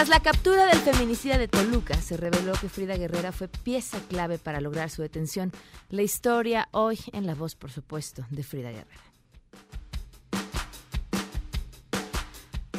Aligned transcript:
Tras 0.00 0.08
la 0.08 0.20
captura 0.20 0.64
del 0.64 0.78
feminicida 0.78 1.36
de 1.36 1.46
Toluca, 1.46 1.94
se 2.00 2.16
reveló 2.16 2.54
que 2.58 2.70
Frida 2.70 2.96
Guerrera 2.96 3.32
fue 3.32 3.48
pieza 3.48 3.98
clave 4.08 4.38
para 4.38 4.62
lograr 4.62 4.88
su 4.88 5.02
detención. 5.02 5.52
La 5.90 6.00
historia 6.00 6.68
hoy 6.70 6.98
en 7.12 7.26
la 7.26 7.34
voz, 7.34 7.54
por 7.54 7.70
supuesto, 7.70 8.24
de 8.30 8.42
Frida 8.42 8.70
Guerrera. 8.70 9.02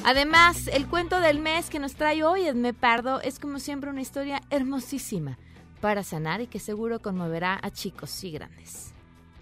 Además, 0.03 0.67
el 0.73 0.87
cuento 0.87 1.19
del 1.19 1.37
mes 1.37 1.69
que 1.69 1.77
nos 1.77 1.93
trae 1.93 2.23
hoy 2.23 2.47
Edme 2.47 2.73
Pardo 2.73 3.21
es 3.21 3.37
como 3.37 3.59
siempre 3.59 3.91
una 3.91 4.01
historia 4.01 4.41
hermosísima 4.49 5.37
para 5.79 6.01
sanar 6.01 6.41
y 6.41 6.47
que 6.47 6.57
seguro 6.57 7.03
conmoverá 7.03 7.59
a 7.61 7.69
chicos 7.69 8.23
y 8.23 8.31
grandes. 8.31 8.93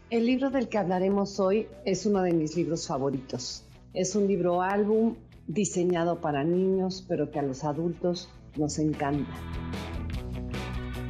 El 0.09 0.25
libro 0.25 0.50
del 0.50 0.67
que 0.67 0.80
hablaremos 0.80 1.39
hoy 1.39 1.66
es 1.86 2.05
uno 2.05 2.23
de 2.23 2.34
mis 2.34 2.58
libros 2.58 2.86
favoritos. 2.86 3.64
Es 3.94 4.16
un 4.16 4.27
libro 4.27 4.61
álbum 4.61 5.16
diseñado 5.49 6.21
para 6.21 6.44
niños, 6.44 7.03
pero 7.09 7.31
que 7.31 7.39
a 7.39 7.41
los 7.41 7.63
adultos 7.63 8.30
nos 8.55 8.80
encanta. 8.80 9.34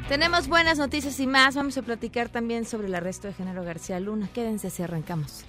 Tenemos 0.07 0.47
buenas 0.47 0.79
noticias 0.79 1.19
y 1.19 1.27
más. 1.27 1.55
Vamos 1.55 1.77
a 1.77 1.83
platicar 1.83 2.29
también 2.29 2.65
sobre 2.65 2.87
el 2.87 2.95
arresto 2.95 3.27
de 3.27 3.33
Género 3.33 3.63
García 3.63 3.99
Luna. 3.99 4.27
Quédense 4.33 4.71
si 4.71 4.81
arrancamos 4.81 5.43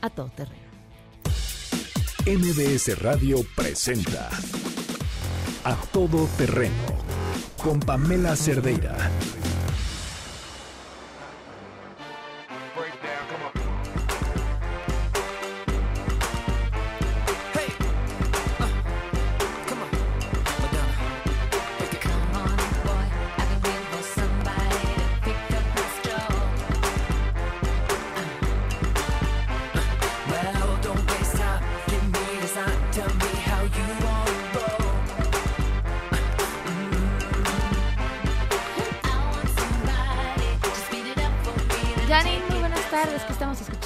a 0.00 0.08
todo 0.08 0.30
terreno. 0.34 0.64
MBS 2.26 2.98
Radio 3.02 3.38
presenta 3.54 4.30
A 5.64 5.76
Todo 5.92 6.26
Terreno 6.38 6.72
con 7.62 7.78
Pamela 7.78 8.34
Cerdeira. 8.36 8.96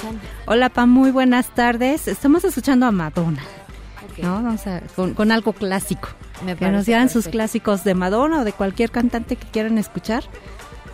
Escuchando? 0.01 0.21
Hola, 0.47 0.69
Pam, 0.69 0.89
muy 0.89 1.11
buenas 1.11 1.49
tardes. 1.49 2.07
Estamos 2.07 2.43
escuchando 2.43 2.85
a 2.85 2.91
Madonna. 2.91 3.43
¿no? 4.21 4.33
Vamos 4.35 4.67
a, 4.67 4.81
con, 4.95 5.13
con 5.13 5.31
algo 5.31 5.53
clásico. 5.53 6.09
Me 6.45 6.55
que 6.55 6.69
nos 6.69 6.85
digan 6.85 7.09
sus 7.09 7.27
clásicos 7.27 7.83
de 7.83 7.93
Madonna 7.93 8.41
o 8.41 8.43
de 8.43 8.53
cualquier 8.53 8.91
cantante 8.91 9.35
que 9.35 9.47
quieran 9.47 9.77
escuchar. 9.77 10.23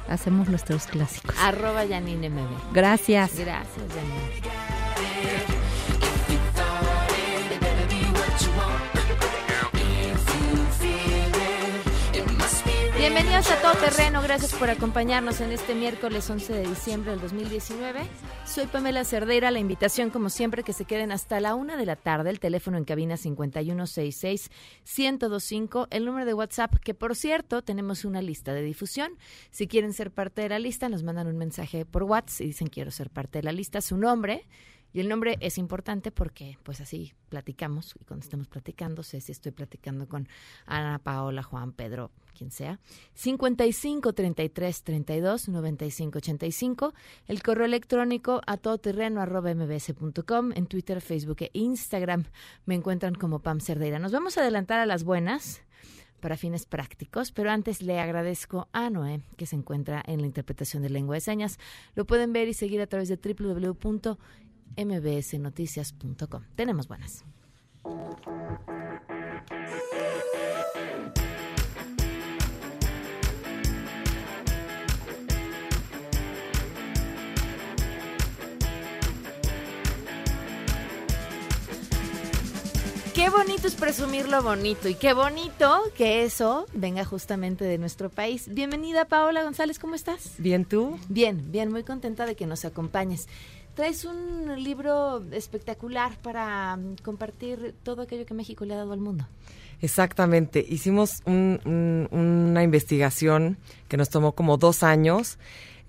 Hacemos 0.09 0.47
nuestros 0.49 0.87
clásicos. 0.87 1.35
Arroba 1.41 1.85
Janine 1.87 2.29
MB. 2.29 2.73
Gracias. 2.73 3.35
Gracias, 3.37 3.85
Janine. 3.89 4.46
Bienvenidos 13.17 13.49
a 13.49 13.59
Todo 13.63 13.73
Terreno, 13.83 14.21
gracias 14.21 14.53
por 14.53 14.69
acompañarnos 14.69 15.41
en 15.41 15.51
este 15.51 15.73
miércoles 15.73 16.29
11 16.29 16.53
de 16.53 16.67
diciembre 16.67 17.09
del 17.09 17.19
2019. 17.19 18.01
Soy 18.45 18.67
Pamela 18.67 19.03
Cerdeira, 19.05 19.49
la 19.49 19.57
invitación 19.57 20.11
como 20.11 20.29
siempre 20.29 20.61
que 20.61 20.71
se 20.71 20.85
queden 20.85 21.11
hasta 21.11 21.39
la 21.39 21.55
una 21.55 21.77
de 21.77 21.87
la 21.87 21.95
tarde, 21.95 22.29
el 22.29 22.39
teléfono 22.39 22.77
en 22.77 22.85
cabina 22.85 23.15
5166-1025, 23.15 25.87
el 25.89 26.05
número 26.05 26.27
de 26.27 26.35
WhatsApp 26.35 26.75
que 26.75 26.93
por 26.93 27.15
cierto 27.15 27.63
tenemos 27.63 28.05
una 28.05 28.21
lista 28.21 28.53
de 28.53 28.61
difusión. 28.61 29.13
Si 29.49 29.67
quieren 29.67 29.93
ser 29.93 30.11
parte 30.11 30.43
de 30.43 30.49
la 30.49 30.59
lista, 30.59 30.87
nos 30.87 31.01
mandan 31.01 31.25
un 31.25 31.39
mensaje 31.39 31.85
por 31.85 32.03
WhatsApp 32.03 32.41
y 32.41 32.47
dicen 32.49 32.67
quiero 32.67 32.91
ser 32.91 33.09
parte 33.09 33.39
de 33.39 33.45
la 33.45 33.51
lista, 33.51 33.81
su 33.81 33.97
nombre. 33.97 34.45
Y 34.93 34.99
el 34.99 35.09
nombre 35.09 35.37
es 35.41 35.57
importante 35.57 36.11
porque 36.11 36.57
pues 36.63 36.81
así 36.81 37.13
platicamos 37.29 37.93
y 37.99 38.05
cuando 38.05 38.23
estemos 38.23 38.47
platicando, 38.47 39.03
sé 39.03 39.21
si 39.21 39.31
estoy 39.31 39.51
platicando 39.51 40.07
con 40.07 40.27
Ana, 40.65 40.99
Paola, 40.99 41.43
Juan, 41.43 41.71
Pedro, 41.73 42.11
quien 42.37 42.51
sea. 42.51 42.79
55 43.13 44.13
33 44.13 44.83
32 44.83 45.49
95 45.49 46.17
85. 46.17 46.93
El 47.27 47.43
correo 47.43 47.65
electrónico 47.65 48.41
a 48.45 48.57
todoterreno 48.57 49.21
arroba 49.21 49.53
mbs.com. 49.53 50.51
En 50.55 50.67
Twitter, 50.67 51.01
Facebook 51.01 51.37
e 51.41 51.49
Instagram 51.53 52.25
me 52.65 52.75
encuentran 52.75 53.15
como 53.15 53.39
Pam 53.39 53.59
Cerdeira. 53.59 53.99
Nos 53.99 54.11
vamos 54.11 54.37
a 54.37 54.41
adelantar 54.41 54.79
a 54.79 54.85
las 54.85 55.03
buenas 55.03 55.61
para 56.19 56.37
fines 56.37 56.65
prácticos, 56.65 57.31
pero 57.31 57.51
antes 57.51 57.81
le 57.81 57.99
agradezco 57.99 58.67
a 58.71 58.89
Noé, 58.89 59.21
que 59.37 59.45
se 59.45 59.55
encuentra 59.55 60.03
en 60.05 60.21
la 60.21 60.27
interpretación 60.27 60.81
de 60.81 60.89
lengua 60.89 61.15
de 61.15 61.21
señas. 61.21 61.59
Lo 61.95 62.05
pueden 62.05 62.33
ver 62.33 62.47
y 62.47 62.53
seguir 62.53 62.81
a 62.81 62.87
través 62.87 63.07
de 63.09 63.17
www.mbsnoticias.com. 64.75 66.43
Tenemos 66.55 66.87
buenas. 66.87 67.23
Qué 83.17 83.31
bonito 83.31 83.67
es 83.67 83.75
presumir 83.75 84.29
lo 84.29 84.43
bonito 84.43 84.87
y 84.87 84.93
qué 84.93 85.13
bonito 85.13 85.81
que 85.95 86.23
eso 86.23 86.67
venga 86.73 87.03
justamente 87.03 87.65
de 87.65 87.79
nuestro 87.79 88.09
país. 88.09 88.47
Bienvenida 88.47 89.05
Paola 89.05 89.43
González, 89.43 89.79
¿cómo 89.79 89.95
estás? 89.95 90.35
Bien, 90.37 90.65
¿tú? 90.65 90.99
Bien, 91.09 91.51
bien, 91.51 91.71
muy 91.71 91.83
contenta 91.83 92.27
de 92.27 92.35
que 92.35 92.45
nos 92.45 92.63
acompañes. 92.63 93.27
Traes 93.77 94.05
un 94.05 94.61
libro 94.63 95.23
espectacular 95.31 96.17
para 96.23 96.75
mm, 96.75 96.95
compartir 97.03 97.75
todo 97.83 98.01
aquello 98.01 98.25
que 98.25 98.33
México 98.33 98.65
le 98.65 98.73
ha 98.73 98.77
dado 98.77 98.91
al 98.91 98.99
mundo. 98.99 99.25
Exactamente. 99.81 100.65
Hicimos 100.67 101.11
un- 101.25 101.59
un- 101.63 102.07
una 102.11 102.63
investigación 102.63 103.57
que 103.87 103.95
nos 103.95 104.09
tomó 104.09 104.31
como 104.31 104.57
dos 104.57 104.81
años 104.81 105.37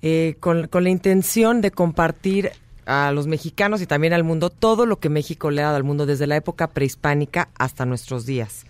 eh, 0.03 0.37
con, 0.39 0.69
con 0.69 0.85
la 0.85 0.91
intención 0.91 1.61
de 1.63 1.71
compartir 1.71 2.53
a 2.85 3.11
los 3.13 3.27
mexicanos 3.27 3.81
y 3.83 3.87
también 3.87 4.13
al 4.13 4.23
mundo 4.23 4.51
todo 4.51 4.87
lo 4.87 4.99
que 5.01 5.09
México 5.09 5.51
le 5.51 5.63
ha 5.63 5.67
dado 5.67 5.77
al 5.77 5.85
mundo 5.85 6.05
desde 6.07 6.27
la 6.27 6.37
época 6.37 6.69
prehispánica 6.69 7.49
hasta 7.59 7.85
nuestros 7.87 8.25
días. 8.27 8.65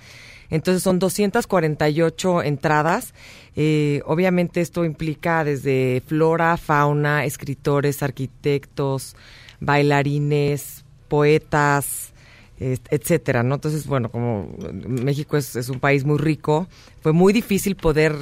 Entonces 0.50 0.82
son 0.82 0.98
248 0.98 2.42
entradas. 2.42 3.14
Eh, 3.56 4.02
obviamente 4.06 4.60
esto 4.60 4.84
implica 4.84 5.44
desde 5.44 6.02
flora, 6.06 6.56
fauna, 6.56 7.24
escritores, 7.24 8.02
arquitectos, 8.02 9.16
bailarines, 9.60 10.84
poetas, 11.08 12.12
etcétera, 12.60 13.44
¿no? 13.44 13.54
Entonces, 13.54 13.86
bueno, 13.86 14.10
como 14.10 14.52
México 14.84 15.36
es, 15.36 15.54
es 15.54 15.68
un 15.68 15.78
país 15.78 16.04
muy 16.04 16.18
rico, 16.18 16.66
fue 17.02 17.12
muy 17.12 17.32
difícil 17.32 17.76
poder 17.76 18.16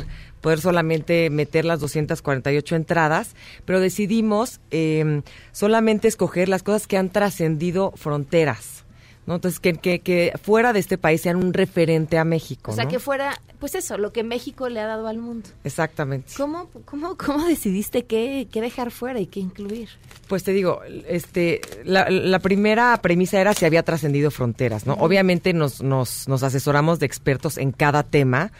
poder 0.47 0.61
solamente 0.61 1.29
meter 1.29 1.65
las 1.65 1.81
248 1.81 2.77
entradas, 2.77 3.35
pero 3.65 3.81
decidimos 3.81 4.61
eh, 4.71 5.23
solamente 5.51 6.07
escoger 6.07 6.49
las 6.49 6.63
cosas 6.63 6.87
que 6.87 6.97
han 6.97 7.11
trascendido 7.11 7.93
fronteras, 7.97 8.85
¿no? 9.27 9.35
Entonces, 9.35 9.61
que, 9.61 9.75
que, 9.75 10.01
que 10.01 10.33
fuera 10.43 10.73
de 10.73 10.79
este 10.79 10.99
país 10.99 11.21
sean 11.21 11.37
un 11.37 11.53
referente 11.53 12.19
a 12.19 12.25
México, 12.25 12.73
O 12.73 12.75
sea, 12.75 12.85
¿no? 12.85 12.91
que 12.91 12.99
fuera, 12.99 13.41
pues 13.59 13.75
eso, 13.75 13.99
lo 13.99 14.13
que 14.13 14.23
México 14.23 14.69
le 14.69 14.81
ha 14.81 14.87
dado 14.87 15.09
al 15.09 15.19
mundo. 15.19 15.49
Exactamente. 15.65 16.33
¿Cómo, 16.37 16.71
cómo, 16.85 17.17
cómo 17.17 17.47
decidiste 17.47 18.05
qué, 18.05 18.49
qué 18.51 18.61
dejar 18.61 18.91
fuera 18.91 19.21
y 19.21 19.27
qué 19.27 19.41
incluir? 19.41 19.89
Pues 20.29 20.45
te 20.45 20.53
digo, 20.53 20.81
este, 21.09 21.61
la, 21.85 22.09
la 22.09 22.39
primera 22.39 22.97
premisa 23.03 23.41
era 23.41 23.53
si 23.55 23.65
había 23.65 23.83
trascendido 23.83 24.31
fronteras, 24.31 24.87
¿no? 24.87 24.95
Obviamente 24.95 25.53
nos, 25.53 25.83
nos, 25.83 26.29
nos 26.29 26.43
asesoramos 26.43 26.99
de 26.99 27.07
expertos 27.07 27.59
en 27.59 27.73
cada 27.73 28.03
tema 28.05 28.53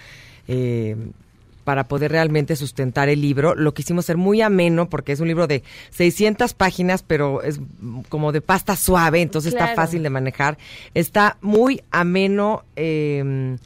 eh, 0.49 0.97
para 1.67 1.89
poder 1.89 2.13
realmente 2.13 2.55
sustentar 2.55 3.09
el 3.09 3.21
libro. 3.21 3.57
Lo 3.57 3.75
quisimos 3.75 4.05
hacer 4.05 4.17
muy 4.17 4.41
ameno 4.41 4.89
porque 4.89 5.11
es 5.11 5.19
un 5.19 5.27
libro 5.27 5.49
de 5.49 5.65
600 5.91 6.55
páginas, 6.55 7.03
pero 7.03 7.43
es 7.43 7.59
como 8.09 8.31
de 8.31 8.41
pasta 8.41 8.77
suave, 8.77 9.21
entonces 9.21 9.53
Claro. 9.53 9.73
está 9.73 9.83
fácil 9.83 10.05
de 10.05 10.11
manejar. 10.11 10.59
Está 10.95 11.39
muy 11.43 11.83
ameno. 11.91 12.63
eh, 12.77 13.57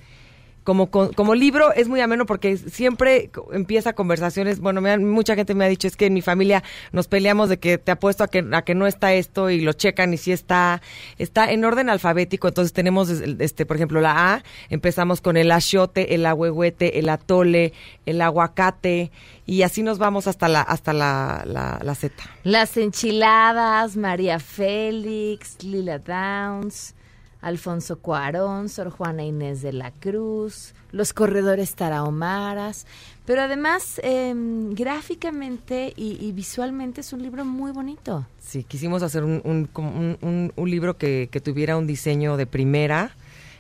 como, 0.75 1.11
como 1.13 1.35
libro 1.35 1.73
es 1.73 1.89
muy 1.89 2.01
ameno 2.01 2.27
porque 2.27 2.57
siempre 2.57 3.31
empieza 3.53 3.93
conversaciones. 3.93 4.61
Bueno, 4.61 4.81
me 4.81 4.91
han- 4.91 5.05
mucha 5.09 5.35
gente 5.35 5.55
me 5.55 5.65
ha 5.65 5.69
dicho 5.69 5.87
es 5.89 5.97
que 5.97 6.07
en 6.07 6.15
mi 6.15 6.23
familia 6.23 6.63
nos 6.93 7.09
peleamos 7.09 7.49
de 7.49 7.59
que 7.59 7.79
te 7.79 7.91
apuesto 7.93 8.25
a 8.25 8.29
que, 8.29 8.47
a 8.53 8.63
que 8.63 8.75
no 8.75 8.87
está 8.87 9.13
esto 9.15 9.51
y 9.51 9.61
lo 9.61 9.73
checan 9.73 10.15
y 10.15 10.17
si 10.17 10.33
está. 10.33 10.81
Está 11.19 11.51
en 11.51 11.65
orden 11.65 11.91
alfabético, 11.91 12.49
entonces 12.49 12.73
tenemos, 12.73 13.11
este 13.11 13.67
por 13.67 13.77
ejemplo, 13.77 14.01
la 14.01 14.35
A, 14.35 14.43
empezamos 14.69 15.21
con 15.21 15.37
el 15.37 15.51
achiote, 15.53 16.15
el 16.15 16.25
ahuehuete, 16.27 16.99
el 16.99 17.09
atole, 17.09 17.73
el 18.07 18.21
aguacate 18.21 19.11
y 19.47 19.63
así 19.63 19.83
nos 19.83 19.99
vamos 19.99 20.27
hasta 20.27 20.49
la, 20.49 20.61
hasta 20.63 20.93
la, 20.93 21.45
la 21.83 21.95
Z. 21.95 22.15
Las 22.45 22.77
enchiladas, 22.77 23.97
María 23.97 24.39
Félix, 24.39 25.63
Lila 25.65 25.99
Downs, 25.99 26.95
Alfonso 27.41 27.99
Cuarón, 27.99 28.69
Sor 28.69 28.91
Juana 28.91 29.25
Inés 29.25 29.63
de 29.63 29.73
la 29.73 29.91
Cruz, 29.93 30.75
los 30.93 31.13
corredores 31.13 31.75
tarahumaras. 31.75 32.87
Pero 33.25 33.43
además, 33.43 34.01
em, 34.03 34.75
gráficamente 34.75 35.93
y, 35.97 36.19
y 36.25 36.33
visualmente 36.33 37.01
es 37.01 37.13
un 37.13 37.23
libro 37.23 37.45
muy 37.45 37.73
bonito. 37.73 38.27
Sí, 38.39 38.65
quisimos 38.65 39.03
hacer 39.03 39.25
un, 39.25 39.41
un, 39.45 40.71
libro 40.71 40.97
que, 40.97 41.29
que 41.31 41.41
tuviera 41.41 41.77
un 41.77 41.87
diseño 41.87 42.37
de 42.37 42.47
primera, 42.47 43.13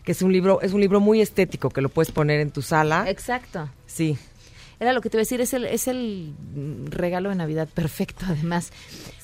que 0.05 0.13
es 0.13 0.23
un 0.23 0.33
libro, 0.33 0.61
es 0.61 0.73
un 0.73 0.81
libro 0.81 1.01
muy 1.01 1.21
estético, 1.21 1.71
que 1.71 1.81
lo 1.81 1.89
puedes 1.89 2.11
poner 2.11 2.41
en 2.41 2.51
tu 2.51 2.63
sala. 2.63 3.09
Exacto. 3.09 3.69
Sí, 3.87 4.19
Era 4.81 4.93
lo 4.93 5.01
que 5.01 5.11
te 5.11 5.17
iba 5.17 5.21
a 5.21 5.25
decir, 5.25 5.41
es 5.41 5.55
el, 5.55 5.65
es 5.65 5.89
el 5.89 6.35
regalo 6.87 7.29
de 7.29 7.37
Navidad 7.37 7.69
perfecto, 7.73 8.27
además. 8.29 8.73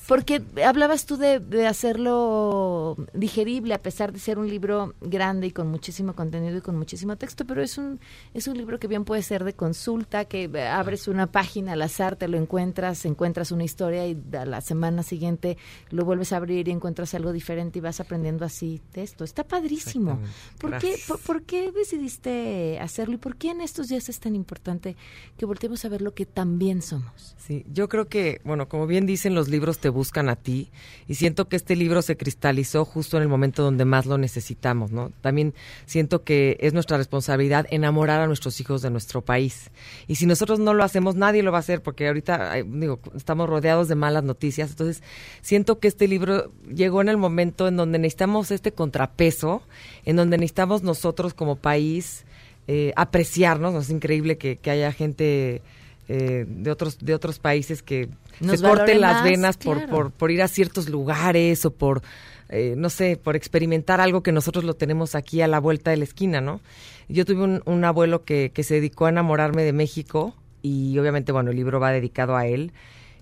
Porque 0.06 0.42
hablabas 0.64 1.04
tú 1.06 1.16
de, 1.16 1.40
de 1.40 1.66
hacerlo 1.66 2.96
digerible, 3.12 3.74
a 3.74 3.82
pesar 3.82 4.12
de 4.12 4.18
ser 4.18 4.38
un 4.38 4.48
libro 4.48 4.94
grande 5.00 5.48
y 5.48 5.50
con 5.50 5.68
muchísimo 5.68 6.14
contenido 6.14 6.58
y 6.58 6.60
con 6.60 6.76
muchísimo 6.76 7.16
texto, 7.16 7.44
pero 7.44 7.62
es 7.62 7.76
un, 7.76 7.98
es 8.32 8.46
un 8.46 8.56
libro 8.56 8.78
que 8.78 8.86
bien 8.86 9.04
puede 9.04 9.22
ser 9.22 9.42
de 9.42 9.54
consulta, 9.54 10.24
que 10.24 10.48
abres 10.60 11.08
una 11.08 11.26
página 11.26 11.72
al 11.72 11.82
azar, 11.82 12.16
te 12.16 12.28
lo 12.28 12.38
encuentras, 12.38 13.04
encuentras 13.04 13.50
una 13.50 13.64
historia 13.64 14.06
y 14.06 14.16
a 14.38 14.44
la 14.44 14.60
semana 14.60 15.02
siguiente 15.02 15.56
lo 15.90 16.04
vuelves 16.04 16.32
a 16.32 16.36
abrir 16.36 16.68
y 16.68 16.70
encuentras 16.70 17.14
algo 17.14 17.32
diferente 17.32 17.78
y 17.78 17.82
vas 17.82 18.00
aprendiendo 18.00 18.44
así 18.44 18.80
de 18.94 19.02
esto. 19.02 19.24
Está 19.24 19.44
padrísimo. 19.44 20.20
¿Por 20.58 20.78
qué, 20.78 20.96
por 21.26 21.42
qué 21.42 21.72
decidiste 21.72 22.78
hacerlo 22.80 23.14
y 23.14 23.18
por 23.18 23.36
qué 23.36 23.50
en 23.50 23.60
estos 23.60 23.88
días 23.88 24.08
es 24.08 24.20
tan 24.20 24.34
importante 24.34 24.96
que 25.36 25.46
volteemos 25.46 25.84
a 25.84 25.88
ver 25.88 26.02
lo 26.02 26.14
que 26.14 26.26
también 26.26 26.82
somos? 26.82 27.34
Sí, 27.38 27.64
yo 27.72 27.88
creo 27.88 28.08
que, 28.08 28.40
bueno, 28.44 28.68
como 28.68 28.86
bien 28.86 29.06
dicen, 29.06 29.34
los 29.34 29.48
libros 29.48 29.78
te 29.78 29.88
buscan 29.96 30.28
a 30.28 30.36
ti 30.36 30.70
y 31.08 31.14
siento 31.14 31.48
que 31.48 31.56
este 31.56 31.74
libro 31.74 32.02
se 32.02 32.16
cristalizó 32.16 32.84
justo 32.84 33.16
en 33.16 33.22
el 33.22 33.28
momento 33.28 33.62
donde 33.62 33.84
más 33.84 34.06
lo 34.06 34.18
necesitamos, 34.18 34.92
¿no? 34.92 35.10
También 35.22 35.54
siento 35.86 36.22
que 36.22 36.58
es 36.60 36.74
nuestra 36.74 36.98
responsabilidad 36.98 37.66
enamorar 37.70 38.20
a 38.20 38.26
nuestros 38.26 38.60
hijos 38.60 38.82
de 38.82 38.90
nuestro 38.90 39.22
país. 39.22 39.70
Y 40.06 40.16
si 40.16 40.26
nosotros 40.26 40.58
no 40.60 40.74
lo 40.74 40.84
hacemos, 40.84 41.16
nadie 41.16 41.42
lo 41.42 41.50
va 41.50 41.58
a 41.58 41.60
hacer 41.60 41.82
porque 41.82 42.06
ahorita, 42.06 42.54
digo, 42.64 43.00
estamos 43.16 43.48
rodeados 43.48 43.88
de 43.88 43.94
malas 43.94 44.22
noticias. 44.22 44.70
Entonces, 44.70 45.02
siento 45.40 45.78
que 45.78 45.88
este 45.88 46.06
libro 46.06 46.52
llegó 46.72 47.00
en 47.00 47.08
el 47.08 47.16
momento 47.16 47.66
en 47.66 47.76
donde 47.76 47.98
necesitamos 47.98 48.50
este 48.50 48.72
contrapeso, 48.72 49.62
en 50.04 50.16
donde 50.16 50.36
necesitamos 50.36 50.82
nosotros 50.82 51.32
como 51.32 51.56
país 51.56 52.24
eh, 52.68 52.92
apreciarnos. 52.96 53.72
¿no? 53.72 53.80
Es 53.80 53.90
increíble 53.90 54.36
que 54.36 54.70
haya 54.70 54.92
gente 54.92 55.62
eh, 56.08 56.44
de 56.48 56.70
otros 56.70 56.98
de 56.98 57.14
otros 57.14 57.38
países 57.38 57.82
que 57.82 58.08
Nos 58.40 58.60
se 58.60 58.66
corten 58.66 59.00
las 59.00 59.16
más, 59.16 59.24
venas 59.24 59.56
por, 59.56 59.78
claro. 59.78 59.92
por, 59.92 60.10
por 60.12 60.30
ir 60.30 60.42
a 60.42 60.48
ciertos 60.48 60.88
lugares 60.88 61.64
o 61.64 61.70
por, 61.72 62.02
eh, 62.48 62.74
no 62.76 62.90
sé, 62.90 63.16
por 63.16 63.36
experimentar 63.36 64.00
algo 64.00 64.22
que 64.22 64.32
nosotros 64.32 64.64
lo 64.64 64.74
tenemos 64.74 65.14
aquí 65.14 65.40
a 65.42 65.48
la 65.48 65.58
vuelta 65.58 65.90
de 65.90 65.96
la 65.96 66.04
esquina, 66.04 66.40
¿no? 66.40 66.60
Yo 67.08 67.24
tuve 67.24 67.42
un, 67.42 67.62
un 67.66 67.84
abuelo 67.84 68.24
que, 68.24 68.50
que 68.52 68.62
se 68.62 68.74
dedicó 68.74 69.06
a 69.06 69.10
enamorarme 69.10 69.62
de 69.62 69.72
México 69.72 70.34
y 70.62 70.98
obviamente, 70.98 71.32
bueno, 71.32 71.50
el 71.50 71.56
libro 71.56 71.80
va 71.80 71.92
dedicado 71.92 72.36
a 72.36 72.46
él. 72.46 72.72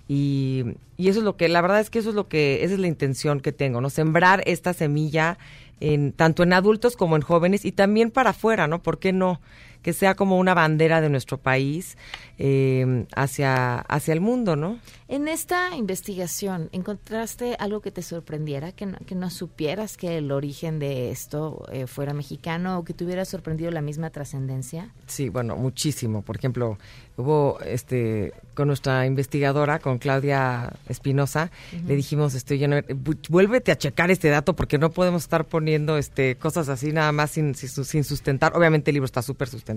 Y, 0.09 0.65
y 0.97 1.09
eso 1.09 1.21
es 1.21 1.25
lo 1.25 1.37
que, 1.37 1.49
la 1.49 1.63
verdad 1.63 1.81
es 1.81 1.91
que 1.91 1.99
eso 1.99 2.11
es 2.11 2.15
lo 2.15 2.29
que, 2.29 2.63
esa 2.63 2.75
es 2.75 2.81
la 2.81 2.87
intención 2.87 3.41
que 3.41 3.53
tengo, 3.53 3.81
¿no? 3.81 3.91
Sembrar 3.91 4.43
esta 4.47 4.75
semilla 4.75 5.39
en, 5.81 6.13
tanto 6.13 6.43
en 6.43 6.53
adultos 6.53 6.97
como 6.97 7.17
en 7.17 7.23
jóvenes 7.23 7.65
y 7.65 7.73
también 7.73 8.11
para 8.11 8.31
afuera, 8.31 8.67
¿no? 8.67 8.83
¿Por 8.83 8.99
qué 8.99 9.13
no? 9.13 9.41
Que 9.85 9.93
sea 9.93 10.17
como 10.17 10.39
una 10.39 10.55
bandera 10.55 11.01
de 11.01 11.09
nuestro 11.11 11.39
país 11.39 11.97
eh, 12.39 13.05
hacia, 13.15 13.77
hacia 13.81 14.13
el 14.15 14.21
mundo, 14.21 14.57
¿no? 14.57 14.79
En 15.07 15.29
esta 15.29 15.77
investigación, 15.77 16.71
¿encontraste 16.73 17.55
algo 17.61 17.81
que 17.81 17.91
te 17.93 18.03
sorprendiera, 18.03 18.73
que 18.73 18.87
no, 18.87 18.97
que 19.07 19.15
no 19.15 19.29
supieras 19.31 19.97
que 19.97 20.17
el 20.19 20.33
origen 20.33 20.79
de 20.81 21.11
esto 21.11 21.65
eh, 21.71 21.87
fuera 21.87 22.15
mexicano 22.15 22.79
o 22.79 22.85
que 22.85 22.95
te 22.95 23.05
hubiera 23.05 23.25
sorprendido 23.25 23.71
la 23.71 23.83
misma 23.83 24.11
trascendencia? 24.11 24.89
Sí, 25.07 25.29
bueno, 25.29 25.57
muchísimo. 25.57 26.23
Por 26.23 26.37
ejemplo, 26.39 26.79
hubo 27.17 27.61
este 27.61 28.33
con 28.55 28.69
nuestra 28.69 29.05
investigadora, 29.05 29.79
con 29.81 29.99
Claudia 29.99 30.73
Espinosa, 30.89 31.51
le 31.87 31.97
dijimos, 31.97 32.35
este, 32.35 32.55
oye, 32.55 32.69
no, 32.69 32.77
vu- 32.79 33.19
vuélvete 33.29 33.73
a 33.73 33.77
checar 33.77 34.11
este 34.11 34.29
dato 34.31 34.55
porque 34.57 34.79
no 34.79 34.91
podemos 34.91 35.23
estar 35.23 35.45
poniendo 35.45 35.99
este 35.99 36.37
cosas 36.37 36.69
así 36.69 36.93
nada 36.93 37.13
más 37.13 37.33
sin, 37.33 37.55
sin, 37.55 37.85
sin 37.85 38.05
sustentar. 38.05 38.57
Obviamente 38.57 38.91
el 38.91 38.95
libro 38.95 39.07
está 39.07 39.23
súper 39.23 39.49
sustentado, 39.49 39.74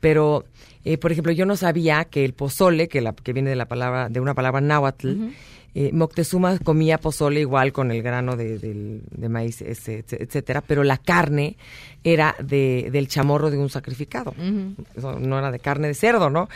pero 0.00 0.44
eh, 0.84 0.98
por 0.98 1.12
ejemplo, 1.12 1.32
yo 1.32 1.46
no 1.46 1.56
sabía 1.56 2.04
que 2.04 2.24
el 2.24 2.32
pozole, 2.34 2.88
que 2.88 3.00
la 3.00 3.12
que 3.12 3.32
viene 3.32 3.50
de 3.50 3.56
la 3.56 3.66
palabra 3.66 4.08
de 4.08 4.20
una 4.20 4.34
palabra 4.34 4.60
náhuatl, 4.60 5.08
eh, 5.74 5.90
Moctezuma 5.92 6.58
comía 6.58 6.98
pozole 6.98 7.40
igual 7.40 7.72
con 7.72 7.90
el 7.92 8.02
grano 8.02 8.36
de, 8.36 8.58
del- 8.58 9.02
de 9.10 9.28
maíz, 9.30 9.62
ese, 9.62 10.04
etc- 10.04 10.18
etcétera, 10.20 10.60
pero 10.60 10.84
la 10.84 10.98
carne 10.98 11.56
era 12.04 12.34
de, 12.44 12.90
del 12.92 13.08
chamorro 13.08 13.50
de 13.50 13.56
un 13.56 13.70
sacrificado. 13.70 14.34
Eso 14.94 15.18
no 15.18 15.38
era 15.38 15.50
de 15.50 15.60
carne 15.60 15.88
de 15.88 15.94
cerdo, 15.94 16.28
¿no? 16.28 16.50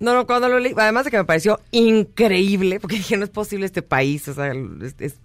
No, 0.00 0.12
no, 0.14 0.26
cuando 0.26 0.50
lo 0.50 0.58
leí, 0.58 0.74
además 0.76 1.06
de 1.06 1.10
que 1.10 1.16
me 1.16 1.24
pareció 1.24 1.60
increíble, 1.70 2.78
porque 2.80 2.96
dije, 2.96 3.16
no 3.16 3.24
es 3.24 3.30
posible 3.30 3.64
este 3.64 3.80
país, 3.80 4.28
o 4.28 4.34
sea, 4.34 4.52
es, 4.82 4.94
es- 4.98 5.18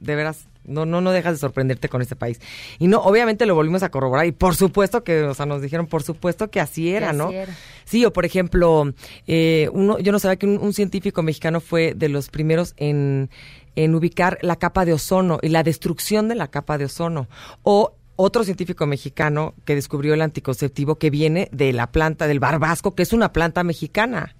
de 0.00 0.14
veras, 0.16 0.46
no, 0.64 0.86
no, 0.86 1.00
no 1.00 1.10
dejas 1.12 1.34
de 1.34 1.38
sorprenderte 1.38 1.88
con 1.88 2.02
este 2.02 2.16
país. 2.16 2.40
Y 2.78 2.86
no, 2.86 3.00
obviamente 3.00 3.46
lo 3.46 3.54
volvimos 3.54 3.82
a 3.82 3.90
corroborar, 3.90 4.26
y 4.26 4.32
por 4.32 4.56
supuesto 4.56 5.02
que, 5.04 5.22
o 5.22 5.34
sea, 5.34 5.46
nos 5.46 5.62
dijeron, 5.62 5.86
por 5.86 6.02
supuesto 6.02 6.50
que 6.50 6.60
así 6.60 6.90
era, 6.90 7.10
así 7.10 7.18
¿no? 7.18 7.30
era. 7.30 7.54
Sí, 7.84 8.04
o 8.04 8.12
por 8.12 8.24
ejemplo, 8.24 8.92
eh, 9.26 9.68
uno, 9.72 9.98
yo 9.98 10.12
no 10.12 10.18
sabía 10.18 10.36
que 10.36 10.46
un, 10.46 10.58
un 10.58 10.72
científico 10.72 11.22
mexicano 11.22 11.60
fue 11.60 11.94
de 11.94 12.08
los 12.08 12.28
primeros 12.28 12.74
en, 12.76 13.30
en 13.76 13.94
ubicar 13.94 14.38
la 14.42 14.56
capa 14.56 14.84
de 14.84 14.92
ozono 14.92 15.38
y 15.42 15.48
la 15.48 15.62
destrucción 15.62 16.28
de 16.28 16.34
la 16.34 16.48
capa 16.48 16.78
de 16.78 16.84
ozono. 16.86 17.28
O 17.62 17.94
otro 18.16 18.44
científico 18.44 18.86
mexicano 18.86 19.54
que 19.64 19.74
descubrió 19.74 20.12
el 20.12 20.20
anticonceptivo 20.20 20.96
que 20.96 21.08
viene 21.08 21.48
de 21.52 21.72
la 21.72 21.90
planta 21.90 22.26
del 22.26 22.38
barbasco, 22.38 22.94
que 22.94 23.02
es 23.02 23.14
una 23.14 23.32
planta 23.32 23.64
mexicana 23.64 24.36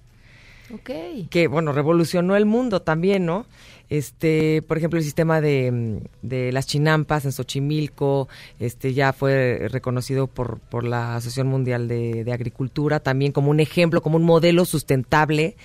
Ok. 0.73 0.91
que 1.31 1.47
bueno 1.49 1.71
revolucionó 1.73 2.35
el 2.35 2.45
mundo 2.45 2.83
también 2.83 3.25
no 3.25 3.45
este 3.91 4.61
por 4.63 4.77
ejemplo 4.77 4.97
el 4.97 5.03
sistema 5.03 5.41
de, 5.41 6.01
de 6.21 6.51
las 6.53 6.65
chinampas 6.65 7.25
en 7.25 7.33
Xochimilco 7.33 8.29
este 8.59 8.93
ya 8.93 9.11
fue 9.11 9.67
reconocido 9.69 10.27
por 10.27 10.59
por 10.59 10.85
la 10.85 11.17
Asociación 11.17 11.47
Mundial 11.47 11.89
de, 11.89 12.23
de 12.23 12.31
Agricultura 12.31 13.01
también 13.01 13.33
como 13.33 13.51
un 13.51 13.59
ejemplo 13.59 14.01
como 14.01 14.15
un 14.15 14.23
modelo 14.23 14.63
sustentable 14.63 15.57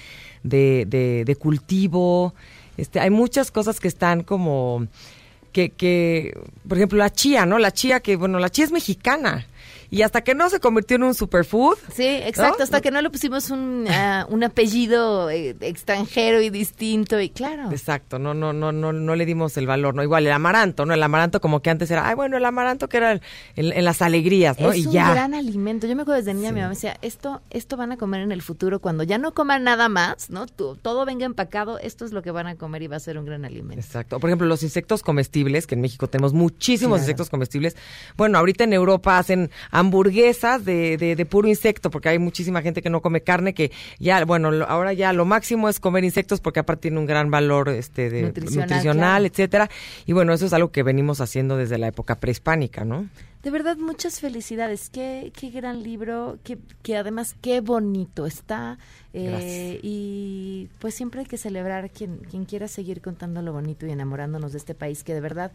de, 0.43 0.87
de 1.25 1.37
cultivo 1.37 2.35
este 2.77 2.99
hay 2.99 3.11
muchas 3.11 3.53
cosas 3.53 3.79
que 3.79 3.89
están 3.89 4.25
como 4.25 4.89
que, 5.57 5.71
que, 5.71 6.39
por 6.69 6.77
ejemplo, 6.77 6.99
la 6.99 7.11
chía, 7.11 7.47
¿no? 7.47 7.59
La 7.59 7.73
chía 7.73 8.01
que, 8.01 8.17
bueno, 8.17 8.39
la 8.39 8.51
chía 8.51 8.67
es 8.67 8.73
mexicana. 8.73 9.47
Y 9.97 10.03
hasta 10.03 10.23
que 10.23 10.35
no 10.35 10.51
se 10.51 10.61
convirtió 10.61 10.97
en 10.97 11.05
un 11.05 11.15
superfood, 11.15 11.77
Sí, 11.95 12.05
exacto, 12.07 12.59
¿No? 12.59 12.65
hasta 12.65 12.81
que 12.83 12.91
no 12.91 13.01
le 13.01 13.09
pusimos 13.09 13.49
un, 13.51 13.87
ah, 13.91 14.27
un 14.29 14.45
apellido 14.45 15.31
eh, 15.31 15.57
extranjero 15.61 16.41
y 16.43 16.51
distinto 16.51 17.19
y 17.21 17.31
claro. 17.31 17.71
Exacto, 17.71 18.19
no, 18.19 18.35
no, 18.35 18.53
no, 18.53 18.73
no, 18.73 18.93
no 18.93 19.15
le 19.17 19.25
dimos 19.25 19.57
el 19.57 19.67
valor, 19.67 19.95
¿no? 19.95 20.03
Igual 20.03 20.27
el 20.27 20.33
amaranto, 20.33 20.85
¿no? 20.85 20.93
El 20.93 21.03
amaranto 21.03 21.41
como 21.41 21.61
que 21.63 21.71
antes 21.71 21.91
era, 21.91 22.07
ay, 22.09 22.15
bueno, 22.15 22.37
el 22.37 22.45
amaranto 22.45 22.89
que 22.89 22.99
era 22.99 23.13
el- 23.13 23.23
en, 23.57 23.73
en 23.73 23.85
las 23.85 24.03
alegrías, 24.03 24.59
¿no? 24.61 24.71
Es 24.73 24.79
y 24.85 24.87
un 24.87 24.93
ya. 24.93 25.11
gran 25.13 25.33
alimento. 25.35 25.87
Yo 25.87 25.97
me 25.97 26.03
acuerdo 26.03 26.19
desde 26.19 26.35
niña, 26.35 26.49
Sí. 26.51 26.55
mi 26.55 26.61
mamá 26.61 26.75
decía, 26.75 26.97
esto, 27.03 27.41
esto 27.51 27.77
van 27.79 27.93
a 27.93 27.97
comer 27.97 28.21
en 28.21 28.33
el 28.33 28.43
futuro 28.43 28.81
cuando 28.81 29.03
ya 29.03 29.17
no 29.19 29.33
coman 29.33 29.65
nada 29.65 29.89
más, 29.89 30.29
¿no? 30.31 30.45
Todo 30.47 31.05
venga 31.07 31.25
empacado, 31.25 31.79
esto 31.79 32.05
es 32.05 32.13
lo 32.13 32.21
que 32.23 32.31
van 32.33 32.47
a 32.49 32.57
comer 32.57 32.83
y 32.83 32.87
va 32.89 32.97
a 32.97 33.01
ser 33.01 33.17
un 33.19 33.25
gran 33.25 33.45
alimento. 33.47 33.81
Exacto. 33.83 34.21
Por 34.21 34.29
ejemplo, 34.29 34.47
los 34.47 34.63
insectos 34.63 35.03
comestibles, 35.03 35.67
que 35.67 35.75
en 35.75 35.81
México 35.81 36.07
tenemos 36.09 36.33
muchísimos 36.35 36.97
Claro. 36.99 37.03
insectos 37.03 37.31
comestibles. 37.31 37.77
Bueno, 38.17 38.39
ahorita 38.39 38.65
en 38.65 38.73
Europa 38.73 39.19
hacen 39.19 39.51
hamburguesas 39.87 40.65
de, 40.65 40.97
de, 40.97 41.17
de 41.17 41.27
puro 41.27 41.49
insecto, 41.49 41.91
porque 41.91 42.09
hay 42.11 42.19
muchísima 42.19 42.61
gente 42.63 42.83
que 42.83 42.91
no 42.91 43.01
come 43.01 43.23
carne, 43.23 43.55
que 43.55 43.71
ya, 43.99 44.25
bueno, 44.25 44.51
lo- 44.51 44.67
ahora 44.69 44.93
ya 44.93 45.13
lo 45.13 45.25
máximo 45.25 45.69
es 45.69 45.81
comer 45.81 46.05
insectos 46.05 46.41
porque 46.41 46.61
aparte 46.61 46.83
tiene 46.83 46.99
un 46.99 47.07
gran 47.07 47.31
valor 47.31 47.69
este 47.71 48.11
de 48.11 48.23
Nutricional, 48.23 48.69
nutricional, 48.69 48.99
claro. 49.23 49.25
etcétera. 49.27 49.71
Y 50.07 50.13
bueno, 50.13 50.33
eso 50.33 50.47
es 50.47 50.53
algo 50.53 50.71
que 50.71 50.83
venimos 50.83 51.21
haciendo 51.21 51.57
desde 51.57 51.79
la 51.79 51.89
época 51.89 52.17
prehispánica, 52.21 52.85
¿no? 52.85 53.09
De 53.43 53.51
verdad, 53.53 53.77
muchas 53.77 54.19
felicidades. 54.19 54.91
Qué, 54.91 55.33
qué 55.39 55.51
gran 55.51 55.83
libro, 55.85 56.39
qué, 56.43 56.59
que 56.83 56.97
además 56.97 57.37
qué 57.41 57.61
bonito 57.61 58.27
está. 58.27 58.77
eh, 59.15 59.79
y 59.83 60.69
pues 60.81 60.95
siempre 60.95 61.21
hay 61.21 61.27
que 61.27 61.39
celebrar 61.39 61.91
quien, 61.91 62.19
quien 62.31 62.45
quiera 62.45 62.67
seguir 62.69 63.01
contando 63.01 63.41
lo 63.43 63.53
bonito 63.53 63.87
y 63.87 63.91
enamorándonos 63.93 64.51
de 64.53 64.59
este 64.59 64.75
país 64.75 65.05
que 65.05 65.15
de 65.15 65.21
verdad 65.21 65.53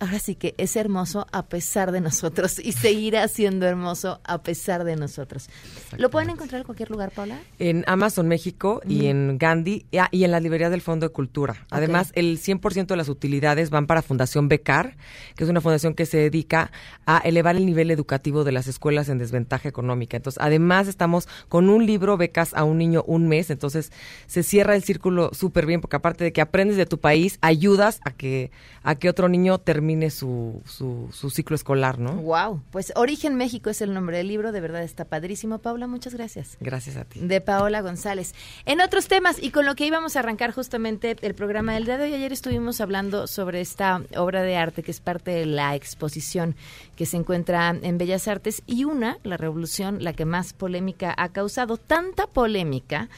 ahora 0.00 0.18
sí 0.18 0.34
que 0.34 0.54
es 0.58 0.76
hermoso 0.76 1.26
a 1.32 1.46
pesar 1.46 1.92
de 1.92 2.00
nosotros 2.00 2.58
y 2.58 2.72
seguirá 2.72 3.26
siendo 3.28 3.66
hermoso 3.66 4.20
a 4.24 4.42
pesar 4.42 4.84
de 4.84 4.96
nosotros. 4.96 5.48
¿Lo 5.96 6.10
pueden 6.10 6.30
encontrar 6.30 6.60
en 6.60 6.64
cualquier 6.64 6.90
lugar, 6.90 7.10
Paula? 7.10 7.40
En 7.58 7.84
Amazon 7.86 8.28
México 8.28 8.80
y 8.86 9.06
en 9.06 9.38
Gandhi 9.38 9.86
ah, 9.98 10.08
y 10.10 10.24
en 10.24 10.30
la 10.30 10.40
librería 10.40 10.70
del 10.70 10.80
Fondo 10.80 11.08
de 11.08 11.12
Cultura. 11.12 11.66
Además, 11.70 12.12
el 12.14 12.38
100% 12.38 12.86
de 12.86 12.96
las 12.96 13.08
utilidades 13.08 13.70
van 13.70 13.86
para 13.86 14.02
Fundación 14.02 14.48
Becar, 14.48 14.96
que 15.36 15.44
es 15.44 15.50
una 15.50 15.60
fundación 15.60 15.94
que 15.94 16.06
se 16.06 16.18
dedica 16.18 16.70
a 17.06 17.18
elevar 17.18 17.56
el 17.56 17.66
nivel 17.66 17.90
educativo 17.90 18.44
de 18.44 18.52
las 18.52 18.66
escuelas 18.66 19.08
en 19.08 19.18
desventaja 19.18 19.68
económica. 19.68 20.16
Entonces, 20.16 20.42
además 20.42 20.88
estamos 20.88 21.28
con 21.48 21.68
un 21.68 21.86
libro 21.86 22.16
becas 22.16 22.54
a 22.54 22.64
un 22.64 22.78
niño 22.78 23.04
un 23.06 23.28
mes, 23.28 23.50
entonces 23.50 23.92
se 24.26 24.42
cierra 24.42 24.76
el 24.76 24.82
círculo 24.82 25.30
súper 25.32 25.66
bien 25.66 25.80
porque 25.80 25.96
aparte 25.96 26.24
de 26.24 26.32
que 26.32 26.40
aprendes 26.40 26.76
de 26.76 26.86
tu 26.86 26.98
país, 26.98 27.38
ayudas 27.40 28.00
a 28.04 28.10
que 28.10 28.50
a 28.82 28.94
que 28.94 29.08
otro 29.08 29.28
niño 29.28 29.58
termine 29.58 29.87
su, 30.10 30.62
su, 30.66 31.08
su 31.12 31.30
ciclo 31.30 31.56
escolar, 31.56 31.98
¿no? 31.98 32.12
Wow, 32.14 32.62
pues 32.70 32.92
Origen 32.96 33.36
México 33.36 33.70
es 33.70 33.80
el 33.80 33.94
nombre 33.94 34.18
del 34.18 34.28
libro, 34.28 34.52
de 34.52 34.60
verdad 34.60 34.82
está 34.82 35.04
padrísimo. 35.04 35.58
Paula, 35.58 35.86
muchas 35.86 36.14
gracias. 36.14 36.56
Gracias 36.60 36.96
a 36.96 37.04
ti. 37.04 37.20
De 37.20 37.40
Paola 37.40 37.80
González. 37.80 38.34
En 38.66 38.80
otros 38.80 39.08
temas, 39.08 39.42
y 39.42 39.50
con 39.50 39.66
lo 39.66 39.74
que 39.74 39.86
íbamos 39.86 40.16
a 40.16 40.20
arrancar 40.20 40.52
justamente 40.52 41.16
el 41.20 41.34
programa 41.34 41.74
del 41.74 41.84
día 41.84 41.98
de 41.98 42.04
hoy, 42.04 42.14
ayer 42.14 42.32
estuvimos 42.32 42.80
hablando 42.80 43.26
sobre 43.26 43.60
esta 43.60 44.02
obra 44.16 44.42
de 44.42 44.56
arte 44.56 44.82
que 44.82 44.90
es 44.90 45.00
parte 45.00 45.30
de 45.30 45.46
la 45.46 45.74
exposición 45.74 46.56
que 46.96 47.06
se 47.06 47.16
encuentra 47.16 47.68
en 47.70 47.98
Bellas 47.98 48.28
Artes 48.28 48.62
y 48.66 48.84
una, 48.84 49.18
la 49.22 49.36
revolución, 49.36 50.02
la 50.02 50.12
que 50.12 50.24
más 50.24 50.52
polémica 50.52 51.14
ha 51.16 51.30
causado, 51.30 51.76
tanta 51.76 52.26
polémica 52.26 53.08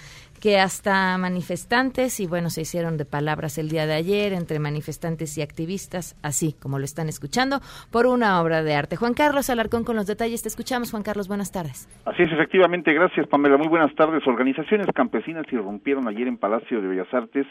que 0.40 0.58
hasta 0.58 1.16
manifestantes, 1.18 2.18
y 2.18 2.26
bueno, 2.26 2.48
se 2.50 2.62
hicieron 2.62 2.96
de 2.96 3.04
palabras 3.04 3.58
el 3.58 3.68
día 3.68 3.86
de 3.86 3.94
ayer 3.94 4.32
entre 4.32 4.58
manifestantes 4.58 5.36
y 5.36 5.42
activistas, 5.42 6.16
así 6.22 6.54
como 6.60 6.78
lo 6.78 6.84
están 6.84 7.08
escuchando, 7.08 7.60
por 7.92 8.06
una 8.06 8.40
obra 8.40 8.62
de 8.62 8.74
arte. 8.74 8.96
Juan 8.96 9.14
Carlos 9.14 9.50
Alarcón 9.50 9.84
con 9.84 9.96
los 9.96 10.06
detalles, 10.06 10.42
te 10.42 10.48
escuchamos, 10.48 10.90
Juan 10.90 11.02
Carlos, 11.02 11.28
buenas 11.28 11.52
tardes. 11.52 11.88
Así 12.06 12.22
es, 12.22 12.32
efectivamente, 12.32 12.92
gracias 12.92 13.26
Pamela, 13.28 13.58
muy 13.58 13.68
buenas 13.68 13.94
tardes. 13.94 14.26
Organizaciones 14.26 14.86
campesinas 14.94 15.44
irrumpieron 15.52 16.08
ayer 16.08 16.26
en 16.26 16.38
Palacio 16.38 16.80
de 16.80 16.88
Bellas 16.88 17.12
Artes 17.12 17.46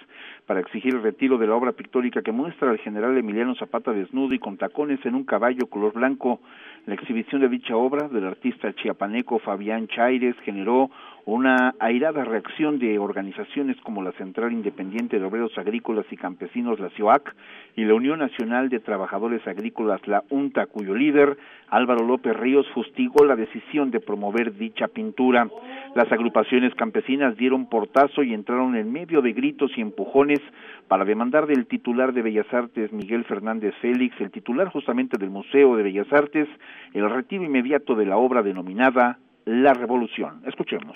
para 0.48 0.60
exigir 0.60 0.96
el 0.96 1.04
retiro 1.04 1.38
de 1.38 1.46
la 1.46 1.56
obra 1.56 1.74
pictórica 1.74 2.24
que 2.24 2.32
muestra 2.32 2.72
al 2.72 2.80
general 2.80 3.16
Emiliano 3.18 3.54
Zapata 3.56 3.92
desnudo 3.92 4.34
y 4.34 4.40
con 4.40 4.58
tacones 4.58 5.00
en 5.06 5.14
un 5.14 5.24
caballo 5.24 5.68
color 5.68 5.94
blanco. 5.94 6.42
La 6.88 6.96
exhibición 6.96 7.42
de 7.42 7.50
dicha 7.50 7.76
obra 7.76 8.08
del 8.08 8.26
artista 8.26 8.74
chiapaneco 8.74 9.38
Fabián 9.40 9.88
Chaires 9.88 10.36
generó 10.44 10.90
una 11.26 11.76
airada 11.80 12.24
reacción 12.24 12.80
de 12.80 12.98
organizaciones 13.00 13.78
como 13.82 14.02
la 14.04 14.12
Central 14.14 14.52
Independiente 14.52 15.20
de 15.20 15.26
Obreros 15.26 15.58
Agrícolas 15.58 16.06
y 16.12 16.18
Campesinos, 16.18 16.80
la 16.80 16.90
CIOAC, 16.92 17.36
y 17.76 17.86
la 17.86 17.94
Unión 17.94 18.20
Nacional 18.20 18.70
de 18.70 18.80
Trabajadores 18.80 19.46
Agrícolas, 19.48 20.06
la 20.08 20.24
UNTA, 20.30 20.66
cuyo 20.66 20.96
líder, 20.96 21.38
Álvaro 21.70 22.06
López 22.06 22.36
Ríos, 22.36 22.68
fustigó 22.74 23.26
la 23.26 23.36
decisión 23.36 23.92
de 23.92 24.00
promover 24.00 24.56
dicha 24.56 24.88
pintura. 24.88 25.48
Las 25.96 26.12
agrupaciones 26.12 26.74
campesinas 26.76 27.38
dieron 27.38 27.70
portazo 27.70 28.24
y 28.24 28.34
entraron 28.34 28.76
en 28.76 28.92
medio 28.92 29.22
de 29.22 29.34
gritos 29.34 29.72
y 29.78 29.82
empujones 29.82 30.40
para 30.88 31.06
demandar 31.06 31.46
del 31.46 31.68
titular 31.68 32.14
de 32.14 32.22
Bellas 32.22 32.52
Artes, 32.54 32.92
Miguel 32.92 33.24
Fernández 33.26 33.76
Félix, 33.82 34.20
el 34.20 34.32
titular 34.32 34.70
justamente 34.70 35.18
del 35.18 35.30
Museo 35.30 35.76
de 35.76 35.84
Bellas 35.84 36.12
Artes, 36.12 36.48
el 36.94 37.10
retiro 37.10 37.44
inmediato 37.44 37.96
de 37.96 38.06
la 38.06 38.18
obra 38.18 38.42
denominada 38.42 39.20
La 39.52 39.74
Revolución. 39.74 40.44
Escuchemos. 40.46 40.96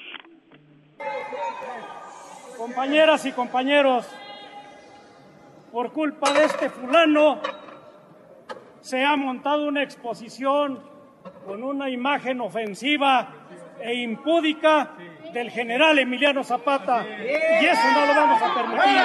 Compañeras 2.56 3.26
y 3.26 3.32
compañeros, 3.32 4.08
por 5.72 5.92
culpa 5.92 6.32
de 6.32 6.46
este 6.46 6.70
fulano 6.70 7.40
se 8.80 9.04
ha 9.04 9.16
montado 9.16 9.68
una 9.68 9.82
exposición 9.82 10.80
con 11.48 11.64
una 11.64 11.90
imagen 11.90 12.42
ofensiva 12.42 13.28
e 13.82 13.96
impúdica 13.96 14.92
del 15.34 15.50
general 15.50 15.98
Emiliano 15.98 16.44
Zapata 16.44 17.04
y 17.08 17.66
eso 17.66 17.92
no 17.92 18.06
lo 18.06 18.14
vamos 18.14 18.40
a 18.40 18.54
permitir. 18.54 19.02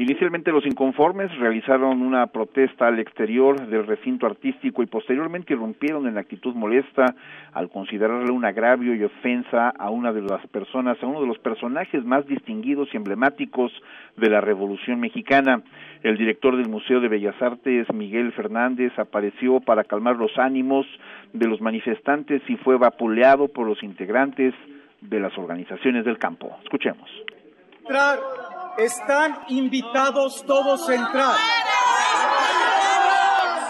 Inicialmente 0.00 0.50
los 0.50 0.64
inconformes 0.64 1.30
realizaron 1.36 2.00
una 2.00 2.26
protesta 2.28 2.86
al 2.86 2.98
exterior 3.00 3.66
del 3.66 3.86
recinto 3.86 4.24
artístico 4.24 4.82
y 4.82 4.86
posteriormente 4.86 5.52
irrumpieron 5.52 6.08
en 6.08 6.16
actitud 6.16 6.54
molesta 6.54 7.04
al 7.52 7.68
considerarle 7.68 8.32
un 8.32 8.46
agravio 8.46 8.94
y 8.94 9.04
ofensa 9.04 9.68
a 9.68 9.90
una 9.90 10.10
de 10.14 10.22
las 10.22 10.46
personas, 10.46 10.96
a 11.02 11.06
uno 11.06 11.20
de 11.20 11.26
los 11.26 11.38
personajes 11.40 12.02
más 12.02 12.26
distinguidos 12.26 12.88
y 12.94 12.96
emblemáticos 12.96 13.72
de 14.16 14.30
la 14.30 14.40
Revolución 14.40 15.00
Mexicana. 15.00 15.60
El 16.02 16.16
director 16.16 16.56
del 16.56 16.70
Museo 16.70 17.00
de 17.00 17.08
Bellas 17.08 17.36
Artes, 17.42 17.86
Miguel 17.92 18.32
Fernández, 18.32 18.98
apareció 18.98 19.60
para 19.60 19.84
calmar 19.84 20.16
los 20.16 20.32
ánimos 20.38 20.86
de 21.34 21.46
los 21.46 21.60
manifestantes 21.60 22.40
y 22.48 22.56
fue 22.56 22.78
vapuleado 22.78 23.48
por 23.48 23.66
los 23.66 23.82
integrantes 23.82 24.54
de 25.02 25.20
las 25.20 25.36
organizaciones 25.36 26.06
del 26.06 26.16
campo. 26.16 26.56
Escuchemos. 26.62 27.10
Están 28.76 29.44
invitados 29.48 30.44
todos 30.46 30.88
a 30.88 30.94
entrar. 30.94 31.36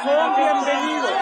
Son 0.04 0.37
bienvenidos. 0.37 1.12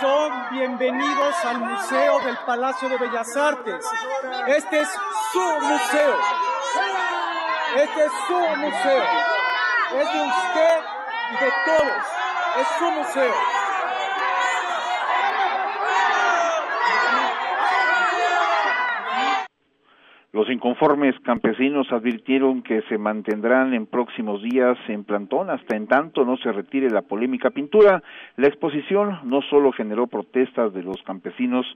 Son 0.00 0.50
bienvenidos 0.50 1.44
al 1.44 1.58
Museo 1.60 2.20
del 2.20 2.36
Palacio 2.38 2.88
de 2.88 2.98
Bellas 2.98 3.36
Artes. 3.36 3.84
Este 4.48 4.80
es 4.80 4.88
su 5.32 5.40
museo. 5.40 6.18
Este 7.76 8.04
es 8.04 8.12
su 8.26 8.38
museo. 8.38 9.04
Es 9.94 10.12
de 10.12 10.20
usted 10.20 10.80
y 11.30 11.44
de 11.44 11.52
todos. 11.66 12.04
Es 12.58 12.68
su 12.78 12.90
museo. 12.90 13.61
Los 20.32 20.48
inconformes 20.48 21.14
campesinos 21.26 21.88
advirtieron 21.92 22.62
que 22.62 22.80
se 22.88 22.96
mantendrán 22.96 23.74
en 23.74 23.84
próximos 23.84 24.42
días 24.42 24.78
en 24.88 25.04
plantón 25.04 25.50
hasta 25.50 25.76
en 25.76 25.86
tanto 25.86 26.24
no 26.24 26.38
se 26.38 26.50
retire 26.50 26.88
la 26.88 27.02
polémica 27.02 27.50
pintura. 27.50 28.02
La 28.36 28.46
exposición 28.46 29.20
no 29.24 29.42
solo 29.42 29.72
generó 29.72 30.06
protestas 30.06 30.72
de 30.72 30.82
los 30.82 30.96
campesinos, 31.02 31.66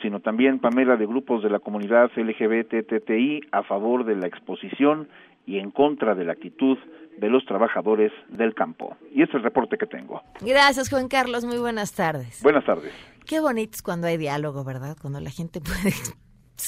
sino 0.00 0.20
también, 0.20 0.60
Pamela, 0.60 0.96
de 0.96 1.04
grupos 1.04 1.42
de 1.42 1.50
la 1.50 1.58
comunidad 1.58 2.10
LGBTTI 2.16 3.48
a 3.52 3.62
favor 3.64 4.06
de 4.06 4.16
la 4.16 4.26
exposición 4.26 5.08
y 5.44 5.58
en 5.58 5.70
contra 5.70 6.14
de 6.14 6.24
la 6.24 6.32
actitud 6.32 6.78
de 7.18 7.28
los 7.28 7.44
trabajadores 7.44 8.12
del 8.30 8.54
campo. 8.54 8.96
Y 9.12 9.20
este 9.20 9.32
es 9.32 9.40
el 9.40 9.42
reporte 9.42 9.76
que 9.76 9.86
tengo. 9.86 10.22
Gracias, 10.40 10.88
Juan 10.88 11.08
Carlos. 11.08 11.44
Muy 11.44 11.58
buenas 11.58 11.94
tardes. 11.94 12.42
Buenas 12.42 12.64
tardes. 12.64 12.94
Qué 13.26 13.40
bonito 13.40 13.72
es 13.74 13.82
cuando 13.82 14.06
hay 14.06 14.16
diálogo, 14.16 14.64
¿verdad? 14.64 14.96
Cuando 14.98 15.20
la 15.20 15.30
gente 15.30 15.60
puede 15.60 15.94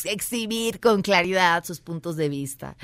exhibir 0.04 0.80
con 0.80 1.02
claridad 1.02 1.64
sus 1.64 1.80
puntos 1.80 2.16
de 2.16 2.28
vista, 2.28 2.76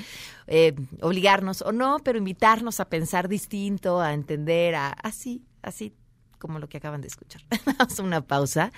eh, 0.47 0.75
obligarnos 1.01 1.61
o 1.61 1.71
no, 1.71 1.99
pero 1.99 2.17
invitarnos 2.17 2.79
a 2.79 2.85
pensar 2.85 3.27
distinto, 3.27 4.01
a 4.01 4.13
entender, 4.13 4.75
a 4.75 4.89
así, 4.89 5.43
así 5.61 5.93
como 6.39 6.59
lo 6.59 6.69
que 6.69 6.77
acaban 6.77 7.01
de 7.01 7.07
escuchar. 7.07 7.41
Damos 7.77 7.99
una 7.99 8.21
pausa 8.21 8.71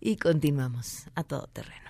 y 0.00 0.16
continuamos 0.16 1.04
a 1.14 1.24
todo 1.24 1.48
terreno. 1.48 1.88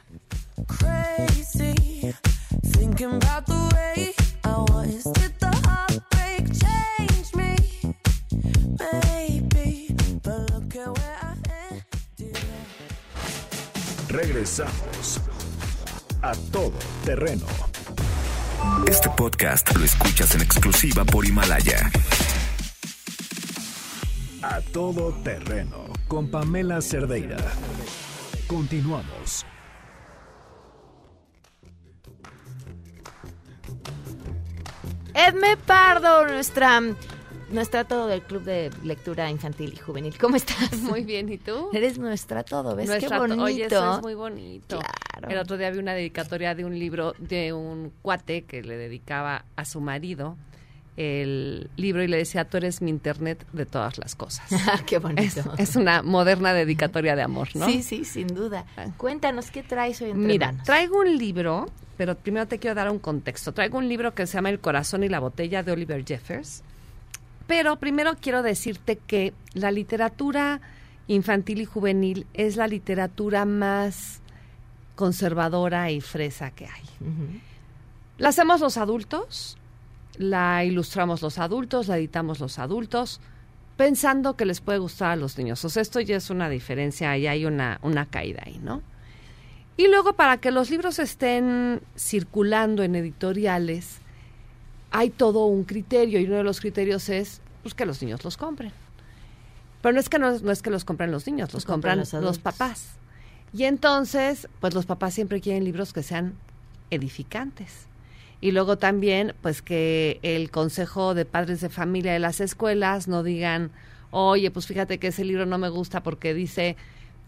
Regresamos 14.09 15.21
a 16.23 16.33
todo 16.53 16.73
terreno. 17.05 17.47
Este 18.87 19.09
podcast 19.11 19.75
lo 19.77 19.85
escuchas 19.85 20.35
en 20.35 20.43
exclusiva 20.43 21.05
por 21.05 21.25
Himalaya. 21.25 21.91
A 24.43 24.61
todo 24.73 25.13
terreno 25.23 25.85
con 26.09 26.31
Pamela 26.31 26.81
Cerdeira. 26.81 27.39
Continuamos. 28.47 29.45
Edme 35.15 35.57
Pardo, 35.57 36.27
nuestra 36.27 36.81
nuestra 37.51 37.85
todo 37.85 38.07
del 38.07 38.23
Club 38.23 38.43
de 38.45 38.71
Lectura 38.85 39.31
Infantil 39.31 39.73
y 39.75 39.77
Juvenil. 39.77 40.17
¿Cómo 40.19 40.37
estás? 40.37 40.79
Muy 40.83 41.05
bien, 41.05 41.29
¿y 41.33 41.39
tú? 41.39 41.69
Eres 41.73 41.99
nuestra 41.99 42.43
todo, 42.45 42.75
¿ves 42.77 42.89
nuestra 42.89 43.09
qué 43.09 43.19
bonito? 43.19 43.43
Oye, 43.43 43.65
eso 43.67 43.97
es 43.97 44.03
muy 44.03 44.15
bonito. 44.15 44.79
Claro. 45.13 45.29
El 45.29 45.39
otro 45.39 45.57
día 45.57 45.71
vi 45.71 45.79
una 45.79 45.95
dedicatoria 45.95 46.55
de 46.55 46.65
un 46.65 46.79
libro 46.79 47.15
de 47.19 47.53
un 47.53 47.93
cuate 48.03 48.45
que 48.45 48.63
le 48.63 48.77
dedicaba 48.77 49.45
a 49.57 49.65
su 49.65 49.81
marido 49.81 50.37
el 50.97 51.71
libro 51.77 52.03
y 52.03 52.09
le 52.09 52.17
decía, 52.17 52.45
tú 52.45 52.57
eres 52.57 52.83
mi 52.83 52.91
internet 52.91 53.47
de 53.53 53.67
todas 53.67 53.99
las 53.99 54.15
cosas. 54.17 54.47
Ah, 54.67 54.81
Qué 54.85 54.97
Es, 54.97 55.03
bonito. 55.03 55.55
es 55.57 55.77
una 55.77 56.03
moderna 56.03 56.53
dedicatoria 56.53 57.15
de 57.15 57.23
amor, 57.23 57.49
¿no? 57.55 57.67
Sí, 57.67 57.83
sí, 57.85 58.05
sin 58.05 58.27
duda. 58.27 58.67
Cuéntanos, 58.97 59.51
¿qué 59.53 59.63
traes 59.63 60.03
hoy 60.03 60.11
entre 60.11 60.27
Mira, 60.27 60.47
manos? 60.49 60.65
traigo 60.67 60.99
un 60.99 61.17
libro, 61.17 61.67
pero 61.97 62.17
primero 62.17 62.47
te 62.49 62.59
quiero 62.59 62.75
dar 62.75 62.91
un 62.91 62.99
contexto. 62.99 63.53
Traigo 63.53 63.79
un 63.79 63.89
libro 63.89 64.13
que 64.13 64.27
se 64.27 64.35
llama 64.35 64.51
El 64.51 64.59
corazón 64.59 65.05
y 65.05 65.09
la 65.09 65.21
botella 65.21 65.63
de 65.63 65.71
Oliver 65.73 66.05
Jeffers. 66.05 66.65
Pero 67.49 67.77
primero 67.77 68.15
quiero 68.21 68.43
decirte 68.43 68.97
que 68.97 69.33
la 69.55 69.73
literatura 69.73 70.61
infantil 71.09 71.63
y 71.63 71.65
juvenil 71.65 72.27
es 72.35 72.57
la 72.57 72.69
literatura 72.69 73.45
más 73.47 74.21
conservadora 74.95 75.91
y 75.91 76.01
fresa 76.01 76.51
que 76.51 76.67
hay. 76.67 76.85
La 78.19 78.29
hacemos 78.29 78.61
los 78.61 78.77
adultos, 78.77 79.57
la 80.19 80.63
ilustramos 80.65 81.23
los 81.23 81.39
adultos, 81.39 81.89
la 81.89 81.97
editamos 81.97 82.39
los 82.39 82.59
adultos, 82.59 83.21
pensando 83.79 84.37
que 84.37 84.45
les 84.45 84.61
puede 84.61 84.79
gustar 84.79 85.13
a 85.13 85.17
los 85.17 85.39
niños. 85.39 85.65
O 85.65 85.71
sea, 85.71 85.81
esto 85.81 86.01
ya 86.01 86.17
es 86.17 86.29
una 86.29 86.51
diferencia 86.51 87.17
y 87.17 87.27
hay 87.27 87.47
una, 87.47 87.79
una 87.83 88.05
caída 88.05 88.43
ahí, 88.45 88.61
¿no? 88.63 88.83
Y 89.79 89.87
luego, 89.87 90.15
para 90.15 90.37
que 90.39 90.51
los 90.51 90.69
libros 90.69 90.99
estén 90.99 91.81
circulando 91.97 92.83
en 92.83 92.97
editoriales, 92.97 94.01
hay 94.91 95.11
todo 95.11 95.47
un 95.47 95.65
criterio 95.65 96.21
y 96.21 96.25
uno 96.25 96.37
de 96.37 96.45
los 96.45 96.61
criterios 96.61 97.09
es 97.09 97.41
pues, 97.63 97.75
que 97.75 97.87
los 97.87 98.03
niños 98.03 98.25
los 98.25 98.37
compren. 98.37 98.73
Pero 99.83 99.93
no 99.93 100.01
es 100.01 100.09
que 100.09 100.19
no, 100.19 100.39
no 100.39 100.51
es 100.51 100.63
que 100.63 100.71
los 100.71 100.85
compren 100.85 101.13
los 101.13 101.27
niños, 101.27 101.49
los, 101.49 101.55
Los 101.55 101.65
compran 101.65 101.99
compran 101.99 102.23
los 102.23 102.37
los, 102.37 102.39
papás. 102.39 102.89
Y 103.53 103.65
entonces, 103.65 104.49
pues 104.61 104.75
los 104.75 104.87
papás 104.87 105.15
siempre 105.15 105.41
quieren 105.41 105.65
libros 105.65 105.93
que 105.93 106.03
sean 106.03 106.35
edificantes. 106.91 107.87
Y 108.41 108.53
luego 108.53 108.79
también, 108.79 109.35
pues 109.43 109.63
que 109.63 110.21
el 110.23 110.51
consejo 110.51 111.15
de 111.15 111.25
padres 111.25 111.61
de 111.61 111.69
familia 111.69 112.13
de 112.13 112.19
las 112.19 112.41
escuelas 112.41 113.09
no 113.09 113.23
digan, 113.23 113.71
oye, 114.11 114.51
pues 114.51 114.67
fíjate 114.67 114.99
que 114.99 115.09
ese 115.09 115.25
libro 115.25 115.47
no 115.47 115.59
me 115.59 115.69
gusta 115.69 116.03
porque 116.03 116.35
dice, 116.35 116.77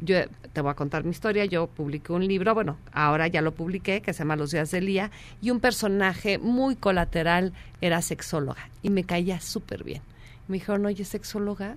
yo 0.01 0.17
te 0.53 0.61
voy 0.61 0.71
a 0.71 0.75
contar 0.75 1.05
mi 1.05 1.11
historia, 1.11 1.45
yo 1.45 1.67
publiqué 1.67 2.13
un 2.13 2.27
libro, 2.27 2.55
bueno, 2.55 2.77
ahora 2.93 3.29
ya 3.29 3.43
lo 3.43 3.53
publiqué, 3.53 4.01
que 4.03 4.13
se 4.13 4.21
llama 4.21 4.37
Los 4.37 4.51
días 4.51 4.71
del 4.71 4.87
día, 4.87 5.11
y 5.41 5.51
un 5.51 5.61
personaje 5.61 6.39
muy 6.39 6.77
colateral 6.77 7.53
era 7.81 8.03
sexóloga, 8.03 8.69
y 8.83 8.91
me 8.91 9.05
caía 9.05 9.41
súper 9.41 9.85
bien. 9.85 10.03
Me 10.49 10.55
dijeron, 10.55 10.87
oye, 10.87 11.05
sexóloga, 11.05 11.77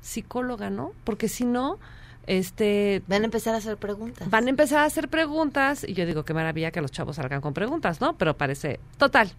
psicóloga, 0.00 0.70
¿no? 0.70 0.92
Porque 1.04 1.28
si 1.28 1.44
no, 1.44 1.78
este... 2.26 3.02
Van 3.08 3.22
a 3.22 3.26
empezar 3.26 3.54
a 3.54 3.58
hacer 3.58 3.76
preguntas. 3.76 4.30
Van 4.30 4.46
a 4.46 4.50
empezar 4.50 4.78
a 4.78 4.84
hacer 4.84 5.08
preguntas 5.08 5.84
y 5.86 5.92
yo 5.92 6.06
digo, 6.06 6.24
qué 6.24 6.32
maravilla 6.32 6.70
que 6.70 6.80
los 6.80 6.92
chavos 6.92 7.16
salgan 7.16 7.40
con 7.40 7.52
preguntas, 7.52 8.00
¿no? 8.00 8.16
Pero 8.16 8.36
parece, 8.36 8.80
total, 8.96 9.32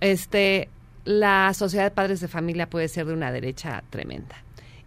este, 0.00 0.68
la 1.04 1.52
sociedad 1.54 1.84
de 1.84 1.90
padres 1.90 2.20
de 2.20 2.28
familia 2.28 2.68
puede 2.70 2.88
ser 2.88 3.06
de 3.06 3.12
una 3.12 3.32
derecha 3.32 3.82
tremenda. 3.90 4.36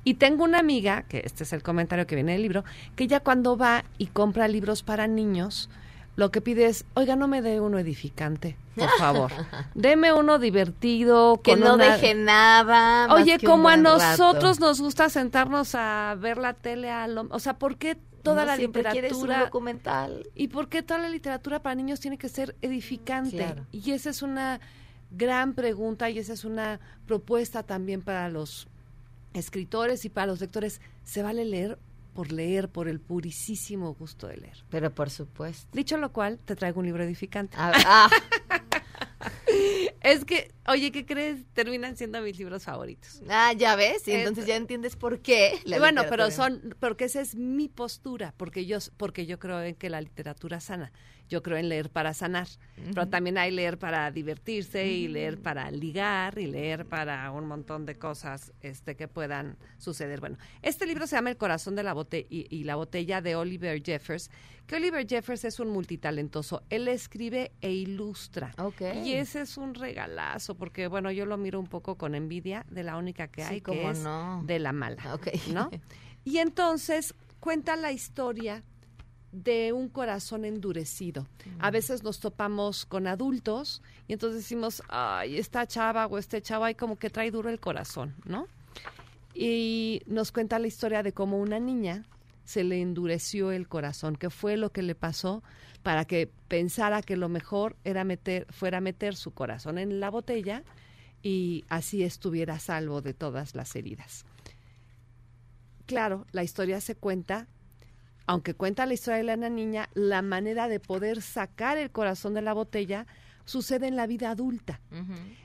Y 0.05 0.13
tengo 0.13 0.43
una 0.45 0.59
amiga, 0.59 1.01
que 1.03 1.23
este 1.25 1.43
es 1.43 1.51
el 1.51 1.61
comentario 1.63 2.07
que 2.07 2.15
viene 2.15 2.31
del 2.33 2.43
libro, 2.43 2.63
que 2.95 3.03
ella 3.03 3.19
cuando 3.19 3.57
va 3.57 3.83
y 3.97 4.05
compra 4.07 4.47
libros 4.47 4.83
para 4.83 5.07
niños, 5.07 5.69
lo 6.15 6.31
que 6.31 6.39
pide 6.39 6.67
es, 6.67 6.85
oiga, 6.93 7.17
no 7.17 7.27
me 7.27 7.41
dé 7.41 7.59
uno 7.59 7.77
edificante, 7.79 8.55
por 8.75 8.87
favor. 8.99 9.31
Deme 9.73 10.13
uno 10.13 10.39
divertido. 10.39 11.41
Que 11.43 11.51
con 11.51 11.59
no 11.61 11.73
una- 11.73 11.91
deje 11.97 12.13
nada. 12.15 13.07
más 13.09 13.19
Oye, 13.19 13.37
que 13.37 13.45
como 13.45 13.67
a 13.67 13.75
nosotros 13.75 14.55
rato. 14.57 14.67
nos 14.67 14.79
gusta 14.79 15.09
sentarnos 15.09 15.75
a 15.75 16.15
ver 16.17 16.37
la 16.37 16.53
tele, 16.53 16.89
a 16.89 17.07
lo- 17.07 17.27
o 17.31 17.39
sea, 17.39 17.55
¿por 17.57 17.75
qué 17.77 17.97
toda 18.23 18.41
No 18.43 18.45
la 18.45 18.53
un 18.53 18.59
literatura 18.61 19.39
documental. 19.45 20.27
y 20.35 20.47
por 20.47 20.69
qué 20.69 20.81
toda 20.83 20.99
la 21.01 21.09
literatura 21.09 21.61
para 21.61 21.75
niños 21.75 21.99
tiene 21.99 22.17
que 22.17 22.29
ser 22.29 22.55
edificante? 22.61 23.37
Claro. 23.37 23.65
Y 23.71 23.91
esa 23.91 24.09
es 24.11 24.21
una 24.21 24.59
gran 25.11 25.53
pregunta 25.53 26.09
y 26.09 26.17
esa 26.19 26.33
es 26.33 26.45
una 26.45 26.79
propuesta 27.07 27.63
también 27.63 28.01
para 28.01 28.29
los 28.29 28.67
escritores 29.35 30.05
y 30.05 30.09
para 30.09 30.27
los 30.27 30.41
lectores. 30.41 30.81
¿Se 31.03 31.21
vale 31.21 31.45
leer 31.45 31.77
por 32.13 32.31
leer, 32.31 32.69
por 32.69 32.87
el 32.87 32.99
purisísimo 32.99 33.93
gusto 33.93 34.27
de 34.27 34.37
leer? 34.37 34.57
Pero 34.69 34.93
por 34.93 35.09
supuesto. 35.09 35.67
Dicho 35.73 35.97
lo 35.97 36.11
cual, 36.11 36.39
te 36.43 36.55
traigo 36.55 36.79
un 36.79 36.85
libro 36.85 37.03
edificante. 37.03 37.55
Ah, 37.59 37.73
ah, 37.85 38.09
Es 40.01 40.23
que, 40.23 40.51
oye, 40.67 40.91
¿qué 40.91 41.05
crees? 41.05 41.45
Terminan 41.53 41.97
siendo 41.97 42.21
mis 42.21 42.37
libros 42.37 42.63
favoritos. 42.63 43.21
ah, 43.27 43.53
ya 43.53 43.75
ves, 43.75 44.07
y 44.07 44.11
entonces 44.11 44.45
ya 44.45 44.55
entiendes 44.55 44.95
por 44.95 45.19
qué. 45.19 45.59
la 45.63 45.79
bueno, 45.79 46.03
pero 46.09 46.29
son, 46.29 46.75
porque 46.79 47.05
esa 47.05 47.21
es 47.21 47.35
mi 47.35 47.69
postura, 47.69 48.33
porque 48.37 48.67
yo, 48.67 48.77
porque 48.97 49.25
yo 49.25 49.39
creo 49.39 49.61
en 49.63 49.73
que 49.73 49.89
la 49.89 50.01
literatura 50.01 50.59
sana. 50.59 50.91
Yo 51.27 51.41
creo 51.41 51.57
en 51.57 51.69
leer 51.69 51.89
para 51.89 52.13
sanar, 52.13 52.47
pero 52.93 53.07
también 53.07 53.37
hay 53.37 53.51
leer 53.51 53.77
para 53.79 54.11
divertirse 54.11 54.85
y 54.87 55.07
leer 55.07 55.41
para 55.41 55.71
ligar 55.71 56.37
y 56.37 56.45
leer 56.45 56.85
para 56.85 57.31
un 57.31 57.47
montón 57.47 57.85
de 57.85 57.95
cosas 57.97 58.53
este, 58.61 58.95
que 58.95 59.07
puedan 59.07 59.57
suceder. 59.77 60.19
Bueno, 60.19 60.37
este 60.61 60.85
libro 60.85 61.07
se 61.07 61.15
llama 61.15 61.31
El 61.31 61.37
corazón 61.37 61.75
de 61.75 61.83
la 61.83 61.93
botella 61.93 62.27
y, 62.29 62.45
y 62.55 62.63
la 62.63 62.75
botella 62.75 63.21
de 63.21 63.35
Oliver 63.35 63.81
Jeffers, 63.83 64.29
que 64.67 64.75
Oliver 64.75 65.07
Jeffers 65.07 65.45
es 65.45 65.59
un 65.59 65.69
multitalentoso. 65.69 66.61
Él 66.69 66.87
escribe 66.87 67.51
e 67.61 67.71
ilustra. 67.71 68.51
Ok. 68.57 68.81
Y 69.03 69.13
ese 69.13 69.41
es 69.41 69.57
un 69.57 69.73
regalazo, 69.73 70.55
porque 70.55 70.87
bueno, 70.87 71.11
yo 71.11 71.25
lo 71.25 71.37
miro 71.37 71.59
un 71.59 71.67
poco 71.67 71.97
con 71.97 72.13
envidia 72.15 72.65
de 72.69 72.83
la 72.83 72.97
única 72.97 73.27
que 73.27 73.43
Sí, 73.43 73.53
hay, 73.55 73.61
cómo 73.61 73.81
que 73.81 73.89
es 73.91 73.99
no. 73.99 74.43
de 74.45 74.59
la 74.59 74.73
mala. 74.73 75.13
Ok. 75.15 75.27
¿No? 75.51 75.69
Y 76.27 76.39
entonces 76.39 77.13
cuenta 77.39 77.75
la 77.75 77.91
historia 77.91 78.63
de 79.43 79.73
un 79.73 79.89
corazón 79.89 80.45
endurecido. 80.45 81.27
A 81.59 81.71
veces 81.71 82.03
nos 82.03 82.19
topamos 82.19 82.85
con 82.85 83.07
adultos 83.07 83.81
y 84.07 84.13
entonces 84.13 84.41
decimos, 84.41 84.81
ay, 84.87 85.37
esta 85.37 85.67
chava 85.67 86.07
o 86.07 86.17
este 86.17 86.41
chavo, 86.41 86.63
ay, 86.63 86.75
como 86.75 86.97
que 86.97 87.09
trae 87.09 87.31
duro 87.31 87.49
el 87.49 87.59
corazón, 87.59 88.15
¿no? 88.25 88.47
Y 89.33 90.01
nos 90.05 90.31
cuenta 90.31 90.59
la 90.59 90.67
historia 90.67 91.03
de 91.03 91.11
cómo 91.11 91.39
una 91.39 91.59
niña 91.59 92.05
se 92.45 92.63
le 92.63 92.81
endureció 92.81 93.51
el 93.51 93.67
corazón, 93.67 94.15
que 94.15 94.29
fue 94.29 94.55
lo 94.55 94.71
que 94.71 94.83
le 94.83 94.95
pasó 94.95 95.43
para 95.83 96.05
que 96.05 96.31
pensara 96.47 97.01
que 97.01 97.17
lo 97.17 97.27
mejor 97.27 97.75
era 97.83 98.03
meter, 98.03 98.47
fuera 98.51 98.79
meter 98.81 99.15
su 99.15 99.31
corazón 99.31 99.77
en 99.77 99.99
la 99.99 100.09
botella 100.09 100.63
y 101.21 101.65
así 101.69 102.03
estuviera 102.03 102.55
a 102.55 102.59
salvo 102.59 103.01
de 103.01 103.13
todas 103.13 103.55
las 103.55 103.75
heridas. 103.75 104.25
Claro, 105.85 106.25
la 106.31 106.43
historia 106.43 106.81
se 106.81 106.95
cuenta, 106.95 107.47
aunque 108.27 108.53
cuenta 108.53 108.85
la 108.85 108.93
historia 108.93 109.17
de 109.17 109.37
la 109.37 109.49
niña, 109.49 109.89
la 109.93 110.21
manera 110.21 110.67
de 110.67 110.79
poder 110.79 111.21
sacar 111.21 111.77
el 111.77 111.91
corazón 111.91 112.33
de 112.33 112.41
la 112.41 112.53
botella 112.53 113.05
sucede 113.45 113.87
en 113.87 113.95
la 113.95 114.07
vida 114.07 114.31
adulta. 114.31 114.81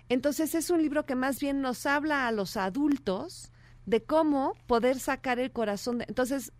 Entonces 0.09 0.55
es 0.55 0.71
un 0.71 0.83
libro 0.83 1.05
que 1.05 1.15
más 1.15 1.41
bien 1.41 1.61
nos 1.61 1.87
habla 1.87 2.27
a 2.27 2.33
los 2.33 2.57
adultos 2.57 3.53
de 3.87 4.03
cómo 4.03 4.55
poder 4.67 4.99
sacar 4.99 5.39
el 5.39 5.53
corazón. 5.53 5.99
De, 5.99 6.07
entonces 6.09 6.53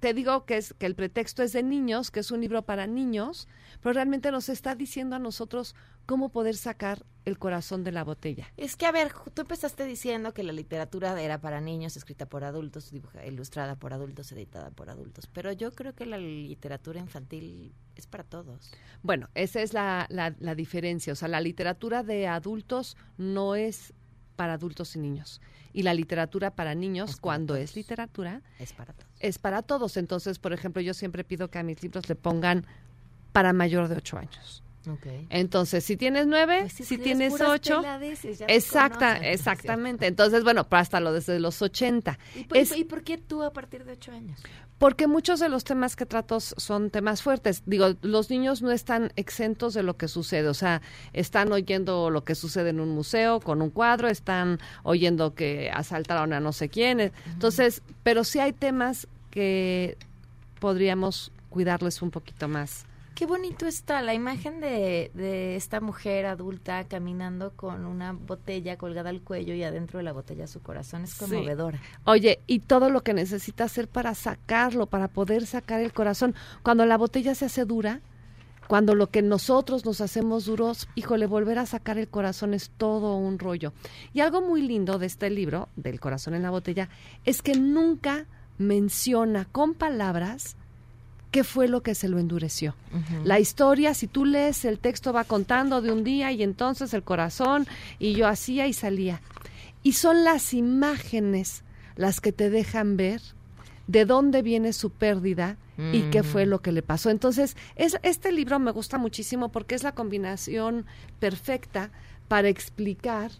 te 0.00 0.14
digo 0.14 0.44
que 0.44 0.56
es 0.56 0.74
que 0.74 0.86
el 0.86 0.94
pretexto 0.94 1.42
es 1.42 1.52
de 1.52 1.62
niños, 1.62 2.10
que 2.10 2.20
es 2.20 2.30
un 2.30 2.40
libro 2.40 2.62
para 2.62 2.86
niños, 2.86 3.48
pero 3.80 3.94
realmente 3.94 4.30
nos 4.30 4.48
está 4.48 4.76
diciendo 4.76 5.16
a 5.16 5.18
nosotros 5.18 5.74
cómo 6.08 6.30
poder 6.30 6.56
sacar 6.56 7.04
el 7.26 7.38
corazón 7.38 7.84
de 7.84 7.92
la 7.92 8.02
botella. 8.02 8.50
Es 8.56 8.76
que, 8.76 8.86
a 8.86 8.92
ver, 8.92 9.12
tú 9.34 9.42
empezaste 9.42 9.84
diciendo 9.84 10.32
que 10.32 10.42
la 10.42 10.54
literatura 10.54 11.20
era 11.20 11.38
para 11.38 11.60
niños, 11.60 11.98
escrita 11.98 12.24
por 12.24 12.44
adultos, 12.44 12.90
dibuja- 12.90 13.26
ilustrada 13.26 13.76
por 13.76 13.92
adultos, 13.92 14.32
editada 14.32 14.70
por 14.70 14.88
adultos. 14.88 15.26
Pero 15.30 15.52
yo 15.52 15.70
creo 15.72 15.94
que 15.94 16.06
la 16.06 16.16
literatura 16.16 16.98
infantil 16.98 17.74
es 17.94 18.06
para 18.06 18.24
todos. 18.24 18.70
Bueno, 19.02 19.28
esa 19.34 19.60
es 19.60 19.74
la, 19.74 20.06
la, 20.08 20.34
la 20.40 20.54
diferencia. 20.54 21.12
O 21.12 21.16
sea, 21.16 21.28
la 21.28 21.42
literatura 21.42 22.02
de 22.02 22.26
adultos 22.26 22.96
no 23.18 23.54
es 23.54 23.92
para 24.36 24.54
adultos 24.54 24.96
y 24.96 25.00
niños. 25.00 25.42
Y 25.74 25.82
la 25.82 25.92
literatura 25.92 26.52
para 26.54 26.74
niños, 26.74 27.10
Es 27.10 27.16
para 27.16 27.22
cuando 27.22 27.52
todos. 27.54 27.64
es 27.64 27.76
literatura, 27.76 28.40
Es 28.58 28.72
para 28.72 28.94
todos. 28.94 29.10
es 29.20 29.38
para 29.38 29.60
todos. 29.60 29.98
Entonces, 29.98 30.38
por 30.38 30.54
ejemplo, 30.54 30.80
yo 30.80 30.94
siempre 30.94 31.22
pido 31.22 31.50
que 31.50 31.58
a 31.58 31.62
mis 31.62 31.82
libros 31.82 32.08
le 32.08 32.14
pongan 32.14 32.64
para 33.32 33.52
mayor 33.52 33.88
de 33.88 33.96
ocho 33.96 34.16
años. 34.16 34.62
Okay. 34.88 35.26
Entonces, 35.30 35.84
si 35.84 35.96
tienes 35.96 36.26
nueve, 36.26 36.60
Pues 36.62 36.72
si 36.72 36.98
tienes 36.98 37.32
ocho, 37.40 37.82
exacta, 38.48 39.16
exactamente. 39.18 40.06
Entonces, 40.06 40.44
bueno, 40.44 40.68
pero 40.68 40.80
hasta 40.80 41.00
lo 41.00 41.12
desde 41.12 41.38
los 41.40 41.60
ochenta. 41.62 42.18
¿Y 42.34 42.44
por, 42.44 42.56
Es- 42.56 42.76
y 42.76 42.84
por 42.84 43.02
qué 43.02 43.18
tú 43.18 43.42
a 43.42 43.52
partir 43.52 43.84
de 43.84 43.92
ocho 43.92 44.12
años? 44.12 44.40
Porque 44.78 45.08
muchos 45.08 45.40
de 45.40 45.48
los 45.48 45.64
temas 45.64 45.96
que 45.96 46.06
trato 46.06 46.38
son 46.40 46.90
temas 46.90 47.20
fuertes. 47.22 47.62
Digo, 47.66 47.94
los 48.02 48.30
niños 48.30 48.62
no 48.62 48.70
están 48.70 49.12
exentos 49.16 49.74
de 49.74 49.82
lo 49.82 49.96
que 49.96 50.06
sucede. 50.06 50.48
O 50.48 50.54
sea, 50.54 50.82
están 51.12 51.50
oyendo 51.52 52.10
lo 52.10 52.22
que 52.24 52.36
sucede 52.36 52.70
en 52.70 52.78
un 52.78 52.90
museo 52.90 53.40
con 53.40 53.60
un 53.60 53.70
cuadro, 53.70 54.08
están 54.08 54.60
oyendo 54.84 55.34
que 55.34 55.70
asaltaron 55.74 56.32
a 56.32 56.38
no 56.38 56.52
sé 56.52 56.68
quién. 56.68 57.00
Entonces, 57.26 57.82
pero 58.04 58.22
sí 58.22 58.38
hay 58.38 58.52
temas 58.52 59.08
que 59.30 59.96
podríamos 60.60 61.32
cuidarles 61.50 62.00
un 62.02 62.10
poquito 62.10 62.46
más. 62.48 62.84
Qué 63.18 63.26
bonito 63.26 63.66
está 63.66 64.00
la 64.00 64.14
imagen 64.14 64.60
de, 64.60 65.10
de 65.12 65.56
esta 65.56 65.80
mujer 65.80 66.24
adulta 66.24 66.84
caminando 66.86 67.52
con 67.56 67.84
una 67.84 68.12
botella 68.12 68.78
colgada 68.78 69.10
al 69.10 69.22
cuello 69.22 69.54
y 69.54 69.64
adentro 69.64 69.98
de 69.98 70.04
la 70.04 70.12
botella 70.12 70.46
su 70.46 70.62
corazón. 70.62 71.02
Es 71.02 71.14
Sí. 71.14 71.18
conmovedora. 71.18 71.80
Oye, 72.04 72.38
y 72.46 72.60
todo 72.60 72.90
lo 72.90 73.02
que 73.02 73.14
necesita 73.14 73.64
hacer 73.64 73.88
para 73.88 74.14
sacarlo, 74.14 74.86
para 74.86 75.08
poder 75.08 75.46
sacar 75.46 75.80
el 75.80 75.92
corazón. 75.92 76.36
Cuando 76.62 76.86
la 76.86 76.96
botella 76.96 77.34
se 77.34 77.46
hace 77.46 77.64
dura, 77.64 78.02
cuando 78.68 78.94
lo 78.94 79.08
que 79.10 79.20
nosotros 79.20 79.84
nos 79.84 80.00
hacemos 80.00 80.44
duros, 80.44 80.88
híjole, 80.94 81.26
volver 81.26 81.58
a 81.58 81.66
sacar 81.66 81.98
el 81.98 82.06
corazón 82.06 82.54
es 82.54 82.70
todo 82.70 83.16
un 83.16 83.40
rollo. 83.40 83.72
Y 84.12 84.20
algo 84.20 84.42
muy 84.42 84.62
lindo 84.62 84.96
de 85.00 85.06
este 85.06 85.28
libro, 85.28 85.70
del 85.74 85.98
corazón 85.98 86.34
en 86.34 86.42
la 86.42 86.50
botella, 86.50 86.88
es 87.24 87.42
que 87.42 87.54
nunca 87.56 88.26
menciona 88.58 89.44
con 89.46 89.74
palabras 89.74 90.56
qué 91.30 91.44
fue 91.44 91.68
lo 91.68 91.82
que 91.82 91.94
se 91.94 92.08
lo 92.08 92.18
endureció. 92.18 92.74
La 93.24 93.38
historia, 93.38 93.94
si 93.94 94.06
tú 94.06 94.24
lees 94.24 94.64
el 94.64 94.78
texto, 94.78 95.12
va 95.12 95.24
contando 95.24 95.82
de 95.82 95.92
un 95.92 96.04
día 96.04 96.32
y 96.32 96.42
entonces 96.42 96.94
el 96.94 97.02
corazón 97.02 97.66
y 97.98 98.14
yo 98.14 98.26
hacía 98.26 98.66
y 98.66 98.72
salía. 98.72 99.20
Y 99.82 99.92
son 99.92 100.24
las 100.24 100.54
imágenes 100.54 101.62
las 101.96 102.20
que 102.20 102.32
te 102.32 102.50
dejan 102.50 102.96
ver 102.96 103.20
de 103.86 104.04
dónde 104.04 104.42
viene 104.42 104.72
su 104.72 104.90
pérdida 104.90 105.56
y 105.92 106.02
qué 106.10 106.24
fue 106.24 106.44
lo 106.44 106.60
que 106.60 106.72
le 106.72 106.82
pasó. 106.82 107.08
Entonces, 107.08 107.56
es, 107.76 107.98
este 108.02 108.32
libro 108.32 108.58
me 108.58 108.72
gusta 108.72 108.98
muchísimo 108.98 109.50
porque 109.50 109.76
es 109.76 109.84
la 109.84 109.92
combinación 109.92 110.86
perfecta 111.20 111.90
para 112.26 112.48
explicar 112.48 113.30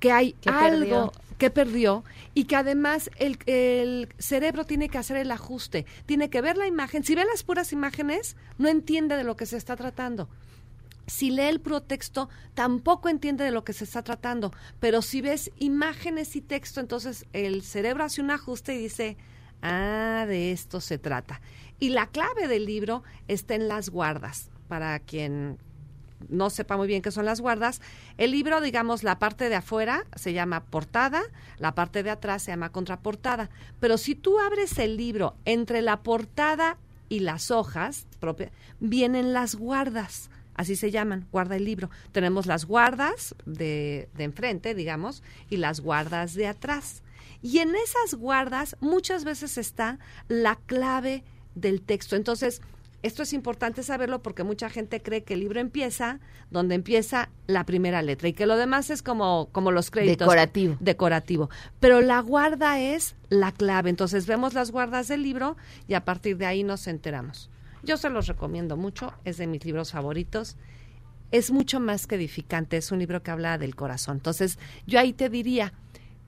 que 0.00 0.12
hay 0.12 0.36
algo 0.46 1.12
que 1.38 1.50
perdió 1.50 2.04
y 2.34 2.44
que 2.44 2.56
además 2.56 3.10
el, 3.16 3.38
el, 3.46 4.08
cerebro 4.18 4.64
tiene 4.64 4.88
que 4.88 4.98
hacer 4.98 5.16
el 5.16 5.30
ajuste, 5.30 5.86
tiene 6.06 6.30
que 6.30 6.40
ver 6.40 6.56
la 6.56 6.66
imagen. 6.66 7.04
Si 7.04 7.14
ve 7.14 7.24
las 7.24 7.44
puras 7.44 7.72
imágenes, 7.72 8.36
no 8.58 8.68
entiende 8.68 9.16
de 9.16 9.24
lo 9.24 9.36
que 9.36 9.46
se 9.46 9.56
está 9.56 9.76
tratando. 9.76 10.28
Si 11.06 11.30
lee 11.30 11.44
el 11.44 11.60
puro 11.60 11.80
texto, 11.80 12.28
tampoco 12.54 13.08
entiende 13.08 13.42
de 13.44 13.50
lo 13.50 13.64
que 13.64 13.72
se 13.72 13.84
está 13.84 14.02
tratando. 14.02 14.52
Pero 14.78 15.00
si 15.00 15.22
ves 15.22 15.50
imágenes 15.58 16.36
y 16.36 16.42
texto, 16.42 16.80
entonces 16.80 17.24
el 17.32 17.62
cerebro 17.62 18.04
hace 18.04 18.20
un 18.20 18.30
ajuste 18.30 18.74
y 18.74 18.78
dice, 18.78 19.16
ah, 19.62 20.26
de 20.28 20.52
esto 20.52 20.82
se 20.82 20.98
trata. 20.98 21.40
Y 21.80 21.90
la 21.90 22.08
clave 22.08 22.46
del 22.46 22.66
libro 22.66 23.04
está 23.26 23.54
en 23.54 23.68
las 23.68 23.88
guardas. 23.88 24.50
Para 24.68 24.98
quien 24.98 25.56
no 26.28 26.50
sepa 26.50 26.76
muy 26.76 26.86
bien 26.86 27.02
qué 27.02 27.10
son 27.10 27.24
las 27.24 27.40
guardas, 27.40 27.80
el 28.16 28.32
libro, 28.32 28.60
digamos, 28.60 29.02
la 29.02 29.18
parte 29.18 29.48
de 29.48 29.56
afuera 29.56 30.06
se 30.16 30.32
llama 30.32 30.64
portada, 30.64 31.22
la 31.58 31.74
parte 31.74 32.02
de 32.02 32.10
atrás 32.10 32.42
se 32.42 32.50
llama 32.50 32.70
contraportada. 32.70 33.50
Pero 33.80 33.98
si 33.98 34.14
tú 34.14 34.38
abres 34.38 34.78
el 34.78 34.96
libro 34.96 35.36
entre 35.44 35.82
la 35.82 36.02
portada 36.02 36.78
y 37.08 37.20
las 37.20 37.50
hojas, 37.50 38.06
vienen 38.80 39.32
las 39.32 39.54
guardas 39.54 40.30
así 40.58 40.74
se 40.74 40.90
llaman, 40.90 41.28
guarda 41.30 41.54
el 41.54 41.64
libro. 41.64 41.88
Tenemos 42.10 42.46
las 42.46 42.66
guardas 42.66 43.34
de, 43.46 44.10
de 44.16 44.24
enfrente, 44.24 44.74
digamos, 44.74 45.22
y 45.48 45.56
las 45.56 45.78
guardas 45.80 46.34
de 46.34 46.48
atrás. 46.48 47.04
Y 47.40 47.60
en 47.60 47.76
esas 47.76 48.14
guardas 48.18 48.76
muchas 48.80 49.24
veces 49.24 49.56
está 49.56 50.00
la 50.26 50.56
clave 50.56 51.22
del 51.54 51.80
texto. 51.80 52.16
Entonces, 52.16 52.60
esto 53.02 53.22
es 53.22 53.32
importante 53.32 53.82
saberlo 53.82 54.22
porque 54.22 54.42
mucha 54.42 54.68
gente 54.68 55.00
cree 55.00 55.22
que 55.22 55.34
el 55.34 55.40
libro 55.40 55.60
empieza 55.60 56.18
donde 56.50 56.74
empieza 56.74 57.28
la 57.46 57.64
primera 57.64 58.02
letra 58.02 58.28
y 58.28 58.32
que 58.32 58.46
lo 58.46 58.56
demás 58.56 58.90
es 58.90 59.02
como, 59.02 59.48
como 59.52 59.70
los 59.70 59.90
créditos. 59.90 60.26
Decorativo. 60.26 60.76
Decorativo. 60.80 61.50
Pero 61.78 62.00
la 62.00 62.20
guarda 62.20 62.80
es 62.80 63.14
la 63.28 63.52
clave. 63.52 63.90
Entonces 63.90 64.26
vemos 64.26 64.54
las 64.54 64.72
guardas 64.72 65.08
del 65.08 65.22
libro 65.22 65.56
y 65.86 65.94
a 65.94 66.04
partir 66.04 66.38
de 66.38 66.46
ahí 66.46 66.64
nos 66.64 66.88
enteramos. 66.88 67.50
Yo 67.84 67.96
se 67.96 68.10
los 68.10 68.26
recomiendo 68.26 68.76
mucho, 68.76 69.12
es 69.24 69.36
de 69.36 69.46
mis 69.46 69.64
libros 69.64 69.92
favoritos. 69.92 70.56
Es 71.30 71.50
mucho 71.50 71.78
más 71.78 72.06
que 72.06 72.16
edificante, 72.16 72.78
es 72.78 72.90
un 72.90 72.98
libro 72.98 73.22
que 73.22 73.30
habla 73.30 73.58
del 73.58 73.76
corazón. 73.76 74.16
Entonces, 74.16 74.58
yo 74.86 74.98
ahí 74.98 75.12
te 75.12 75.28
diría, 75.28 75.72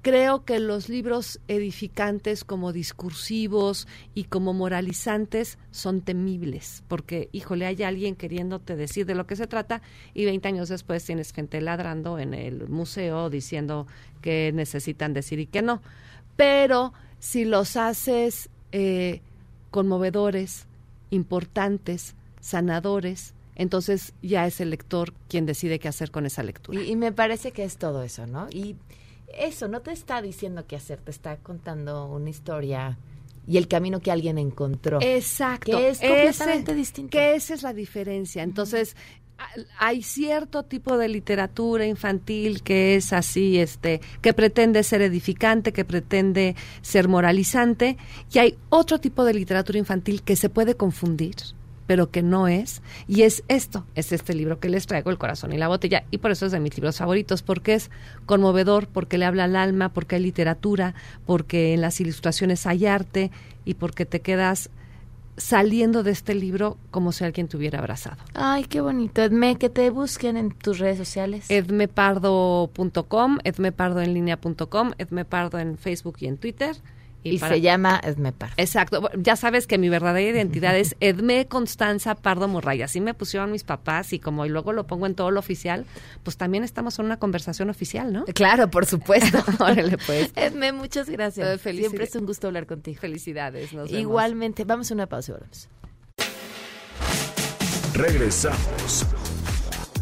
creo 0.02 0.44
que 0.44 0.58
los 0.60 0.88
libros 0.88 1.40
edificantes 1.48 2.44
como 2.44 2.72
discursivos 2.72 3.86
y 4.14 4.24
como 4.24 4.52
moralizantes 4.52 5.58
son 5.70 6.00
temibles, 6.00 6.82
porque, 6.88 7.28
híjole, 7.32 7.66
hay 7.66 7.82
alguien 7.82 8.16
queriéndote 8.16 8.76
decir 8.76 9.06
de 9.06 9.14
lo 9.14 9.26
que 9.26 9.36
se 9.36 9.46
trata 9.46 9.82
y 10.14 10.24
20 10.24 10.48
años 10.48 10.68
después 10.68 11.04
tienes 11.04 11.32
gente 11.32 11.60
ladrando 11.60 12.18
en 12.18 12.34
el 12.34 12.68
museo 12.68 13.30
diciendo 13.30 13.86
que 14.22 14.52
necesitan 14.54 15.12
decir 15.12 15.38
y 15.40 15.46
que 15.46 15.62
no. 15.62 15.82
Pero 16.36 16.92
si 17.18 17.44
los 17.44 17.76
haces 17.76 18.48
eh, 18.72 19.20
conmovedores, 19.70 20.66
importantes, 21.10 22.14
sanadores, 22.40 23.34
entonces 23.54 24.14
ya 24.22 24.46
es 24.46 24.60
el 24.60 24.70
lector 24.70 25.12
quien 25.28 25.44
decide 25.44 25.78
qué 25.78 25.88
hacer 25.88 26.10
con 26.10 26.24
esa 26.24 26.42
lectura. 26.42 26.80
Y, 26.80 26.96
me 26.96 27.12
parece 27.12 27.52
que 27.52 27.64
es 27.64 27.76
todo 27.76 28.02
eso, 28.02 28.26
¿no? 28.26 28.48
Y 28.50 28.76
eso 29.34 29.68
no 29.68 29.80
te 29.80 29.92
está 29.92 30.22
diciendo 30.22 30.66
qué 30.66 30.76
hacer, 30.76 30.98
te 31.00 31.10
está 31.10 31.36
contando 31.36 32.06
una 32.06 32.30
historia 32.30 32.98
y 33.46 33.56
el 33.56 33.68
camino 33.68 34.00
que 34.00 34.10
alguien 34.10 34.38
encontró. 34.38 34.98
Exacto. 35.00 35.76
Que 35.76 35.88
es 35.90 35.98
completamente 35.98 36.74
distinto. 36.74 37.10
Que 37.10 37.34
esa 37.34 37.54
es 37.54 37.62
la 37.62 37.72
diferencia. 37.72 38.42
Entonces, 38.42 38.96
hay 39.78 40.02
cierto 40.02 40.62
tipo 40.64 40.98
de 40.98 41.08
literatura 41.08 41.86
infantil 41.86 42.62
que 42.62 42.94
es 42.96 43.12
así, 43.12 43.58
este, 43.58 44.00
que 44.20 44.32
pretende 44.32 44.82
ser 44.82 45.02
edificante, 45.02 45.72
que 45.72 45.84
pretende 45.84 46.56
ser 46.82 47.08
moralizante, 47.08 47.96
y 48.32 48.38
hay 48.38 48.58
otro 48.68 48.98
tipo 49.00 49.24
de 49.24 49.34
literatura 49.34 49.78
infantil 49.78 50.22
que 50.22 50.36
se 50.36 50.48
puede 50.48 50.74
confundir 50.74 51.36
pero 51.90 52.12
que 52.12 52.22
no 52.22 52.46
es, 52.46 52.82
y 53.08 53.22
es 53.22 53.42
esto, 53.48 53.84
es 53.96 54.12
este 54.12 54.32
libro 54.32 54.60
que 54.60 54.68
les 54.68 54.86
traigo, 54.86 55.10
El 55.10 55.18
corazón 55.18 55.52
y 55.52 55.58
la 55.58 55.66
botella, 55.66 56.04
y 56.12 56.18
por 56.18 56.30
eso 56.30 56.46
es 56.46 56.52
de 56.52 56.60
mis 56.60 56.76
libros 56.76 56.98
favoritos, 56.98 57.42
porque 57.42 57.74
es 57.74 57.90
conmovedor, 58.26 58.86
porque 58.86 59.18
le 59.18 59.24
habla 59.24 59.42
al 59.42 59.56
alma, 59.56 59.88
porque 59.88 60.14
hay 60.14 60.22
literatura, 60.22 60.94
porque 61.26 61.74
en 61.74 61.80
las 61.80 62.00
ilustraciones 62.00 62.64
hay 62.64 62.86
arte, 62.86 63.32
y 63.64 63.74
porque 63.74 64.06
te 64.06 64.20
quedas 64.20 64.70
saliendo 65.36 66.04
de 66.04 66.12
este 66.12 66.36
libro 66.36 66.78
como 66.92 67.10
si 67.10 67.24
alguien 67.24 67.48
te 67.48 67.56
hubiera 67.56 67.80
abrazado. 67.80 68.18
Ay, 68.34 68.66
qué 68.66 68.80
bonito. 68.80 69.20
Edme, 69.20 69.56
que 69.56 69.68
te 69.68 69.90
busquen 69.90 70.36
en 70.36 70.52
tus 70.52 70.78
redes 70.78 70.96
sociales. 70.96 71.46
edmepardo.com, 71.48 73.38
edmepardoenlinea.com, 73.42 74.92
edmepardo 74.96 75.58
en 75.58 75.76
Facebook 75.76 76.18
y 76.20 76.26
en 76.28 76.36
Twitter. 76.36 76.76
Y, 77.22 77.38
se 77.38 77.60
llama 77.60 78.00
Edme 78.02 78.32
Pardo. 78.32 78.54
Exacto. 78.56 79.10
Ya 79.16 79.36
sabes 79.36 79.66
que 79.66 79.76
mi 79.78 79.88
verdadera 79.88 80.30
identidad 80.30 80.76
es 80.76 80.96
Edme 81.00 81.46
Constanza 81.46 82.14
Pardo 82.14 82.48
Morray. 82.48 82.82
Así 82.82 83.00
me 83.00 83.14
pusieron 83.14 83.52
mis 83.52 83.64
papás 83.64 84.12
y 84.12 84.18
como 84.18 84.46
luego 84.46 84.72
lo 84.72 84.86
pongo 84.86 85.06
en 85.06 85.14
todo 85.14 85.30
lo 85.30 85.40
oficial, 85.40 85.84
pues 86.22 86.36
también 86.36 86.64
estamos 86.64 86.98
en 86.98 87.06
una 87.06 87.18
conversación 87.18 87.68
oficial, 87.68 88.12
¿no? 88.12 88.24
Claro, 88.26 88.70
por 88.70 88.86
supuesto. 88.86 89.38
Órale, 89.58 89.98
pues. 90.06 90.32
Edme, 90.34 90.72
muchas 90.72 91.10
gracias. 91.10 91.60
Siempre 91.60 92.04
es 92.04 92.16
un 92.16 92.26
gusto 92.26 92.46
hablar 92.46 92.66
contigo. 92.66 93.00
Felicidades. 93.00 93.70
Igualmente. 93.88 94.64
Vamos 94.64 94.90
a 94.90 94.94
una 94.94 95.06
pausa 95.06 95.32
y 95.32 95.34
volvemos. 95.34 95.68
Regresamos 97.94 99.06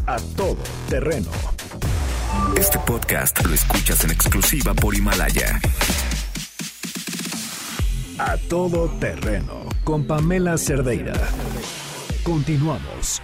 a 0.05 0.17
todo 0.35 0.57
terreno. 0.89 1.29
Este 2.57 2.79
podcast 2.79 3.43
lo 3.45 3.53
escuchas 3.53 4.03
en 4.03 4.11
exclusiva 4.11 4.73
por 4.73 4.95
Himalaya. 4.95 5.59
A 8.21 8.35
todo 8.49 8.89
terreno 8.99 9.63
con 9.85 10.05
Pamela 10.05 10.57
Cerdeira. 10.57 11.13
Continuamos. 12.21 13.21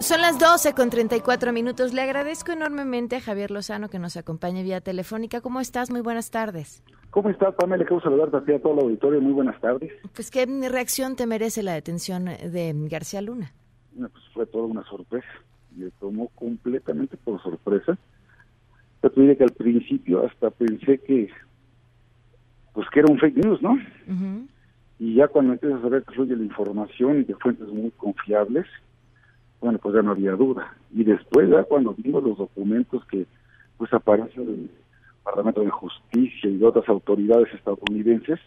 Son 0.00 0.20
las 0.20 0.40
12 0.40 0.74
con 0.74 0.90
34 0.90 1.52
minutos. 1.52 1.92
Le 1.92 2.02
agradezco 2.02 2.50
enormemente 2.50 3.14
a 3.14 3.20
Javier 3.20 3.52
Lozano 3.52 3.88
que 3.88 4.00
nos 4.00 4.16
acompañe 4.16 4.64
vía 4.64 4.80
telefónica. 4.80 5.40
¿Cómo 5.40 5.60
estás? 5.60 5.92
Muy 5.92 6.00
buenas 6.00 6.32
tardes. 6.32 6.82
¿Cómo 7.10 7.30
estás, 7.30 7.54
Pamela? 7.54 7.84
Quiero 7.84 8.02
saludarte 8.02 8.36
a 8.36 8.44
ti 8.44 8.52
a 8.52 8.60
todo 8.60 8.72
el 8.72 8.80
auditorio. 8.80 9.20
Muy 9.20 9.32
buenas 9.32 9.60
tardes. 9.60 9.92
Pues, 10.12 10.28
¿qué 10.32 10.44
reacción 10.68 11.14
te 11.14 11.28
merece 11.28 11.62
la 11.62 11.74
detención 11.74 12.24
de 12.24 12.74
García 12.90 13.20
Luna? 13.20 13.52
Pues 13.96 14.24
fue 14.32 14.46
toda 14.46 14.64
una 14.64 14.84
sorpresa. 14.84 15.28
Me 15.76 15.90
tomó 15.92 16.28
completamente 16.28 17.16
por 17.16 17.42
sorpresa. 17.42 17.96
Yo 19.02 19.10
te 19.10 19.20
diré 19.20 19.36
que 19.36 19.44
al 19.44 19.52
principio 19.52 20.26
hasta 20.26 20.50
pensé 20.50 20.98
que 20.98 21.30
pues 22.72 22.88
que 22.90 23.00
era 23.00 23.10
un 23.10 23.18
fake 23.18 23.44
news, 23.44 23.60
¿no? 23.62 23.78
Y 24.98 25.14
ya 25.14 25.28
cuando 25.28 25.54
empiezas 25.54 25.82
a 25.82 25.88
ver 25.88 26.04
que 26.04 26.14
fluye 26.14 26.36
la 26.36 26.44
información 26.44 27.20
y 27.20 27.24
de 27.24 27.34
fuentes 27.34 27.68
muy 27.68 27.90
confiables, 27.92 28.66
bueno, 29.60 29.78
pues 29.78 29.94
ya 29.94 30.02
no 30.02 30.12
había 30.12 30.32
duda. 30.32 30.74
Y 30.92 31.04
después 31.04 31.48
ya 31.48 31.64
cuando 31.64 31.94
vimos 31.94 32.22
los 32.22 32.38
documentos 32.38 33.04
que 33.06 33.26
pues 33.76 33.92
aparecen 33.92 34.46
del 34.46 34.70
Parlamento 35.22 35.62
de 35.62 35.70
Justicia 35.70 36.50
y 36.50 36.58
de 36.58 36.66
otras 36.66 36.88
autoridades 36.88 37.52
estadounidenses, 37.54 38.38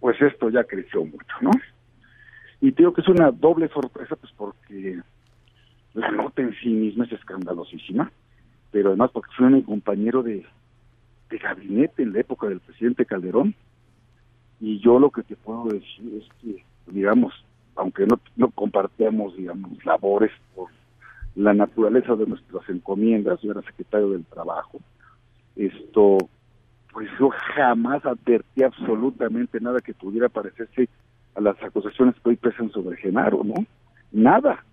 pues 0.00 0.20
esto 0.20 0.48
ya 0.50 0.64
creció 0.64 1.04
mucho, 1.04 1.36
¿no? 1.42 1.50
Y 2.60 2.72
creo 2.72 2.92
que 2.92 3.00
es 3.00 3.08
una 3.08 3.30
doble 3.30 3.68
sorpresa, 3.68 4.16
pues 4.16 4.32
porque 4.36 5.00
la 5.94 6.10
nota 6.10 6.42
en 6.42 6.54
sí 6.62 6.68
misma 6.68 7.04
es 7.04 7.12
escandalosísima, 7.12 8.12
pero 8.70 8.88
además 8.88 9.10
porque 9.12 9.30
fue 9.36 9.46
un 9.46 9.62
compañero 9.62 10.22
de, 10.22 10.44
de 11.30 11.38
gabinete 11.38 12.02
en 12.02 12.12
la 12.12 12.20
época 12.20 12.48
del 12.48 12.60
presidente 12.60 13.06
Calderón, 13.06 13.54
y 14.60 14.78
yo 14.80 14.98
lo 14.98 15.10
que 15.10 15.22
te 15.22 15.36
puedo 15.36 15.64
decir 15.64 16.22
es 16.22 16.28
que, 16.42 16.62
digamos, 16.86 17.32
aunque 17.76 18.06
no, 18.06 18.20
no 18.36 18.50
compartíamos, 18.50 19.36
digamos, 19.36 19.82
labores 19.84 20.30
por 20.54 20.68
la 21.34 21.54
naturaleza 21.54 22.14
de 22.14 22.26
nuestras 22.26 22.68
encomiendas, 22.68 23.40
yo 23.40 23.52
era 23.52 23.62
secretario 23.62 24.10
del 24.10 24.24
Trabajo, 24.26 24.80
esto, 25.56 26.18
pues 26.92 27.08
yo 27.18 27.30
jamás 27.54 28.04
advertí 28.04 28.62
absolutamente 28.62 29.60
nada 29.60 29.80
que 29.80 29.94
pudiera 29.94 30.28
parecerse 30.28 30.88
a 31.34 31.40
las 31.40 31.62
acusaciones 31.62 32.14
que 32.16 32.30
hoy 32.30 32.36
pesan 32.36 32.70
sobre 32.70 32.96
Genaro, 32.96 33.42
¿no? 33.44 33.54
Nada. 34.12 34.64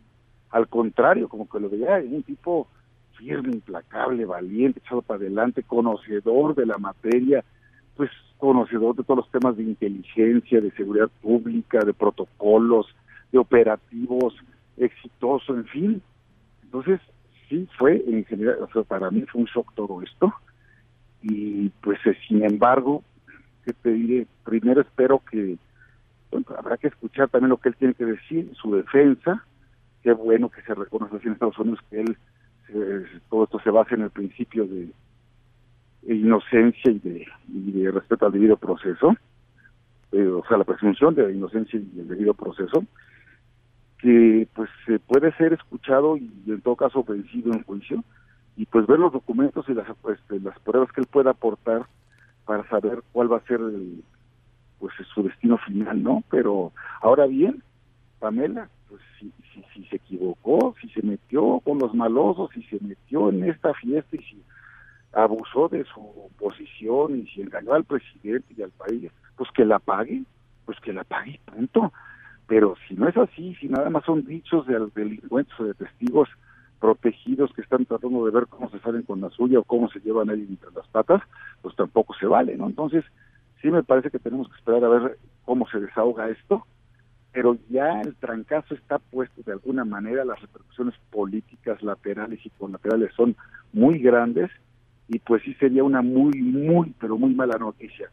Al 0.50 0.68
contrario, 0.68 1.28
como 1.28 1.48
que 1.50 1.60
lo 1.60 1.70
veía 1.70 1.98
un 1.98 2.24
tipo 2.24 2.68
firme, 3.18 3.54
implacable, 3.54 4.26
valiente, 4.26 4.80
echado 4.80 5.02
para 5.02 5.20
adelante, 5.20 5.64
conocedor 5.64 6.56
de 6.56 6.66
la 6.66 6.78
materia, 6.78 7.44
pues 7.96 8.12
conocedor 8.38 8.96
de 8.96 9.04
todos 9.04 9.26
los 9.26 9.32
temas 9.32 9.58
de 9.58 9.64
inteligencia, 9.64 10.62
de 10.62 10.72
seguridad 10.72 11.10
pública, 11.22 11.80
de 11.84 11.94
protocolos, 11.94 12.88
de 13.32 13.40
operativos, 13.40 14.36
exitoso, 14.78 15.56
en 15.56 15.66
fin. 15.66 16.02
Entonces, 16.64 17.00
sí, 17.50 17.68
fue 17.78 18.04
en 18.08 18.24
general, 18.26 18.58
o 18.62 18.72
sea, 18.72 18.84
para 18.84 19.10
mí 19.10 19.22
fue 19.24 19.42
un 19.42 19.48
shock 19.48 19.74
todo 19.74 20.02
esto. 20.02 20.34
Y 21.22 21.70
pues, 21.82 22.00
eh, 22.06 22.16
sin 22.28 22.44
embargo, 22.44 23.04
¿qué 23.66 23.74
te 23.74 23.92
diré? 23.92 24.28
Primero 24.46 24.82
espero 24.82 25.22
que, 25.30 25.58
habrá 26.58 26.78
que 26.78 26.88
escuchar 26.88 27.30
también 27.30 27.50
lo 27.50 27.58
que 27.58 27.70
él 27.70 27.76
tiene 27.76 27.94
que 27.94 28.06
decir, 28.06 28.52
su 28.56 28.76
defensa. 28.76 29.44
Qué 30.04 30.14
bueno 30.14 30.50
que 30.50 30.62
se 30.62 30.74
reconoce 30.74 31.16
en 31.26 31.34
Estados 31.34 31.58
Unidos 31.60 31.80
que 31.90 32.02
él, 32.02 32.18
todo 33.30 33.46
esto 33.46 33.60
se 33.60 33.70
basa 33.70 33.96
en 33.96 34.02
el 34.02 34.10
principio 34.10 34.66
de 34.68 34.92
inocencia 36.04 36.92
y 36.92 37.00
de, 37.00 37.28
y 37.48 37.72
de 37.72 37.92
respeto 37.92 38.26
al 38.26 38.32
debido 38.32 38.58
proceso, 38.58 39.16
eh, 40.12 40.28
o 40.28 40.44
sea, 40.48 40.58
la 40.58 40.64
presunción 40.64 41.16
de 41.16 41.34
inocencia 41.34 41.80
y 41.80 42.00
el 42.00 42.08
debido 42.08 42.34
proceso, 42.34 42.84
que 44.00 44.48
pues 44.54 44.70
se 44.86 45.00
puede 45.00 45.34
ser 45.34 45.54
escuchado 45.54 46.18
y 46.18 46.32
en 46.48 46.62
todo 46.62 46.76
caso 46.76 47.04
vencido 47.04 47.52
en 47.54 47.64
juicio, 47.64 48.04
y 48.56 48.66
pues 48.66 48.88
ver 48.88 49.00
los 49.00 49.12
documentos 49.12 49.68
y 49.70 49.74
las, 49.74 49.88
este, 49.88 50.40
las 50.40 50.58
pruebas 50.60 50.92
que 50.92 51.02
él 51.02 51.08
pueda 51.08 51.32
aportar 51.32 51.86
para 52.46 52.68
saber 52.70 53.04
cuál 53.12 53.32
va 53.32 53.38
a 53.38 53.48
ser 53.48 53.60
el, 53.60 54.04
pues 54.80 54.94
su 55.14 55.24
destino 55.24 55.58
final, 55.58 56.02
¿no? 56.02 56.24
Pero 56.30 56.72
ahora 57.02 57.26
bien, 57.26 57.64
Pamela, 58.20 58.70
pues 58.90 59.02
si, 59.20 59.32
si, 59.54 59.64
si 59.74 59.86
se 59.88 59.98
equivocó, 59.98 60.76
si 60.82 60.90
se 60.90 61.02
metió 61.02 61.60
con 61.64 61.80
los 61.80 61.94
malosos, 61.94 62.50
si 62.54 62.64
se 62.64 62.80
metió 62.82 63.30
en 63.30 63.44
esta 63.44 63.74
fiesta 63.74 64.16
y 64.16 64.20
si 64.20 64.44
abusó 65.14 65.68
de 65.68 65.84
su 65.86 66.30
posición 66.38 67.20
y 67.20 67.28
si 67.28 67.42
engañó 67.42 67.74
al 67.74 67.84
presidente 67.84 68.54
y 68.56 68.62
al 68.62 68.72
país, 68.72 69.12
pues 69.36 69.50
que 69.52 69.66
la 69.66 69.80
pague, 69.80 70.24
pues 70.66 70.80
que 70.80 70.94
la 70.94 71.04
pague, 71.04 71.40
punto. 71.46 71.92
Pero 72.48 72.76
si 72.88 72.96
no 72.96 73.08
es 73.08 73.18
así, 73.18 73.56
si 73.56 73.68
nada 73.68 73.90
más 73.90 74.06
son 74.06 74.26
dichos 74.26 74.66
de 74.68 74.80
delincuentes 74.96 75.60
o 75.60 75.66
de 75.66 75.74
testigos 75.74 76.30
protegidos 76.80 77.52
que 77.54 77.62
están 77.62 77.86
tratando 77.86 78.26
de 78.26 78.32
ver 78.32 78.48
cómo 78.48 78.70
se 78.70 78.80
salen 78.80 79.02
con 79.02 79.20
la 79.22 79.30
suya 79.32 79.60
o 79.60 79.64
cómo 79.64 79.90
se 79.90 80.00
llevan 80.00 80.30
ahí 80.30 80.46
entre 80.48 80.72
las 80.72 80.88
patas, 80.88 81.22
pues 81.62 81.76
tampoco 81.76 82.14
se 82.20 82.28
vale, 82.28 82.56
¿no? 82.56 82.68
Entonces, 82.68 83.04
sí 83.62 83.70
me 83.70 83.84
parece 83.84 84.10
que 84.10 84.20
tenemos 84.20 84.48
que 84.50 84.56
esperar 84.58 84.84
a 84.84 84.90
ver 84.90 85.18
cómo 85.46 85.68
se 85.70 85.80
desahoga 85.80 86.30
esto, 86.30 86.66
pero 87.32 87.58
ya 87.70 88.02
el 88.02 88.16
trancazo 88.16 88.74
está 88.74 89.00
puesto 89.00 89.42
de 89.44 89.54
alguna 89.54 89.86
manera, 89.86 90.26
las 90.26 90.42
repercusiones 90.42 90.96
políticas 91.12 91.82
laterales 91.82 92.40
y 92.46 92.50
colaterales 92.52 93.14
son 93.16 93.36
muy 93.74 94.00
grandes 94.00 94.50
y 95.08 95.20
pues 95.20 95.44
sí 95.44 95.54
sería 95.56 95.84
una 95.84 96.02
muy, 96.02 96.42
muy, 96.42 96.94
pero 97.00 97.18
muy 97.18 97.34
mala 97.34 97.58
noticia 97.58 98.10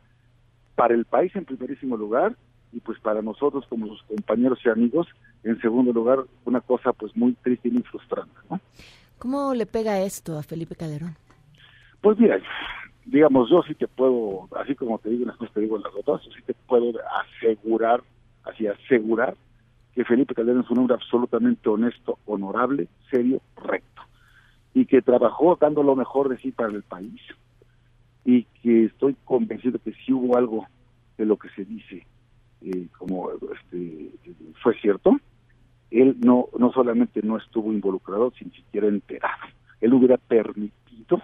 para 0.74 0.94
el 0.94 1.04
país 1.04 1.34
en 1.36 1.44
primerísimo 1.44 1.96
lugar 1.96 2.36
y 2.72 2.80
pues 2.80 2.98
para 2.98 3.22
nosotros 3.22 3.64
como 3.68 3.86
sus 3.86 4.02
compañeros 4.04 4.58
y 4.64 4.68
amigos 4.68 5.06
en 5.44 5.60
segundo 5.60 5.92
lugar 5.92 6.18
una 6.44 6.60
cosa 6.60 6.92
pues 6.92 7.16
muy 7.16 7.34
triste 7.34 7.68
y 7.68 7.72
muy 7.72 7.82
frustrante 7.82 8.34
¿no? 8.50 8.60
¿Cómo 9.18 9.54
le 9.54 9.66
pega 9.66 10.00
esto 10.00 10.36
a 10.36 10.42
Felipe 10.42 10.74
Calderón? 10.74 11.16
Pues 12.00 12.18
mira, 12.18 12.38
digamos 13.06 13.50
yo 13.50 13.62
sí 13.62 13.74
te 13.74 13.88
puedo, 13.88 14.48
así 14.56 14.74
como 14.74 14.98
te 14.98 15.10
digo 15.10 15.26
las 15.26 15.52
te 15.52 15.60
digo 15.60 15.78
las 15.78 15.92
otras, 15.94 16.22
sí 16.22 16.42
te 16.46 16.54
puedo 16.54 16.92
asegurar, 17.40 18.02
así 18.44 18.66
asegurar 18.66 19.34
que 19.94 20.04
Felipe 20.04 20.34
Calderón 20.34 20.62
es 20.64 20.70
un 20.70 20.78
hombre 20.78 20.94
absolutamente 20.94 21.68
honesto, 21.68 22.18
honorable, 22.26 22.88
serio, 23.10 23.40
recto 23.56 24.02
y 24.72 24.86
que 24.86 25.02
trabajó 25.02 25.56
dando 25.60 25.82
lo 25.82 25.94
mejor 25.94 26.28
de 26.28 26.38
sí 26.38 26.50
para 26.50 26.72
el 26.72 26.82
país 26.82 27.20
y 28.24 28.44
que 28.62 28.86
estoy 28.86 29.16
convencido 29.24 29.78
que 29.78 29.92
si 29.92 30.12
hubo 30.12 30.36
algo 30.36 30.66
de 31.16 31.26
lo 31.26 31.36
que 31.36 31.48
se 31.50 31.64
dice 31.64 32.06
eh, 32.62 32.88
como 32.98 33.30
este 33.30 34.10
fue 34.62 34.74
cierto 34.80 35.16
él 35.90 36.16
no 36.20 36.48
no 36.58 36.72
solamente 36.72 37.20
no 37.22 37.36
estuvo 37.36 37.72
involucrado 37.72 38.32
sin 38.32 38.50
siquiera 38.52 38.88
enterado. 38.88 39.44
Él 39.80 39.94
hubiera 39.94 40.16
permitido 40.16 41.22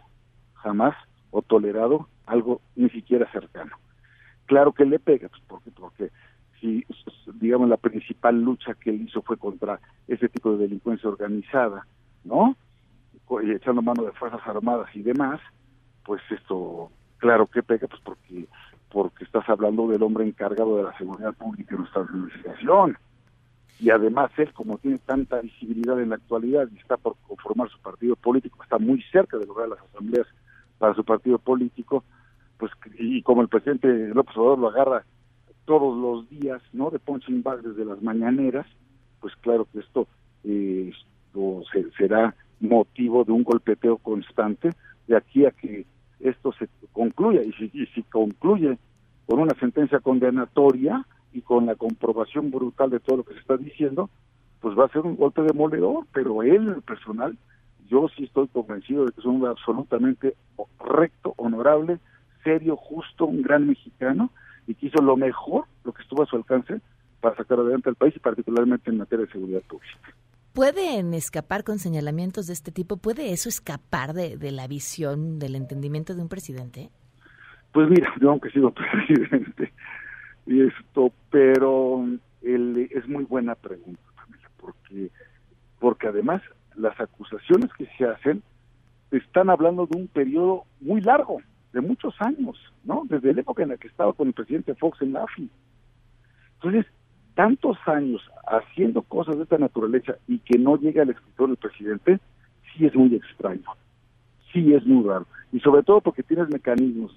jamás 0.54 0.94
o 1.30 1.42
tolerado 1.42 2.08
algo 2.26 2.60
ni 2.76 2.88
siquiera 2.90 3.30
cercano. 3.32 3.76
Claro 4.46 4.72
que 4.72 4.84
le 4.84 4.98
pega 4.98 5.28
pues 5.28 5.42
porque 5.46 5.70
porque 5.70 6.10
si 6.60 6.84
digamos 7.34 7.68
la 7.68 7.76
principal 7.76 8.40
lucha 8.40 8.74
que 8.74 8.90
él 8.90 9.02
hizo 9.02 9.22
fue 9.22 9.36
contra 9.36 9.80
ese 10.08 10.28
tipo 10.28 10.52
de 10.52 10.58
delincuencia 10.58 11.08
organizada 11.08 11.86
no 12.24 12.56
y 13.42 13.52
echando 13.52 13.80
mano 13.80 14.02
de 14.02 14.12
fuerzas 14.12 14.40
armadas 14.44 14.88
y 14.94 15.02
demás, 15.02 15.40
pues 16.04 16.20
esto, 16.30 16.90
claro 17.18 17.46
que 17.46 17.62
pega, 17.62 17.86
pues 17.86 18.02
porque 18.02 18.48
porque 18.90 19.22
estás 19.22 19.48
hablando 19.48 19.86
del 19.86 20.02
hombre 20.02 20.24
encargado 20.24 20.76
de 20.76 20.82
la 20.82 20.98
seguridad 20.98 21.32
pública 21.34 21.76
en 21.76 21.82
nuestra 21.82 22.02
administración. 22.02 22.98
Y 23.78 23.90
además 23.90 24.32
él, 24.36 24.52
como 24.52 24.78
tiene 24.78 24.98
tanta 24.98 25.40
visibilidad 25.40 26.00
en 26.00 26.08
la 26.08 26.16
actualidad 26.16 26.68
y 26.74 26.78
está 26.78 26.96
por 26.96 27.14
conformar 27.28 27.70
su 27.70 27.78
partido 27.78 28.16
político, 28.16 28.60
está 28.64 28.78
muy 28.78 29.00
cerca 29.12 29.38
de 29.38 29.46
lograr 29.46 29.68
las 29.68 29.78
asambleas 29.78 30.26
para 30.80 30.94
su 30.94 31.04
partido 31.04 31.38
político, 31.38 32.02
pues 32.58 32.72
y 32.98 33.22
como 33.22 33.42
el 33.42 33.48
presidente 33.48 34.08
López 34.08 34.34
Obrador 34.36 34.58
lo 34.58 34.68
agarra 34.68 35.04
todos 35.66 35.96
los 35.96 36.28
días, 36.30 36.62
¿no? 36.72 36.90
De 36.90 36.98
punching 36.98 37.42
bag 37.42 37.60
desde 37.60 37.84
las 37.84 38.02
mañaneras, 38.02 38.66
pues 39.20 39.36
claro 39.36 39.68
que 39.70 39.80
esto, 39.80 40.08
eh, 40.42 40.90
será 41.98 42.34
motivo 42.60 43.24
de 43.24 43.32
un 43.32 43.44
golpeteo 43.44 43.98
constante 43.98 44.70
de 45.06 45.16
aquí 45.16 45.44
a 45.44 45.50
que 45.50 45.84
esto 46.18 46.52
se 46.58 46.68
concluya 46.92 47.42
y 47.42 47.52
si, 47.52 47.86
si 47.94 48.02
concluye 48.04 48.78
con 49.26 49.38
una 49.38 49.54
sentencia 49.60 50.00
condenatoria 50.00 51.06
y 51.32 51.42
con 51.42 51.66
la 51.66 51.74
comprobación 51.74 52.50
brutal 52.50 52.88
de 52.88 53.00
todo 53.00 53.18
lo 53.18 53.24
que 53.24 53.34
se 53.34 53.40
está 53.40 53.58
diciendo, 53.58 54.08
pues 54.60 54.78
va 54.78 54.86
a 54.86 54.92
ser 54.92 55.02
un 55.02 55.16
golpe 55.16 55.42
demoledor, 55.42 56.06
pero 56.12 56.42
él, 56.42 56.68
el 56.68 56.82
personal, 56.82 57.36
yo 57.90 58.08
sí 58.16 58.24
estoy 58.24 58.48
convencido 58.48 59.04
de 59.04 59.12
que 59.12 59.20
es 59.20 59.26
un 59.26 59.36
hombre 59.36 59.50
absolutamente 59.50 60.36
recto, 60.78 61.34
honorable, 61.36 61.98
serio, 62.44 62.76
justo, 62.76 63.26
un 63.26 63.42
gran 63.42 63.66
mexicano 63.66 64.30
y 64.66 64.74
que 64.74 64.86
hizo 64.86 65.02
lo 65.02 65.16
mejor, 65.16 65.64
lo 65.84 65.92
que 65.92 66.02
estuvo 66.02 66.22
a 66.22 66.26
su 66.26 66.36
alcance 66.36 66.80
para 67.20 67.36
sacar 67.36 67.58
adelante 67.58 67.88
al 67.88 67.96
país 67.96 68.14
y 68.16 68.20
particularmente 68.20 68.90
en 68.90 68.98
materia 68.98 69.26
de 69.26 69.32
seguridad 69.32 69.62
pública. 69.62 70.14
¿Pueden 70.52 71.14
escapar 71.14 71.64
con 71.64 71.78
señalamientos 71.78 72.46
de 72.46 72.52
este 72.54 72.72
tipo? 72.72 72.96
¿Puede 72.96 73.32
eso 73.32 73.48
escapar 73.48 74.14
de, 74.14 74.50
la 74.50 74.66
visión, 74.66 75.38
del 75.38 75.54
entendimiento 75.54 76.14
de 76.14 76.22
un 76.22 76.28
presidente? 76.28 76.90
Pues 77.72 77.88
mira, 77.88 78.12
yo 78.20 78.30
aunque 78.30 78.48
he 78.48 78.52
sido 78.52 78.72
presidente, 79.06 79.72
y 80.46 80.62
esto, 80.62 81.12
pero 81.30 82.04
el, 82.42 82.88
es 82.90 83.08
muy 83.08 83.24
buena 83.24 83.54
pregunta, 83.54 84.02
porque, 84.56 85.10
porque 85.78 86.08
además 86.08 86.42
las 86.76 86.98
acusaciones 87.00 87.70
que 87.74 87.86
se 87.96 88.04
hacen 88.04 88.42
están 89.10 89.50
hablando 89.50 89.86
de 89.86 89.98
un 89.98 90.08
periodo 90.08 90.64
muy 90.80 91.00
largo, 91.00 91.38
de 91.72 91.80
muchos 91.80 92.14
años, 92.20 92.56
¿no? 92.84 93.04
Desde 93.08 93.34
la 93.34 93.40
época 93.40 93.62
en 93.62 93.70
la 93.70 93.76
que 93.76 93.88
estaba 93.88 94.12
con 94.12 94.28
el 94.28 94.34
presidente 94.34 94.74
Fox 94.74 95.02
en 95.02 95.12
la 95.12 95.24
AFI. 95.24 95.48
Entonces, 96.54 96.86
tantos 97.34 97.78
años 97.86 98.22
haciendo 98.46 99.02
cosas 99.02 99.36
de 99.36 99.44
esta 99.44 99.58
naturaleza 99.58 100.16
y 100.28 100.38
que 100.40 100.58
no 100.58 100.76
llegue 100.76 101.00
al 101.00 101.10
escritor 101.10 101.48
del 101.48 101.56
presidente, 101.56 102.20
sí 102.72 102.86
es 102.86 102.94
muy 102.94 103.14
extraño, 103.14 103.64
sí 104.52 104.74
es 104.74 104.84
muy 104.86 105.06
raro. 105.06 105.26
Y 105.52 105.60
sobre 105.60 105.82
todo 105.82 106.00
porque 106.00 106.22
tienes 106.22 106.48
mecanismos 106.48 107.16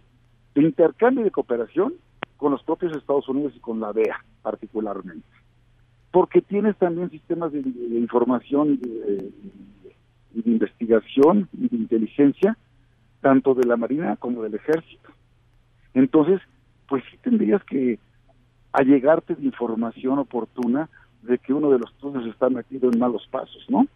de 0.56 0.62
intercambio 0.62 1.22
y 1.22 1.26
de 1.26 1.32
cooperación 1.32 1.94
con 2.38 2.52
los 2.52 2.64
propios 2.64 2.96
Estados 2.96 3.28
Unidos 3.30 3.54
y 3.56 3.60
con 3.60 3.80
la 3.80 3.94
DEA 3.94 4.24
particularmente. 4.42 5.28
Porque 6.14 6.42
tienes 6.42 6.78
también 6.78 7.10
sistemas 7.10 7.52
de, 7.52 7.60
información 7.60 8.74
y 8.74 8.78
de, 8.78 9.32
investigación 10.46 11.50
y 11.54 11.70
de 11.70 11.76
inteligencia, 11.76 12.56
tanto 13.20 13.56
de 13.56 13.66
la 13.66 13.78
Marina 13.78 14.16
como 14.18 14.44
del 14.44 14.54
Ejército. 14.54 15.10
Entonces, 15.96 16.40
pues 16.88 17.04
sí 17.10 17.18
tendrías 17.18 17.64
que 17.64 17.98
a 18.74 18.84
llegarte 18.84 19.34
de 19.34 19.44
información 19.44 20.20
oportuna 20.20 20.88
de 21.24 21.40
que 21.40 21.52
uno 21.52 21.72
de 21.72 21.80
los 21.80 21.92
tuyos 21.96 22.28
está 22.28 22.48
metido 22.48 22.92
en 22.92 23.00
malos 23.00 23.28
pasos, 23.32 23.66
¿no? 23.68 23.88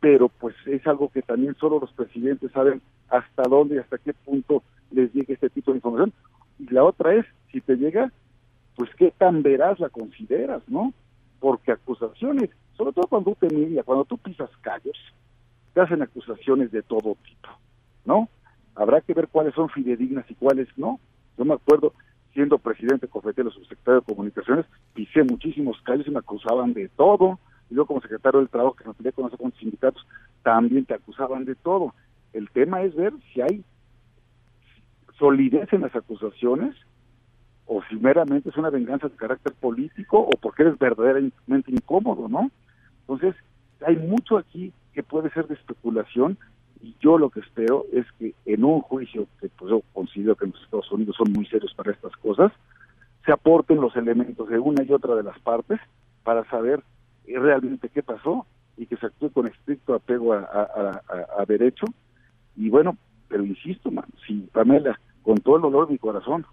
Pero 0.00 0.28
pues 0.28 0.56
es 0.66 0.84
algo 0.88 1.08
que 1.08 1.22
también 1.22 1.54
solo 1.54 1.78
los 1.78 1.92
presidentes 1.92 2.50
saben 2.50 2.82
hasta 3.08 3.44
dónde 3.44 3.76
y 3.76 3.78
hasta 3.78 3.98
qué 3.98 4.12
punto 4.12 4.64
les 4.90 5.14
llega 5.14 5.34
este 5.34 5.50
tipo 5.50 5.70
de 5.70 5.78
información. 5.78 6.12
Y 6.58 6.66
la 6.74 6.82
otra 6.82 7.14
es, 7.14 7.26
si 7.52 7.60
te 7.60 7.76
llega, 7.76 8.10
pues 8.74 8.90
qué 8.96 9.12
tan 9.16 9.44
veraz 9.44 9.78
la 9.78 9.88
consideras, 9.88 10.62
¿no? 10.66 10.92
Porque 11.42 11.72
acusaciones, 11.72 12.50
sobre 12.76 12.92
todo 12.92 13.08
cuando 13.08 13.32
tú 13.32 13.46
te 13.46 13.54
miras, 13.54 13.84
cuando 13.84 14.04
tú 14.04 14.16
pisas 14.16 14.48
callos, 14.62 14.96
te 15.74 15.80
hacen 15.80 16.00
acusaciones 16.00 16.70
de 16.70 16.82
todo 16.82 17.16
tipo, 17.22 17.48
¿no? 18.04 18.28
habrá 18.74 19.00
que 19.00 19.14
ver 19.14 19.28
cuáles 19.28 19.54
son 19.54 19.68
fidedignas 19.68 20.24
y 20.30 20.34
cuáles 20.34 20.68
no. 20.76 21.00
Yo 21.36 21.44
me 21.44 21.54
acuerdo, 21.54 21.92
siendo 22.32 22.58
presidente 22.58 23.08
Cofetelo, 23.08 23.50
subsecretario 23.50 24.00
de 24.00 24.06
Comunicaciones, 24.06 24.66
pisé 24.94 25.22
muchísimos 25.22 25.80
calles 25.82 26.06
y 26.06 26.10
me 26.10 26.18
acusaban 26.18 26.72
de 26.72 26.88
todo. 26.88 27.38
Y 27.70 27.74
yo 27.74 27.86
como 27.86 28.00
secretario 28.00 28.40
del 28.40 28.48
Trabajo, 28.48 28.76
que 28.76 28.86
me 28.86 28.94
peleé 28.94 29.12
con 29.12 29.30
los 29.30 29.54
sindicatos, 29.58 30.06
también 30.42 30.84
te 30.84 30.94
acusaban 30.94 31.44
de 31.44 31.54
todo. 31.54 31.94
El 32.32 32.50
tema 32.50 32.82
es 32.82 32.94
ver 32.94 33.12
si 33.32 33.40
hay 33.40 33.64
solidez 35.18 35.72
en 35.72 35.82
las 35.82 35.94
acusaciones 35.94 36.74
o 37.72 37.82
si 37.88 37.96
meramente 37.96 38.50
es 38.50 38.56
una 38.56 38.70
venganza 38.70 39.08
de 39.08 39.16
carácter 39.16 39.54
político 39.54 40.18
o 40.18 40.30
porque 40.40 40.62
eres 40.62 40.78
verdaderamente 40.78 41.70
incómodo, 41.70 42.28
¿no? 42.28 42.50
Entonces, 43.00 43.34
hay 43.86 43.96
mucho 43.96 44.36
aquí 44.36 44.72
que 44.92 45.02
puede 45.02 45.30
ser 45.30 45.46
de 45.46 45.54
especulación 45.54 46.36
y 46.82 46.94
yo 47.00 47.16
lo 47.16 47.30
que 47.30 47.40
espero 47.40 47.86
es 47.92 48.04
que 48.18 48.34
en 48.44 48.64
un 48.64 48.80
juicio, 48.80 49.26
que 49.40 49.48
pues 49.48 49.70
yo 49.70 49.82
considero 49.92 50.36
que 50.36 50.46
los 50.46 50.60
Estados 50.62 50.90
Unidos 50.92 51.16
son 51.16 51.32
muy 51.32 51.46
serios 51.46 51.72
para 51.74 51.92
estas 51.92 52.14
cosas, 52.16 52.52
se 53.24 53.32
aporten 53.32 53.80
los 53.80 53.96
elementos 53.96 54.48
de 54.48 54.58
una 54.58 54.82
y 54.82 54.92
otra 54.92 55.14
de 55.14 55.22
las 55.22 55.38
partes 55.38 55.80
para 56.24 56.44
saber 56.50 56.82
eh, 57.26 57.38
realmente 57.38 57.88
qué 57.88 58.02
pasó 58.02 58.46
y 58.76 58.86
que 58.86 58.96
se 58.96 59.06
actúe 59.06 59.30
con 59.30 59.46
estricto 59.46 59.94
apego 59.94 60.32
a, 60.34 61.44
derecho. 61.46 61.86
Y 62.56 62.68
bueno, 62.68 62.96
pero 63.28 63.44
insisto, 63.44 63.90
man, 63.90 64.06
si 64.26 64.40
Pamela, 64.52 64.98
con 65.22 65.38
todo 65.38 65.56
el 65.56 65.62
dolor 65.62 65.86
de 65.86 65.92
mi 65.92 65.98
corazón, 65.98 66.44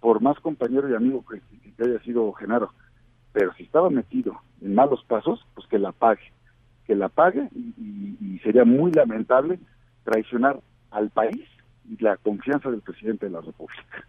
por 0.00 0.20
más 0.20 0.38
compañero 0.40 0.88
y 0.88 0.94
amigo 0.94 1.24
que, 1.26 1.40
haya 1.82 2.00
sido 2.02 2.32
Genaro, 2.32 2.72
pero 3.32 3.52
si 3.54 3.62
estaba 3.62 3.90
metido 3.90 4.40
en 4.60 4.74
malos 4.74 5.04
pasos, 5.04 5.46
pues 5.54 5.66
que 5.68 5.78
la 5.78 5.92
pague, 5.92 6.32
que 6.86 6.94
la 6.94 7.08
pague 7.08 7.48
y 7.54 8.38
sería 8.42 8.64
muy 8.64 8.92
lamentable 8.92 9.58
traicionar 10.04 10.60
al 10.90 11.10
país 11.10 11.46
y 11.88 12.02
la 12.02 12.16
confianza 12.16 12.70
del 12.70 12.82
presidente 12.82 13.26
de 13.26 13.32
la 13.32 13.40
República. 13.40 14.06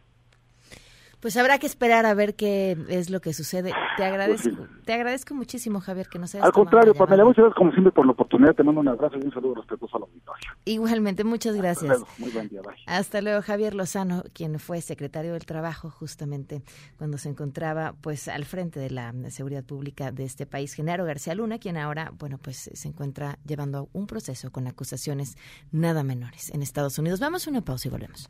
Pues 1.21 1.37
habrá 1.37 1.59
que 1.59 1.67
esperar 1.67 2.07
a 2.07 2.13
ver 2.15 2.35
qué 2.35 2.75
es 2.89 3.11
lo 3.11 3.21
que 3.21 3.31
sucede. 3.33 3.69
Te 3.69 3.75
pues 3.97 4.07
agradezco, 4.07 4.67
te 4.85 4.93
agradezco 4.93 5.35
muchísimo, 5.35 5.79
Javier, 5.79 6.07
que 6.09 6.17
nos 6.17 6.33
hayas 6.33 6.45
Al 6.45 6.51
contrario, 6.51 6.95
Pamela, 6.95 7.23
muchas 7.23 7.43
gracias 7.43 7.57
como 7.57 7.71
siempre 7.71 7.91
por 7.91 8.07
la 8.07 8.13
oportunidad. 8.13 8.55
Te 8.55 8.63
mando 8.63 8.81
un 8.81 8.87
abrazo 8.87 9.17
y 9.21 9.25
un 9.25 9.31
saludo 9.31 9.55
respetuoso 9.55 9.97
al 9.97 10.03
auditorio. 10.03 10.51
Igualmente, 10.65 11.23
muchas 11.23 11.55
gracias. 11.55 11.91
Hasta 11.91 12.05
luego, 12.05 12.07
muy 12.17 12.29
buen 12.31 12.49
día, 12.49 12.61
bye. 12.61 12.75
Hasta 12.87 13.21
luego, 13.21 13.41
Javier 13.43 13.75
Lozano, 13.75 14.23
quien 14.33 14.57
fue 14.57 14.81
secretario 14.81 15.33
del 15.33 15.45
Trabajo 15.45 15.91
justamente 15.91 16.63
cuando 16.97 17.19
se 17.19 17.29
encontraba 17.29 17.93
pues 18.01 18.27
al 18.27 18.45
frente 18.45 18.79
de 18.79 18.89
la 18.89 19.13
seguridad 19.29 19.63
pública 19.63 20.11
de 20.11 20.23
este 20.23 20.47
país. 20.47 20.73
Genaro 20.73 21.05
García 21.05 21.35
Luna, 21.35 21.59
quien 21.59 21.77
ahora, 21.77 22.11
bueno, 22.17 22.39
pues 22.39 22.71
se 22.73 22.87
encuentra 22.87 23.37
llevando 23.45 23.89
un 23.93 24.07
proceso 24.07 24.51
con 24.51 24.65
acusaciones 24.67 25.37
nada 25.71 26.03
menores 26.03 26.51
en 26.51 26.63
Estados 26.63 26.97
Unidos. 26.97 27.19
Vamos 27.19 27.45
a 27.45 27.51
una 27.51 27.61
pausa 27.61 27.89
y 27.89 27.91
volvemos. 27.91 28.29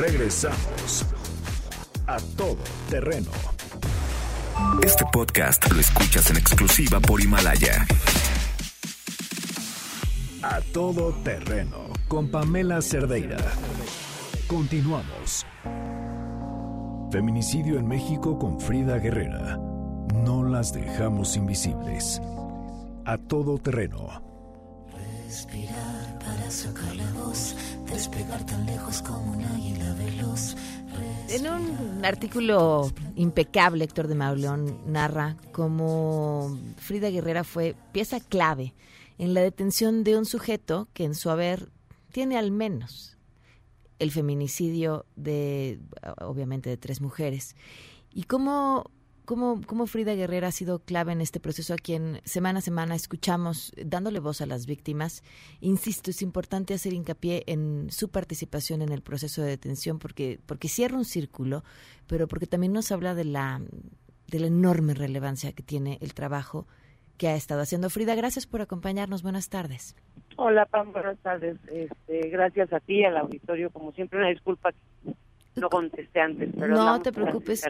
Regresamos 0.00 1.04
a 2.06 2.16
todo 2.34 2.56
terreno. 2.88 3.30
Este 4.82 5.04
podcast 5.12 5.70
lo 5.70 5.78
escuchas 5.78 6.30
en 6.30 6.38
exclusiva 6.38 7.00
por 7.00 7.20
Himalaya. 7.20 7.86
A 10.42 10.62
todo 10.72 11.12
terreno 11.22 11.90
con 12.08 12.30
Pamela 12.30 12.80
Cerdeira. 12.80 13.36
Continuamos. 14.46 15.44
Feminicidio 17.12 17.78
en 17.78 17.86
México 17.86 18.38
con 18.38 18.58
Frida 18.58 18.96
Guerrera. 18.96 19.58
No 20.24 20.44
las 20.44 20.72
dejamos 20.72 21.36
invisibles. 21.36 22.22
A 23.04 23.18
todo 23.18 23.58
terreno. 23.58 24.22
Respirar 25.26 26.19
sacar 26.50 26.94
la 26.96 27.10
voz 27.12 27.54
despegar 27.90 28.44
tan 28.46 28.66
lejos 28.66 29.02
como 29.02 29.32
un 29.32 29.44
águila 29.44 29.94
veloz. 29.94 30.56
En 31.28 31.46
un 31.46 32.04
artículo 32.04 32.90
impecable, 33.14 33.84
Héctor 33.84 34.08
de 34.08 34.14
Mauleón 34.14 34.92
narra 34.92 35.36
cómo 35.52 36.58
Frida 36.78 37.10
Guerrera 37.10 37.44
fue 37.44 37.76
pieza 37.92 38.20
clave 38.20 38.74
en 39.18 39.34
la 39.34 39.40
detención 39.40 40.02
de 40.02 40.16
un 40.16 40.26
sujeto 40.26 40.88
que 40.92 41.04
en 41.04 41.14
su 41.14 41.30
haber 41.30 41.70
tiene 42.10 42.36
al 42.36 42.50
menos 42.50 43.16
el 43.98 44.10
feminicidio 44.10 45.04
de, 45.14 45.78
obviamente, 46.20 46.70
de 46.70 46.76
tres 46.76 47.00
mujeres. 47.00 47.54
Y 48.12 48.24
cómo 48.24 48.90
cómo, 49.30 49.60
cómo 49.64 49.86
Frida 49.86 50.16
Guerrera 50.16 50.48
ha 50.48 50.50
sido 50.50 50.80
clave 50.80 51.12
en 51.12 51.20
este 51.20 51.38
proceso 51.38 51.72
a 51.72 51.76
quien 51.76 52.20
semana 52.24 52.58
a 52.58 52.62
semana 52.62 52.96
escuchamos 52.96 53.72
dándole 53.76 54.18
voz 54.18 54.40
a 54.40 54.46
las 54.46 54.66
víctimas. 54.66 55.22
Insisto, 55.60 56.10
es 56.10 56.20
importante 56.20 56.74
hacer 56.74 56.94
hincapié 56.94 57.44
en 57.46 57.92
su 57.92 58.10
participación 58.10 58.82
en 58.82 58.90
el 58.90 59.02
proceso 59.02 59.40
de 59.40 59.50
detención 59.50 60.00
porque, 60.00 60.40
porque 60.46 60.66
cierra 60.66 60.96
un 60.96 61.04
círculo, 61.04 61.62
pero 62.08 62.26
porque 62.26 62.48
también 62.48 62.72
nos 62.72 62.90
habla 62.90 63.14
de 63.14 63.24
la, 63.24 63.60
de 64.26 64.40
la 64.40 64.48
enorme 64.48 64.94
relevancia 64.94 65.52
que 65.52 65.62
tiene 65.62 65.98
el 66.00 66.12
trabajo 66.12 66.66
que 67.16 67.28
ha 67.28 67.36
estado 67.36 67.60
haciendo 67.60 67.88
Frida. 67.88 68.16
Gracias 68.16 68.48
por 68.48 68.62
acompañarnos. 68.62 69.22
Buenas 69.22 69.48
tardes. 69.48 69.94
Hola, 70.34 70.66
Pam. 70.66 70.90
Buenas 70.90 71.18
tardes. 71.18 71.56
Este, 71.68 72.30
gracias 72.30 72.72
a 72.72 72.80
ti, 72.80 73.04
al 73.04 73.16
auditorio. 73.16 73.70
Como 73.70 73.92
siempre, 73.92 74.18
una 74.18 74.30
disculpa 74.30 74.72
no 75.56 75.68
contesté 75.68 76.20
antes, 76.20 76.50
pero 76.58 76.74
no 76.74 77.02
te 77.02 77.12
preocupes. 77.12 77.64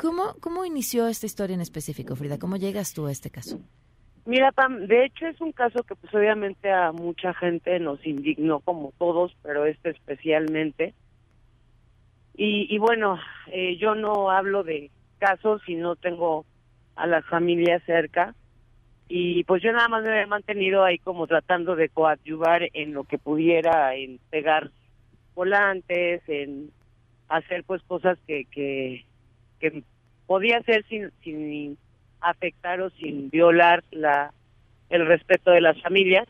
¿Cómo, 0.00 0.34
¿Cómo 0.40 0.64
inició 0.64 1.08
esta 1.08 1.26
historia 1.26 1.54
en 1.54 1.60
específico, 1.60 2.16
Frida? 2.16 2.38
¿Cómo 2.38 2.56
llegas 2.56 2.94
tú 2.94 3.06
a 3.06 3.12
este 3.12 3.30
caso? 3.30 3.60
Mira, 4.24 4.52
Pam, 4.52 4.86
de 4.86 5.06
hecho 5.06 5.26
es 5.26 5.40
un 5.40 5.52
caso 5.52 5.82
que 5.84 5.94
pues 5.96 6.14
obviamente 6.14 6.70
a 6.70 6.92
mucha 6.92 7.32
gente 7.34 7.80
nos 7.80 8.04
indignó 8.06 8.60
como 8.60 8.92
todos, 8.98 9.34
pero 9.42 9.64
este 9.64 9.90
especialmente. 9.90 10.94
Y, 12.36 12.66
y 12.68 12.78
bueno, 12.78 13.18
eh, 13.46 13.76
yo 13.78 13.94
no 13.94 14.30
hablo 14.30 14.62
de 14.62 14.90
casos 15.18 15.62
si 15.66 15.74
no 15.74 15.96
tengo 15.96 16.44
a 16.94 17.06
las 17.06 17.24
familias 17.26 17.82
cerca. 17.84 18.34
Y 19.08 19.44
pues 19.44 19.62
yo 19.62 19.72
nada 19.72 19.88
más 19.88 20.04
me 20.04 20.20
he 20.20 20.26
mantenido 20.26 20.84
ahí 20.84 20.98
como 20.98 21.26
tratando 21.26 21.74
de 21.76 21.88
coadyuvar 21.88 22.68
en 22.74 22.92
lo 22.92 23.04
que 23.04 23.16
pudiera, 23.16 23.94
en 23.94 24.20
pegar 24.30 24.70
volantes, 25.34 26.22
en 26.28 26.70
hacer 27.28 27.64
pues 27.64 27.82
cosas 27.82 28.18
que, 28.26 28.44
que, 28.50 29.04
podía 30.26 30.58
hacer 30.58 30.84
sin, 30.88 31.10
sin 31.22 31.78
afectar 32.20 32.80
o 32.80 32.90
sin 32.90 33.30
violar 33.30 33.82
la 33.90 34.32
el 34.90 35.06
respeto 35.06 35.50
de 35.50 35.60
las 35.60 35.80
familias. 35.82 36.26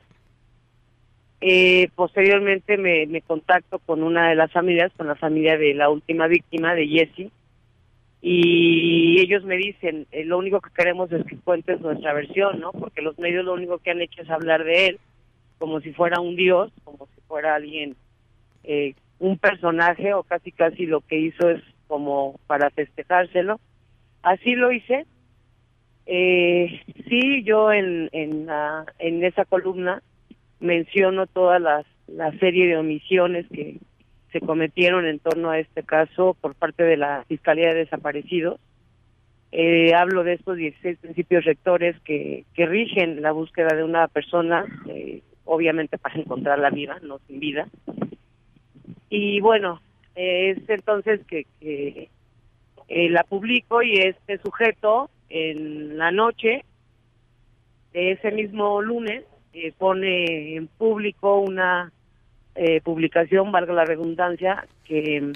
Eh, 1.41 1.89
posteriormente 1.95 2.77
me, 2.77 3.07
me 3.07 3.23
contacto 3.23 3.79
con 3.79 4.03
una 4.03 4.29
de 4.31 4.35
las 4.35 4.51
familias, 4.51 4.93
con 4.97 5.07
la 5.07 5.15
familia 5.15 5.57
de 5.57 5.75
la 5.75 5.89
última 5.89 6.27
víctima, 6.27 6.75
de 6.75 6.89
Jessie, 6.89 7.31
y 8.21 9.21
ellos 9.21 9.45
me 9.45 9.57
dicen, 9.57 10.07
eh, 10.11 10.25
lo 10.25 10.39
único 10.39 10.61
que 10.61 10.71
queremos 10.75 11.11
es 11.13 11.25
que 11.25 11.37
cuentes 11.37 11.81
nuestra 11.81 12.13
versión, 12.13 12.59
¿no? 12.59 12.73
Porque 12.73 13.01
los 13.01 13.17
medios 13.19 13.45
lo 13.45 13.55
único 13.55 13.79
que 13.79 13.93
han 13.93 14.01
hecho 14.01 14.23
es 14.23 14.31
hablar 14.31 14.65
de 14.65 14.89
él 14.89 15.01
como 15.59 15.81
si 15.81 15.93
fuera 15.93 16.21
un 16.21 16.37
dios, 16.37 16.73
como 16.85 17.07
si 17.15 17.21
fuera 17.23 17.55
alguien 17.55 17.97
eh, 18.65 18.95
un 19.19 19.39
personaje 19.39 20.15
o 20.15 20.23
casi 20.23 20.53
casi 20.53 20.87
lo 20.87 21.01
que 21.01 21.19
hizo 21.19 21.51
es 21.51 21.63
como 21.87 22.39
para 22.47 22.71
festejárselo. 22.71 23.61
Así 24.23 24.55
lo 24.55 24.73
hice. 24.73 25.07
Eh, 26.07 26.81
sí, 27.09 27.43
yo 27.45 27.73
en, 27.73 28.09
en, 28.13 28.49
en 28.99 29.25
esa 29.25 29.45
columna 29.45 30.03
menciono 30.61 31.27
todas 31.27 31.61
las 31.61 31.87
la 32.09 32.33
serie 32.39 32.67
de 32.67 32.77
omisiones 32.77 33.47
que 33.53 33.79
se 34.33 34.41
cometieron 34.41 35.07
en 35.07 35.19
torno 35.19 35.51
a 35.51 35.59
este 35.59 35.83
caso 35.83 36.37
por 36.41 36.55
parte 36.55 36.83
de 36.83 36.97
la 36.97 37.25
Fiscalía 37.29 37.69
de 37.69 37.81
Desaparecidos. 37.81 38.61
Eh, 39.53 39.95
hablo 39.95 40.25
de 40.25 40.35
estos 40.35 40.57
16 40.57 40.99
principios 40.99 41.45
rectores 41.45 41.99
que, 42.01 42.45
que 42.55 42.67
rigen 42.67 43.23
la 43.23 43.33
búsqueda 43.33 43.75
de 43.75 43.85
una 43.85 44.07
persona, 44.09 44.67
eh, 44.89 45.23
obviamente 45.45 45.97
para 45.97 46.17
encontrarla 46.21 46.71
viva, 46.71 46.99
no 47.03 47.19
sin 47.27 47.41
vida, 47.41 47.69
y 49.11 49.41
bueno, 49.41 49.81
es 50.15 50.59
entonces 50.69 51.21
que, 51.27 51.47
que 51.61 52.11
eh, 52.89 53.11
la 53.11 53.23
publico 53.23 53.83
y 53.83 53.99
este 53.99 54.39
sujeto 54.39 55.11
en 55.29 55.99
la 55.99 56.11
noche 56.11 56.65
de 57.93 58.13
ese 58.13 58.33
mismo 58.33 58.81
lunes 58.81 59.25
eh, 59.53 59.73
pone 59.77 60.57
en 60.57 60.67
público 60.69 61.39
una 61.39 61.93
eh, 62.55 62.81
publicación, 62.81 63.53
valga 63.53 63.75
la 63.75 63.85
redundancia, 63.85 64.67
que, 64.85 65.33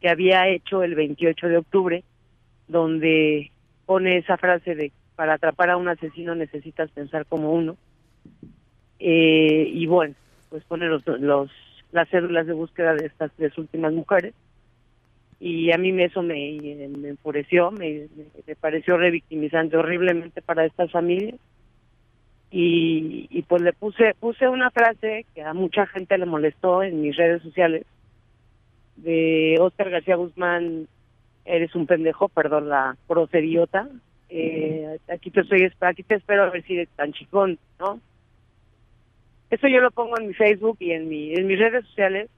que 0.00 0.08
había 0.08 0.48
hecho 0.48 0.82
el 0.82 0.94
28 0.94 1.48
de 1.48 1.56
octubre, 1.58 2.04
donde 2.66 3.50
pone 3.86 4.16
esa 4.16 4.38
frase 4.38 4.74
de 4.74 4.92
para 5.16 5.34
atrapar 5.34 5.70
a 5.70 5.76
un 5.76 5.88
asesino 5.88 6.34
necesitas 6.34 6.90
pensar 6.90 7.24
como 7.26 7.52
uno. 7.52 7.76
y 8.98 9.86
bueno, 9.86 10.14
pues 10.48 10.64
pone 10.64 10.86
los, 10.86 11.06
los 11.06 11.50
las 11.94 12.08
cédulas 12.08 12.46
de 12.46 12.52
búsqueda 12.52 12.94
de 12.94 13.06
estas 13.06 13.30
tres 13.36 13.56
últimas 13.56 13.92
mujeres. 13.92 14.34
Y 15.38 15.72
a 15.72 15.78
mí 15.78 15.90
eso 16.02 16.22
me, 16.22 16.56
enfureció, 17.08 17.70
me, 17.70 18.08
me, 18.46 18.56
pareció 18.56 18.96
revictimizante 18.96 19.76
horriblemente 19.76 20.42
para 20.42 20.64
estas 20.64 20.90
familias. 20.90 21.36
Y, 22.50 23.26
y 23.30 23.42
pues 23.42 23.62
le 23.62 23.72
puse 23.72 24.14
puse 24.20 24.48
una 24.48 24.70
frase 24.70 25.26
que 25.34 25.42
a 25.42 25.54
mucha 25.54 25.86
gente 25.86 26.18
le 26.18 26.26
molestó 26.26 26.82
en 26.82 27.00
mis 27.00 27.16
redes 27.16 27.42
sociales 27.42 27.84
de 28.96 29.56
Oscar 29.60 29.90
García 29.90 30.14
Guzmán 30.14 30.86
eres 31.44 31.74
un 31.74 31.86
pendejo 31.86 32.28
perdón 32.28 32.68
la 32.68 32.96
procediota 33.08 33.88
eh, 34.28 34.98
aquí 35.12 35.32
te 35.32 35.40
estoy 35.40 35.68
aquí 35.80 36.04
te 36.04 36.14
espero 36.14 36.44
a 36.44 36.50
ver 36.50 36.62
si 36.62 36.74
eres 36.74 36.90
tan 36.90 37.12
chicón 37.12 37.58
no 37.80 37.98
eso 39.54 39.68
yo 39.68 39.80
lo 39.80 39.90
pongo 39.90 40.18
en 40.18 40.28
mi 40.28 40.34
Facebook 40.34 40.76
y 40.80 40.92
en 40.92 41.08
mi 41.08 41.34
en 41.34 41.46
mis 41.46 41.58
redes 41.58 41.84
sociales 41.86 42.30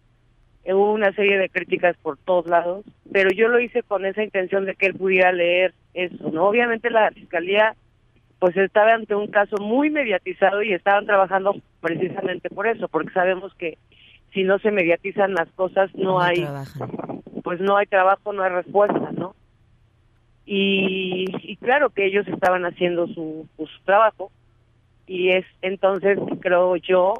hubo 0.74 0.92
una 0.92 1.12
serie 1.12 1.38
de 1.38 1.48
críticas 1.48 1.96
por 2.02 2.16
todos 2.18 2.46
lados, 2.46 2.84
pero 3.12 3.30
yo 3.30 3.48
lo 3.48 3.60
hice 3.60 3.82
con 3.82 4.04
esa 4.04 4.22
intención 4.22 4.64
de 4.64 4.74
que 4.74 4.86
él 4.86 4.94
pudiera 4.94 5.32
leer 5.32 5.74
eso, 5.94 6.30
¿no? 6.30 6.46
Obviamente 6.46 6.90
la 6.90 7.10
fiscalía 7.12 7.74
pues 8.38 8.56
estaba 8.56 8.92
ante 8.92 9.14
un 9.14 9.28
caso 9.28 9.56
muy 9.58 9.90
mediatizado 9.90 10.62
y 10.62 10.72
estaban 10.72 11.06
trabajando 11.06 11.56
precisamente 11.80 12.50
por 12.50 12.66
eso, 12.66 12.88
porque 12.88 13.12
sabemos 13.12 13.54
que 13.54 13.78
si 14.34 14.42
no 14.42 14.58
se 14.58 14.70
mediatizan 14.70 15.34
las 15.34 15.48
cosas 15.52 15.94
no, 15.94 16.20
hay 16.20 16.46
pues 17.42 17.60
no 17.60 17.76
hay 17.76 17.86
trabajo, 17.86 18.32
no 18.32 18.42
hay 18.42 18.50
respuesta, 18.50 19.12
¿no? 19.12 19.34
Y, 20.44 21.26
y 21.42 21.56
claro 21.56 21.90
que 21.90 22.06
ellos 22.06 22.26
estaban 22.28 22.64
haciendo 22.66 23.06
su, 23.08 23.48
su 23.56 23.84
trabajo 23.84 24.30
y 25.06 25.30
es 25.30 25.44
entonces 25.62 26.18
creo 26.40 26.76
yo 26.76 27.14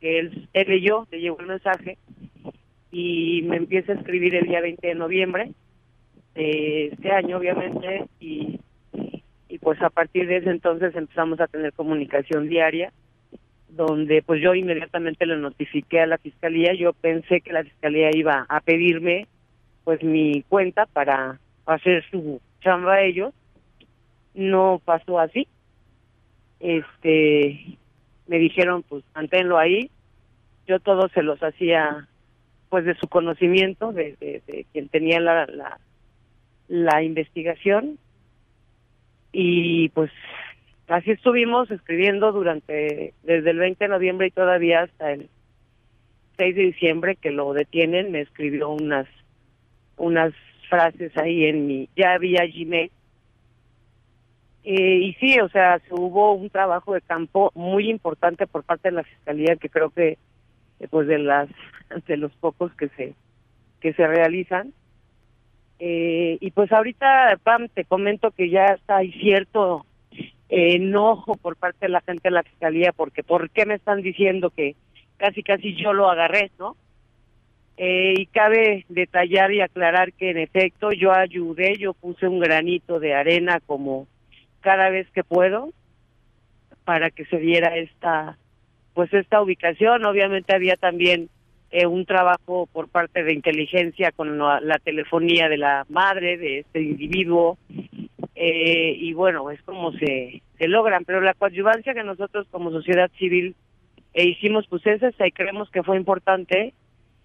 que 0.00 0.18
él, 0.18 0.48
él 0.52 0.68
leyó, 0.68 1.06
le 1.10 1.20
llegó 1.20 1.40
el 1.40 1.46
mensaje 1.46 1.98
y 2.92 3.42
me 3.42 3.56
empieza 3.56 3.92
a 3.92 3.96
escribir 3.96 4.34
el 4.36 4.46
día 4.46 4.60
20 4.60 4.86
de 4.86 4.94
noviembre 4.94 5.50
de 6.34 6.86
este 6.86 7.10
año, 7.10 7.38
obviamente, 7.38 8.06
y, 8.20 8.60
y 9.48 9.58
pues 9.58 9.80
a 9.82 9.90
partir 9.90 10.26
de 10.26 10.38
ese 10.38 10.50
entonces 10.50 10.94
empezamos 10.94 11.40
a 11.40 11.46
tener 11.46 11.72
comunicación 11.72 12.48
diaria, 12.48 12.92
donde 13.68 14.22
pues 14.22 14.40
yo 14.40 14.54
inmediatamente 14.54 15.26
le 15.26 15.36
notifiqué 15.36 16.00
a 16.00 16.06
la 16.06 16.18
fiscalía, 16.18 16.74
yo 16.74 16.92
pensé 16.92 17.40
que 17.40 17.52
la 17.52 17.64
fiscalía 17.64 18.10
iba 18.14 18.46
a 18.48 18.60
pedirme 18.60 19.26
pues 19.82 20.02
mi 20.02 20.42
cuenta 20.48 20.86
para 20.86 21.38
hacer 21.66 22.04
su 22.10 22.40
chamba 22.60 22.94
a 22.94 23.02
ellos, 23.02 23.34
no 24.34 24.80
pasó 24.84 25.18
así, 25.18 25.46
este, 26.64 27.76
me 28.26 28.38
dijeron 28.38 28.82
pues 28.82 29.04
manténlo 29.14 29.58
ahí, 29.58 29.90
yo 30.66 30.80
todo 30.80 31.08
se 31.10 31.22
los 31.22 31.42
hacía 31.42 32.08
pues 32.70 32.86
de 32.86 32.94
su 32.96 33.06
conocimiento, 33.06 33.92
de, 33.92 34.64
quien 34.72 34.88
tenía 34.88 35.20
la, 35.20 35.46
la, 35.46 35.78
la 36.68 37.02
investigación. 37.02 37.98
Y 39.30 39.90
pues 39.90 40.10
así 40.88 41.12
estuvimos 41.12 41.70
escribiendo 41.70 42.32
durante, 42.32 43.12
desde 43.22 43.50
el 43.50 43.58
20 43.58 43.84
de 43.84 43.88
noviembre 43.88 44.26
y 44.28 44.30
todavía 44.30 44.82
hasta 44.82 45.12
el 45.12 45.28
6 46.38 46.56
de 46.56 46.62
diciembre 46.62 47.16
que 47.16 47.30
lo 47.30 47.52
detienen, 47.52 48.10
me 48.10 48.22
escribió 48.22 48.70
unas, 48.70 49.06
unas 49.96 50.32
frases 50.68 51.16
ahí 51.16 51.44
en 51.44 51.66
mi, 51.66 51.88
ya 51.94 52.14
había 52.14 52.46
Gmail. 52.46 52.90
Eh, 54.64 54.98
y 55.02 55.12
sí, 55.14 55.38
o 55.40 55.48
sea, 55.50 55.80
hubo 55.90 56.32
un 56.32 56.48
trabajo 56.48 56.94
de 56.94 57.02
campo 57.02 57.52
muy 57.54 57.90
importante 57.90 58.46
por 58.46 58.64
parte 58.64 58.88
de 58.88 58.96
la 58.96 59.04
Fiscalía 59.04 59.56
que 59.56 59.68
creo 59.68 59.90
que 59.90 60.18
pues 60.90 61.06
de 61.06 61.18
las 61.18 61.48
de 62.06 62.16
los 62.16 62.32
pocos 62.36 62.74
que 62.74 62.88
se 62.90 63.14
que 63.80 63.92
se 63.92 64.06
realizan. 64.06 64.72
Eh, 65.78 66.38
y 66.40 66.50
pues 66.52 66.72
ahorita 66.72 67.38
Pam 67.42 67.68
te 67.68 67.84
comento 67.84 68.30
que 68.30 68.48
ya 68.48 68.66
está 68.66 68.98
hay 68.98 69.12
cierto 69.12 69.84
enojo 70.48 71.36
por 71.36 71.56
parte 71.56 71.86
de 71.86 71.92
la 71.92 72.00
gente 72.00 72.28
de 72.28 72.34
la 72.34 72.42
fiscalía 72.42 72.92
porque 72.92 73.22
por 73.22 73.50
qué 73.50 73.66
me 73.66 73.74
están 73.74 74.00
diciendo 74.02 74.50
que 74.50 74.76
casi 75.16 75.42
casi 75.42 75.74
yo 75.74 75.92
lo 75.92 76.08
agarré 76.08 76.50
no 76.58 76.76
eh, 77.76 78.14
y 78.16 78.26
cabe 78.26 78.84
detallar 78.88 79.52
y 79.52 79.62
aclarar 79.62 80.12
que 80.12 80.30
en 80.30 80.38
efecto 80.38 80.92
yo 80.92 81.12
ayudé 81.12 81.76
yo 81.76 81.92
puse 81.92 82.28
un 82.28 82.38
granito 82.38 83.00
de 83.00 83.14
arena 83.14 83.60
como 83.66 84.06
cada 84.64 84.88
vez 84.88 85.06
que 85.10 85.22
puedo 85.22 85.72
para 86.84 87.10
que 87.10 87.26
se 87.26 87.36
diera 87.36 87.76
esta 87.76 88.38
pues 88.94 89.12
esta 89.12 89.42
ubicación. 89.42 90.06
Obviamente 90.06 90.54
había 90.54 90.76
también 90.76 91.28
eh, 91.70 91.86
un 91.86 92.06
trabajo 92.06 92.66
por 92.72 92.88
parte 92.88 93.22
de 93.22 93.34
inteligencia 93.34 94.10
con 94.10 94.38
la, 94.38 94.78
telefonía 94.82 95.48
de 95.48 95.58
la 95.58 95.84
madre 95.90 96.38
de 96.38 96.60
este 96.60 96.80
individuo 96.80 97.58
eh, 98.34 98.96
y 98.98 99.12
bueno, 99.12 99.50
es 99.50 99.60
como 99.62 99.92
se, 99.92 100.40
se 100.56 100.68
logran, 100.68 101.04
pero 101.04 101.20
la 101.20 101.34
coadyuvancia 101.34 101.92
que 101.92 102.04
nosotros 102.04 102.46
como 102.50 102.70
sociedad 102.70 103.10
civil 103.18 103.54
eh, 104.14 104.24
hicimos 104.24 104.66
pues 104.68 104.86
es 104.86 105.02
esa 105.02 105.26
y 105.26 105.32
creemos 105.32 105.70
que 105.70 105.82
fue 105.82 105.98
importante 105.98 106.72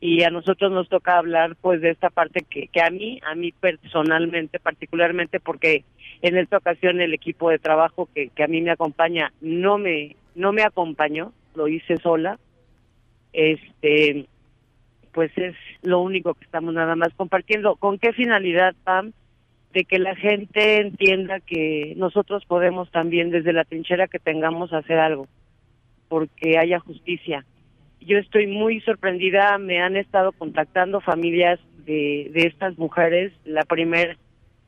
y 0.01 0.23
a 0.23 0.29
nosotros 0.29 0.71
nos 0.71 0.89
toca 0.89 1.17
hablar 1.17 1.55
pues 1.61 1.81
de 1.81 1.91
esta 1.91 2.09
parte 2.09 2.43
que, 2.49 2.67
que 2.67 2.81
a 2.81 2.89
mí, 2.89 3.19
a 3.23 3.35
mí 3.35 3.51
personalmente, 3.51 4.59
particularmente 4.59 5.39
porque 5.39 5.83
en 6.21 6.37
esta 6.37 6.57
ocasión 6.57 7.01
el 7.01 7.13
equipo 7.13 7.49
de 7.49 7.59
trabajo 7.59 8.09
que, 8.13 8.29
que 8.29 8.43
a 8.43 8.47
mí 8.47 8.61
me 8.61 8.71
acompaña 8.71 9.31
no 9.41 9.77
me, 9.77 10.15
no 10.35 10.51
me 10.51 10.63
acompañó, 10.63 11.33
lo 11.55 11.67
hice 11.67 11.97
sola. 11.97 12.39
Este, 13.31 14.25
pues 15.13 15.31
es 15.37 15.55
lo 15.81 16.01
único 16.01 16.33
que 16.33 16.45
estamos 16.45 16.73
nada 16.73 16.95
más 16.95 17.13
compartiendo. 17.15 17.75
¿Con 17.75 17.99
qué 17.99 18.13
finalidad, 18.13 18.75
Pam? 18.83 19.11
De 19.73 19.85
que 19.85 19.99
la 19.99 20.15
gente 20.15 20.77
entienda 20.77 21.39
que 21.39 21.93
nosotros 21.95 22.43
podemos 22.45 22.89
también 22.91 23.29
desde 23.29 23.53
la 23.53 23.65
trinchera 23.65 24.07
que 24.07 24.19
tengamos 24.19 24.73
hacer 24.73 24.97
algo, 24.97 25.27
porque 26.07 26.57
haya 26.57 26.79
justicia. 26.79 27.45
Yo 28.01 28.17
estoy 28.17 28.47
muy 28.47 28.81
sorprendida, 28.81 29.57
me 29.57 29.81
han 29.81 29.95
estado 29.95 30.31
contactando 30.31 31.01
familias 31.01 31.59
de, 31.85 32.31
de 32.33 32.47
estas 32.47 32.77
mujeres. 32.77 33.31
La 33.45 33.63
primer 33.63 34.17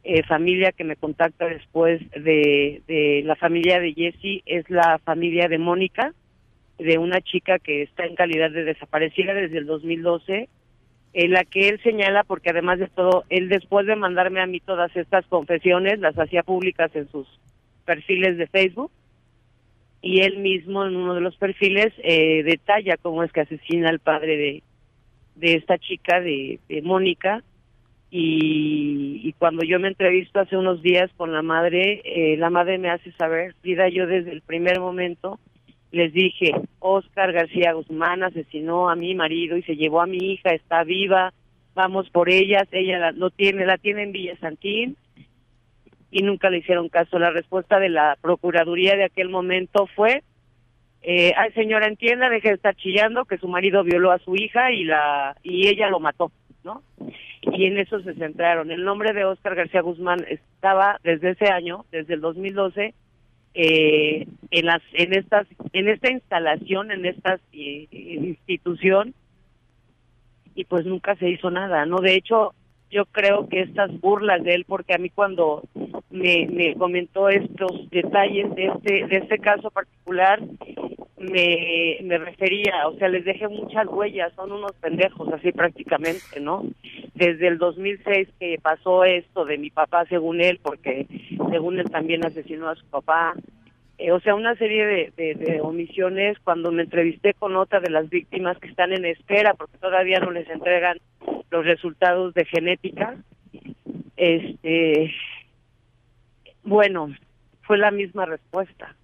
eh, 0.04 0.24
familia 0.24 0.72
que 0.72 0.84
me 0.84 0.96
contacta 0.96 1.46
después 1.46 2.02
de, 2.12 2.82
de 2.88 3.22
la 3.24 3.36
familia 3.36 3.80
de 3.80 3.94
Jessie 3.94 4.42
es 4.46 4.68
la 4.70 5.00
familia 5.04 5.48
de 5.48 5.60
Mónica, 5.60 6.14
de 6.80 6.98
una 6.98 7.22
chica 7.22 7.60
que 7.60 7.84
está 7.84 8.06
en 8.06 8.16
calidad 8.16 8.50
de 8.50 8.64
desaparecida 8.64 9.34
desde 9.34 9.60
el 9.60 9.68
2012, 9.68 10.50
en 11.14 11.32
la 11.32 11.44
que 11.44 11.70
él 11.70 11.80
señala, 11.84 12.24
porque 12.24 12.50
además 12.50 12.80
de 12.80 12.88
todo, 12.88 13.26
él 13.30 13.50
después 13.50 13.86
de 13.86 13.96
mandarme 13.96 14.42
a 14.42 14.48
mí 14.48 14.60
todas 14.60 14.96
estas 14.96 15.26
confesiones, 15.28 16.00
las 16.00 16.18
hacía 16.18 16.42
públicas 16.42 16.90
en 16.96 17.08
sus 17.12 17.28
perfiles 17.86 18.38
de 18.38 18.48
Facebook, 18.48 18.92
y 20.02 20.22
él 20.22 20.40
mismo 20.40 20.84
en 20.84 20.96
uno 20.96 21.14
de 21.14 21.22
los 21.22 21.36
perfiles 21.36 21.94
eh, 22.04 22.42
detalla 22.42 22.98
cómo 22.98 23.24
es 23.24 23.32
que 23.32 23.42
asesina 23.42 23.90
al 23.90 24.00
padre 24.00 24.36
de, 24.36 24.64
de 25.36 25.56
esta 25.58 25.78
chica, 25.78 26.20
de 26.20 26.60
Mónica, 26.82 27.44
y, 28.14 29.22
y, 29.24 29.34
cuando 29.34 29.64
yo 29.64 29.80
me 29.80 29.88
entrevisto 29.88 30.42
hace 30.42 30.58
unos 30.58 30.82
días 30.82 31.10
con 31.16 31.32
la 31.32 31.42
madre, 31.42 32.02
eh, 32.04 32.36
la 32.38 32.50
madre 32.50 32.78
me 32.78 32.90
hace 32.90 33.12
saber, 33.14 33.56
Frida, 33.62 33.88
yo 33.88 34.06
desde 34.06 34.32
el 34.32 34.42
primer 34.42 34.82
momento 34.82 35.40
les 35.92 36.12
dije, 36.14 36.52
Oscar 36.80 37.32
García 37.32 37.74
Guzmán 37.74 38.24
asesinó 38.24 38.90
a 38.90 38.96
mi 38.96 39.16
marido 39.16 39.58
y 39.58 39.64
se 39.64 39.76
llevó 39.76 40.02
a 40.02 40.08
mi 40.08 40.18
hija, 40.18 40.52
está 40.52 40.84
viva, 40.84 41.34
vamos 41.74 42.10
por 42.10 42.30
ellas, 42.30 42.68
ella 42.72 43.00
la, 43.00 43.12
lo 43.12 43.30
tiene, 43.30 43.66
la 43.66 43.78
tiene 43.78 44.04
en 44.04 44.12
Villa 44.12 44.38
Santín 44.40 44.98
y 46.12 46.24
nunca 46.24 46.50
le 46.50 46.60
hicieron 46.60 46.90
caso. 46.90 47.18
La 47.18 47.32
respuesta 47.32 47.80
de 47.80 47.90
la 47.90 48.18
Procuraduría 48.22 48.96
de 48.96 49.06
aquel 49.06 49.30
momento 49.30 49.88
fue, 49.96 50.24
eh, 51.02 51.34
ay 51.38 51.52
señora, 51.54 51.88
entienda, 51.88 52.30
deje 52.30 52.50
de 52.50 52.56
estar 52.56 52.76
chillando 52.76 53.26
que 53.26 53.38
su 53.38 53.48
marido 53.48 53.84
violó 53.84 54.12
a 54.12 54.20
su 54.20 54.36
hija 54.36 54.72
y 54.72 54.84
la 54.84 55.36
y 55.44 55.68
ella 55.68 55.90
lo 55.90 56.00
mató, 56.00 56.32
¿no? 56.64 56.84
Y 57.42 57.66
en 57.66 57.78
eso 57.78 58.00
se 58.02 58.14
centraron. 58.14 58.72
El 58.72 58.84
nombre 58.84 59.14
de 59.14 59.26
Oscar 59.26 59.56
García 59.56 59.82
Guzmán 59.82 60.26
estaba 60.30 61.00
desde 61.04 61.32
ese 61.32 61.50
año, 61.50 61.86
desde 61.92 62.14
el 62.14 62.22
2012, 62.22 62.94
eh, 63.54 64.28
en 64.52 64.66
las 64.66 64.82
en 64.94 65.14
estas 65.14 65.46
en 65.74 65.90
esta 65.90 66.10
instalación 66.10 66.90
en 66.90 67.06
esta 67.06 67.38
eh, 67.52 67.88
institución 67.92 69.14
y 70.56 70.64
pues 70.64 70.86
nunca 70.86 71.16
se 71.16 71.30
hizo 71.30 71.52
nada 71.52 71.86
no 71.86 71.98
de 71.98 72.16
hecho 72.16 72.54
yo 72.90 73.04
creo 73.08 73.50
que 73.50 73.60
estas 73.60 73.92
burlas 74.00 74.42
de 74.44 74.56
él 74.56 74.64
porque 74.66 74.94
a 74.94 75.00
mí 75.00 75.10
cuando 75.10 75.64
me, 76.10 76.48
me 76.50 76.76
comentó 76.76 77.28
estos 77.28 77.90
detalles 77.90 78.56
de 78.56 78.68
este 78.68 79.08
de 79.08 79.18
este 79.18 79.38
caso 79.40 79.70
particular 79.70 80.40
me, 81.22 81.98
me 82.04 82.18
refería, 82.18 82.88
o 82.88 82.98
sea, 82.98 83.08
les 83.08 83.24
dejé 83.26 83.48
muchas 83.48 83.88
huellas, 83.88 84.34
son 84.36 84.52
unos 84.52 84.74
pendejos 84.74 85.32
así 85.34 85.52
prácticamente, 85.52 86.40
¿no? 86.40 86.64
Desde 87.14 87.48
el 87.48 87.58
2006 87.58 88.28
que 88.40 88.60
pasó 88.62 89.04
esto 89.04 89.46
de 89.46 89.58
mi 89.58 89.70
papá, 89.70 90.06
según 90.06 90.42
él, 90.42 90.60
porque 90.62 91.08
según 91.50 91.80
él 91.80 91.90
también 91.90 92.26
asesinó 92.26 92.70
a 92.70 92.76
su 92.76 92.86
papá, 92.88 93.34
eh, 93.98 94.12
o 94.12 94.20
sea, 94.20 94.36
una 94.36 94.56
serie 94.56 95.12
de, 95.16 95.60
omisiones 95.62 96.38
cuando 96.40 96.72
me 96.72 96.84
entrevisté 96.84 97.34
con 97.36 97.56
otra 97.56 97.80
de 97.80 97.90
las 97.92 98.10
víctimas 98.10 98.58
que 98.58 98.68
están 98.68 98.94
en 98.94 99.06
espera 99.06 99.54
porque 99.54 99.78
todavía 99.78 100.20
no 100.20 100.32
les 100.32 100.50
entregan 100.50 100.98
los 101.52 101.66
resultados 101.66 102.34
de 102.34 102.46
genética, 102.46 103.16
este, 104.18 105.14
bueno, 106.64 107.10
fue 107.62 107.78
la 107.78 107.92
misma 107.92 108.26
respuesta 108.26 108.96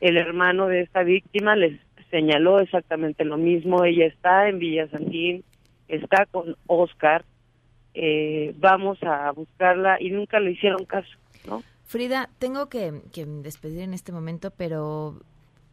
el 0.00 0.16
hermano 0.16 0.66
de 0.66 0.82
esta 0.82 1.02
víctima 1.02 1.56
les 1.56 1.80
señaló 2.10 2.60
exactamente 2.60 3.24
lo 3.24 3.36
mismo. 3.36 3.84
Ella 3.84 4.06
está 4.06 4.48
en 4.48 4.58
Villa 4.58 4.88
Santín, 4.88 5.44
está 5.88 6.26
con 6.26 6.56
Oscar. 6.66 7.24
Eh, 7.94 8.54
vamos 8.58 9.02
a 9.02 9.30
buscarla 9.32 9.96
y 10.00 10.10
nunca 10.10 10.38
le 10.38 10.52
hicieron 10.52 10.84
caso, 10.84 11.10
¿no? 11.48 11.62
Frida, 11.84 12.28
tengo 12.38 12.68
que, 12.68 13.00
que 13.12 13.24
despedir 13.24 13.80
en 13.80 13.94
este 13.94 14.12
momento, 14.12 14.50
pero 14.50 15.18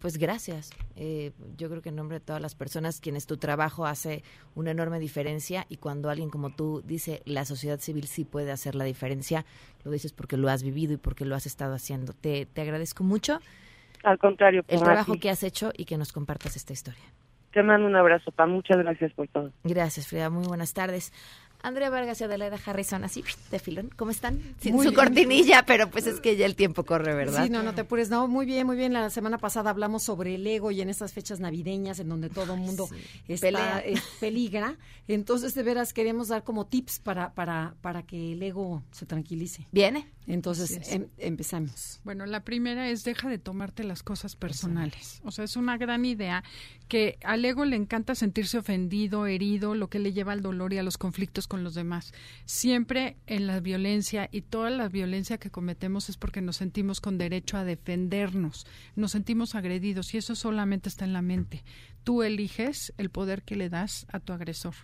pues 0.03 0.17
gracias. 0.17 0.69
Eh, 0.97 1.31
yo 1.57 1.69
creo 1.69 1.81
que 1.81 1.87
en 1.87 1.95
nombre 1.95 2.19
de 2.19 2.25
todas 2.25 2.41
las 2.41 2.55
personas 2.55 2.99
quienes 2.99 3.25
tu 3.25 3.37
trabajo 3.37 3.85
hace 3.85 4.21
una 4.53 4.71
enorme 4.71 4.99
diferencia 4.99 5.65
y 5.69 5.77
cuando 5.77 6.09
alguien 6.09 6.29
como 6.29 6.49
tú 6.49 6.83
dice 6.85 7.21
la 7.23 7.45
sociedad 7.45 7.79
civil 7.79 8.05
sí 8.07 8.25
puede 8.25 8.51
hacer 8.51 8.75
la 8.75 8.83
diferencia, 8.83 9.45
lo 9.85 9.91
dices 9.91 10.11
porque 10.11 10.35
lo 10.35 10.49
has 10.49 10.61
vivido 10.61 10.91
y 10.91 10.97
porque 10.97 11.23
lo 11.23 11.35
has 11.35 11.45
estado 11.45 11.73
haciendo. 11.73 12.11
Te, 12.11 12.45
te 12.45 12.61
agradezco 12.61 13.05
mucho. 13.05 13.39
Al 14.03 14.17
contrario, 14.19 14.63
el 14.67 14.79
trabajo 14.79 15.17
que 15.19 15.29
has 15.29 15.43
hecho 15.43 15.71
y 15.77 15.85
que 15.85 15.97
nos 15.97 16.11
compartas 16.11 16.55
esta 16.55 16.73
historia. 16.73 17.03
Te 17.51 17.61
mando 17.63 17.87
un 17.87 17.95
abrazo, 17.95 18.31
Pa. 18.31 18.45
Muchas 18.47 18.77
gracias 18.77 19.13
por 19.13 19.27
todo. 19.27 19.51
Gracias, 19.63 20.07
Frida. 20.07 20.29
Muy 20.29 20.45
buenas 20.47 20.73
tardes. 20.73 21.13
Andrea 21.65 21.89
Vargas 21.89 22.19
y 22.19 22.25
Adelaida 22.25 22.57
Harrison, 22.65 23.05
así 23.05 23.23
de 23.49 23.57
filón. 23.57 23.89
¿Cómo 23.95 24.11
están? 24.11 24.37
Sin 24.59 24.75
Muy 24.75 24.83
su 24.85 24.91
bien. 24.91 24.99
cortinilla, 25.01 25.63
pero 25.65 25.89
pues 25.89 26.07
es 26.07 26.19
que 26.19 26.35
ya 26.35 26.45
el 26.45 26.57
tiempo 26.57 26.83
corre, 26.83 27.13
¿verdad? 27.15 27.45
Sí, 27.45 27.49
no, 27.49 27.63
no 27.63 27.73
te 27.73 27.81
apures. 27.81 28.09
No, 28.09 28.27
muy 28.27 28.45
bien, 28.45 28.67
muy 28.67 28.75
bien. 28.75 28.91
La 28.91 29.09
semana 29.09 29.37
pasada 29.37 29.69
hablamos 29.69 30.03
sobre 30.03 30.35
el 30.35 30.45
ego 30.45 30.71
y 30.71 30.81
en 30.81 30.89
estas 30.89 31.13
fechas 31.13 31.39
navideñas 31.39 31.99
en 31.99 32.09
donde 32.09 32.29
todo 32.29 32.55
el 32.55 32.59
mundo 32.59 32.89
está, 33.29 33.47
Pelea. 33.47 33.79
eh, 33.85 33.93
peligra. 34.19 34.75
Entonces, 35.07 35.55
de 35.55 35.63
veras, 35.63 35.93
queremos 35.93 36.27
dar 36.27 36.43
como 36.43 36.65
tips 36.65 36.99
para, 36.99 37.31
para, 37.33 37.75
para 37.79 38.03
que 38.03 38.33
el 38.33 38.43
ego 38.43 38.83
se 38.91 39.05
tranquilice. 39.05 39.65
¿Viene? 39.71 40.09
Entonces, 40.27 40.79
em- 40.91 41.07
empezamos. 41.17 41.99
Bueno, 42.03 42.25
la 42.25 42.43
primera 42.43 42.89
es 42.89 43.03
deja 43.03 43.29
de 43.29 43.37
tomarte 43.37 43.83
las 43.83 44.03
cosas 44.03 44.35
personales. 44.35 45.21
O 45.23 45.31
sea, 45.31 45.45
es 45.45 45.55
una 45.57 45.77
gran 45.77 46.05
idea 46.05 46.43
que 46.87 47.17
al 47.23 47.43
ego 47.43 47.65
le 47.65 47.75
encanta 47.75 48.15
sentirse 48.15 48.57
ofendido, 48.57 49.25
herido, 49.27 49.75
lo 49.75 49.89
que 49.89 49.99
le 49.99 50.13
lleva 50.13 50.31
al 50.31 50.41
dolor 50.41 50.73
y 50.73 50.77
a 50.77 50.83
los 50.83 50.97
conflictos 50.97 51.47
con 51.47 51.63
los 51.63 51.73
demás. 51.73 52.13
Siempre 52.45 53.17
en 53.27 53.47
la 53.47 53.59
violencia 53.59 54.29
y 54.31 54.41
toda 54.41 54.69
la 54.69 54.87
violencia 54.87 55.37
que 55.37 55.51
cometemos 55.51 56.09
es 56.09 56.17
porque 56.17 56.41
nos 56.41 56.57
sentimos 56.57 57.01
con 57.01 57.17
derecho 57.17 57.57
a 57.57 57.65
defendernos, 57.65 58.65
nos 58.95 59.11
sentimos 59.11 59.55
agredidos 59.55 60.13
y 60.13 60.17
eso 60.17 60.35
solamente 60.35 60.89
está 60.89 61.05
en 61.05 61.13
la 61.13 61.21
mente. 61.21 61.63
Tú 62.03 62.23
eliges 62.23 62.93
el 62.97 63.09
poder 63.09 63.43
que 63.43 63.55
le 63.55 63.69
das 63.69 64.05
a 64.11 64.19
tu 64.19 64.33
agresor. 64.33 64.75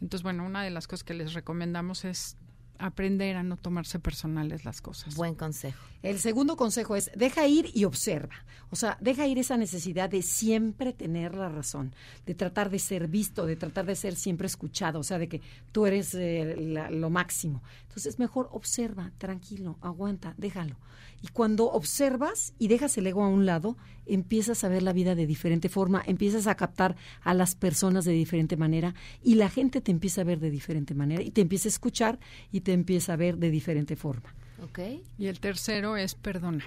Entonces, 0.00 0.22
bueno, 0.22 0.46
una 0.46 0.62
de 0.62 0.70
las 0.70 0.86
cosas 0.86 1.04
que 1.04 1.14
les 1.14 1.34
recomendamos 1.34 2.04
es 2.04 2.36
aprender 2.78 3.36
a 3.36 3.42
no 3.42 3.56
tomarse 3.56 3.98
personales 3.98 4.64
las 4.64 4.80
cosas. 4.80 5.14
Buen 5.16 5.34
consejo. 5.34 5.84
El 6.02 6.18
segundo 6.20 6.56
consejo 6.56 6.94
es 6.96 7.10
deja 7.16 7.46
ir 7.46 7.70
y 7.74 7.84
observa. 7.84 8.34
O 8.70 8.76
sea, 8.76 8.98
deja 9.00 9.26
ir 9.26 9.38
esa 9.38 9.56
necesidad 9.56 10.10
de 10.10 10.22
siempre 10.22 10.92
tener 10.92 11.34
la 11.34 11.48
razón, 11.48 11.94
de 12.26 12.34
tratar 12.34 12.70
de 12.70 12.78
ser 12.78 13.08
visto, 13.08 13.46
de 13.46 13.56
tratar 13.56 13.86
de 13.86 13.96
ser 13.96 14.14
siempre 14.14 14.46
escuchado, 14.46 15.00
o 15.00 15.02
sea, 15.02 15.18
de 15.18 15.28
que 15.28 15.40
tú 15.72 15.86
eres 15.86 16.14
eh, 16.14 16.54
la- 16.58 16.90
lo 16.90 17.08
máximo. 17.10 17.62
Entonces, 17.98 18.20
mejor 18.20 18.48
observa, 18.52 19.10
tranquilo, 19.18 19.76
aguanta, 19.80 20.32
déjalo. 20.36 20.76
Y 21.20 21.26
cuando 21.26 21.64
observas 21.72 22.54
y 22.56 22.68
dejas 22.68 22.96
el 22.96 23.08
ego 23.08 23.24
a 23.24 23.28
un 23.28 23.44
lado, 23.44 23.76
empiezas 24.06 24.62
a 24.62 24.68
ver 24.68 24.84
la 24.84 24.92
vida 24.92 25.16
de 25.16 25.26
diferente 25.26 25.68
forma, 25.68 26.00
empiezas 26.06 26.46
a 26.46 26.54
captar 26.54 26.94
a 27.22 27.34
las 27.34 27.56
personas 27.56 28.04
de 28.04 28.12
diferente 28.12 28.56
manera 28.56 28.94
y 29.20 29.34
la 29.34 29.50
gente 29.50 29.80
te 29.80 29.90
empieza 29.90 30.20
a 30.20 30.24
ver 30.24 30.38
de 30.38 30.52
diferente 30.52 30.94
manera 30.94 31.24
y 31.24 31.32
te 31.32 31.40
empieza 31.40 31.66
a 31.66 31.70
escuchar 31.70 32.20
y 32.52 32.60
te 32.60 32.72
empieza 32.72 33.14
a 33.14 33.16
ver 33.16 33.36
de 33.36 33.50
diferente 33.50 33.96
forma. 33.96 34.32
Ok. 34.62 34.78
Y 35.18 35.26
el 35.26 35.40
tercero 35.40 35.96
es 35.96 36.14
perdona. 36.14 36.64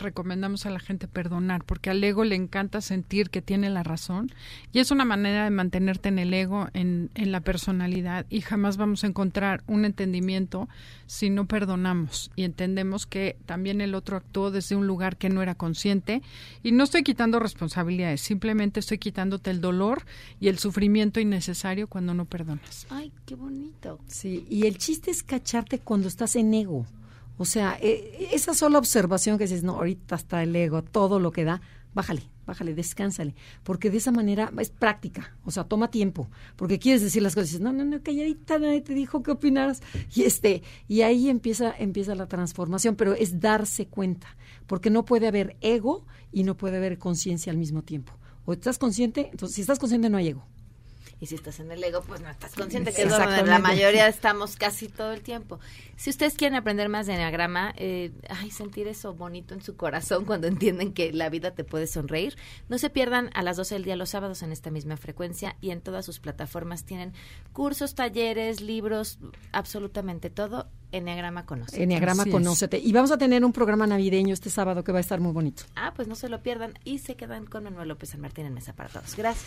Recomendamos 0.00 0.66
a 0.66 0.70
la 0.70 0.80
gente 0.80 1.08
perdonar, 1.08 1.64
porque 1.64 1.90
al 1.90 2.02
ego 2.02 2.24
le 2.24 2.34
encanta 2.34 2.80
sentir 2.80 3.30
que 3.30 3.42
tiene 3.42 3.70
la 3.70 3.82
razón 3.82 4.32
y 4.72 4.78
es 4.78 4.90
una 4.90 5.04
manera 5.04 5.44
de 5.44 5.50
mantenerte 5.50 6.08
en 6.08 6.18
el 6.18 6.32
ego, 6.32 6.68
en, 6.74 7.10
en 7.14 7.32
la 7.32 7.40
personalidad 7.40 8.26
y 8.30 8.40
jamás 8.40 8.76
vamos 8.76 9.04
a 9.04 9.06
encontrar 9.06 9.62
un 9.66 9.84
entendimiento 9.84 10.68
si 11.06 11.28
no 11.28 11.46
perdonamos 11.46 12.30
y 12.36 12.44
entendemos 12.44 13.06
que 13.06 13.36
también 13.46 13.80
el 13.80 13.94
otro 13.94 14.16
actuó 14.16 14.50
desde 14.50 14.76
un 14.76 14.86
lugar 14.86 15.16
que 15.16 15.28
no 15.28 15.42
era 15.42 15.54
consciente 15.54 16.22
y 16.62 16.72
no 16.72 16.84
estoy 16.84 17.02
quitando 17.02 17.38
responsabilidades, 17.38 18.20
simplemente 18.20 18.80
estoy 18.80 18.98
quitándote 18.98 19.50
el 19.50 19.60
dolor 19.60 20.04
y 20.40 20.48
el 20.48 20.58
sufrimiento 20.58 21.20
innecesario 21.20 21.88
cuando 21.88 22.14
no 22.14 22.24
perdonas. 22.24 22.86
Ay, 22.90 23.12
qué 23.26 23.34
bonito. 23.34 23.98
Sí, 24.06 24.46
y 24.48 24.66
el 24.66 24.78
chiste 24.78 25.10
es 25.10 25.22
cacharte 25.22 25.78
cuando 25.78 26.08
estás 26.08 26.36
en 26.36 26.54
ego. 26.54 26.86
O 27.40 27.46
sea, 27.46 27.78
eh, 27.80 28.28
esa 28.32 28.52
sola 28.52 28.76
observación 28.76 29.38
que 29.38 29.44
dices, 29.44 29.62
no, 29.62 29.76
ahorita 29.76 30.14
está 30.14 30.42
el 30.42 30.54
ego, 30.54 30.84
todo 30.84 31.18
lo 31.18 31.32
que 31.32 31.44
da, 31.44 31.62
bájale, 31.94 32.20
bájale, 32.44 32.74
descánsale. 32.74 33.34
Porque 33.62 33.88
de 33.88 33.96
esa 33.96 34.12
manera 34.12 34.52
es 34.58 34.68
práctica, 34.68 35.34
o 35.46 35.50
sea, 35.50 35.64
toma 35.64 35.90
tiempo. 35.90 36.28
Porque 36.56 36.78
quieres 36.78 37.00
decir 37.00 37.22
las 37.22 37.34
cosas, 37.34 37.48
dices, 37.48 37.62
no, 37.62 37.72
no, 37.72 37.82
no, 37.86 38.02
calladita, 38.02 38.58
nadie 38.58 38.82
te 38.82 38.92
dijo 38.92 39.22
qué 39.22 39.30
opinaras. 39.30 39.80
Y, 40.14 40.24
este, 40.24 40.62
y 40.86 41.00
ahí 41.00 41.30
empieza, 41.30 41.74
empieza 41.78 42.14
la 42.14 42.26
transformación, 42.26 42.94
pero 42.94 43.14
es 43.14 43.40
darse 43.40 43.86
cuenta. 43.86 44.36
Porque 44.66 44.90
no 44.90 45.06
puede 45.06 45.26
haber 45.26 45.56
ego 45.62 46.04
y 46.32 46.44
no 46.44 46.58
puede 46.58 46.76
haber 46.76 46.98
conciencia 46.98 47.50
al 47.50 47.56
mismo 47.56 47.80
tiempo. 47.80 48.12
O 48.44 48.52
estás 48.52 48.76
consciente, 48.76 49.30
entonces 49.32 49.54
si 49.54 49.62
estás 49.62 49.78
consciente 49.78 50.10
no 50.10 50.18
hay 50.18 50.28
ego. 50.28 50.44
Y 51.20 51.26
si 51.26 51.34
estás 51.34 51.60
en 51.60 51.70
el 51.70 51.84
ego, 51.84 52.02
pues 52.02 52.22
no 52.22 52.30
estás 52.30 52.54
consciente 52.54 52.92
que 52.92 53.02
es 53.02 53.10
donde 53.10 53.44
la 53.44 53.58
mayoría 53.58 54.08
estamos 54.08 54.56
casi 54.56 54.88
todo 54.88 55.12
el 55.12 55.20
tiempo. 55.20 55.60
Si 55.96 56.08
ustedes 56.08 56.34
quieren 56.34 56.56
aprender 56.56 56.88
más 56.88 57.06
de 57.06 57.12
Enneagrama, 57.12 57.74
eh, 57.76 58.10
ay, 58.30 58.50
sentir 58.50 58.88
eso 58.88 59.12
bonito 59.12 59.52
en 59.52 59.62
su 59.62 59.76
corazón 59.76 60.24
cuando 60.24 60.46
entienden 60.46 60.94
que 60.94 61.12
la 61.12 61.28
vida 61.28 61.50
te 61.50 61.62
puede 61.62 61.86
sonreír, 61.86 62.36
no 62.70 62.78
se 62.78 62.88
pierdan 62.88 63.30
a 63.34 63.42
las 63.42 63.58
12 63.58 63.74
del 63.74 63.84
día 63.84 63.96
los 63.96 64.10
sábados 64.10 64.42
en 64.42 64.50
esta 64.50 64.70
misma 64.70 64.96
frecuencia 64.96 65.56
y 65.60 65.72
en 65.72 65.82
todas 65.82 66.06
sus 66.06 66.20
plataformas 66.20 66.84
tienen 66.84 67.12
cursos, 67.52 67.94
talleres, 67.94 68.62
libros, 68.62 69.18
absolutamente 69.52 70.30
todo. 70.30 70.68
Enneagrama 70.92 71.46
conoce. 71.46 71.82
Enneagrama 71.82 72.24
Conócete. 72.26 72.78
Y 72.78 72.92
vamos 72.92 73.12
a 73.12 73.18
tener 73.18 73.44
un 73.44 73.52
programa 73.52 73.86
navideño 73.86 74.34
este 74.34 74.50
sábado 74.50 74.82
que 74.82 74.90
va 74.90 74.98
a 74.98 75.00
estar 75.00 75.20
muy 75.20 75.32
bonito. 75.32 75.62
Ah, 75.76 75.92
pues 75.94 76.08
no 76.08 76.14
se 76.14 76.28
lo 76.28 76.42
pierdan 76.42 76.78
y 76.84 76.98
se 76.98 77.14
quedan 77.14 77.46
con 77.46 77.64
Manuel 77.64 77.88
López 77.88 78.10
San 78.10 78.20
Martín 78.20 78.46
en 78.46 78.54
Mesa 78.54 78.72
para 78.72 78.88
Todos. 78.88 79.14
Gracias. 79.16 79.46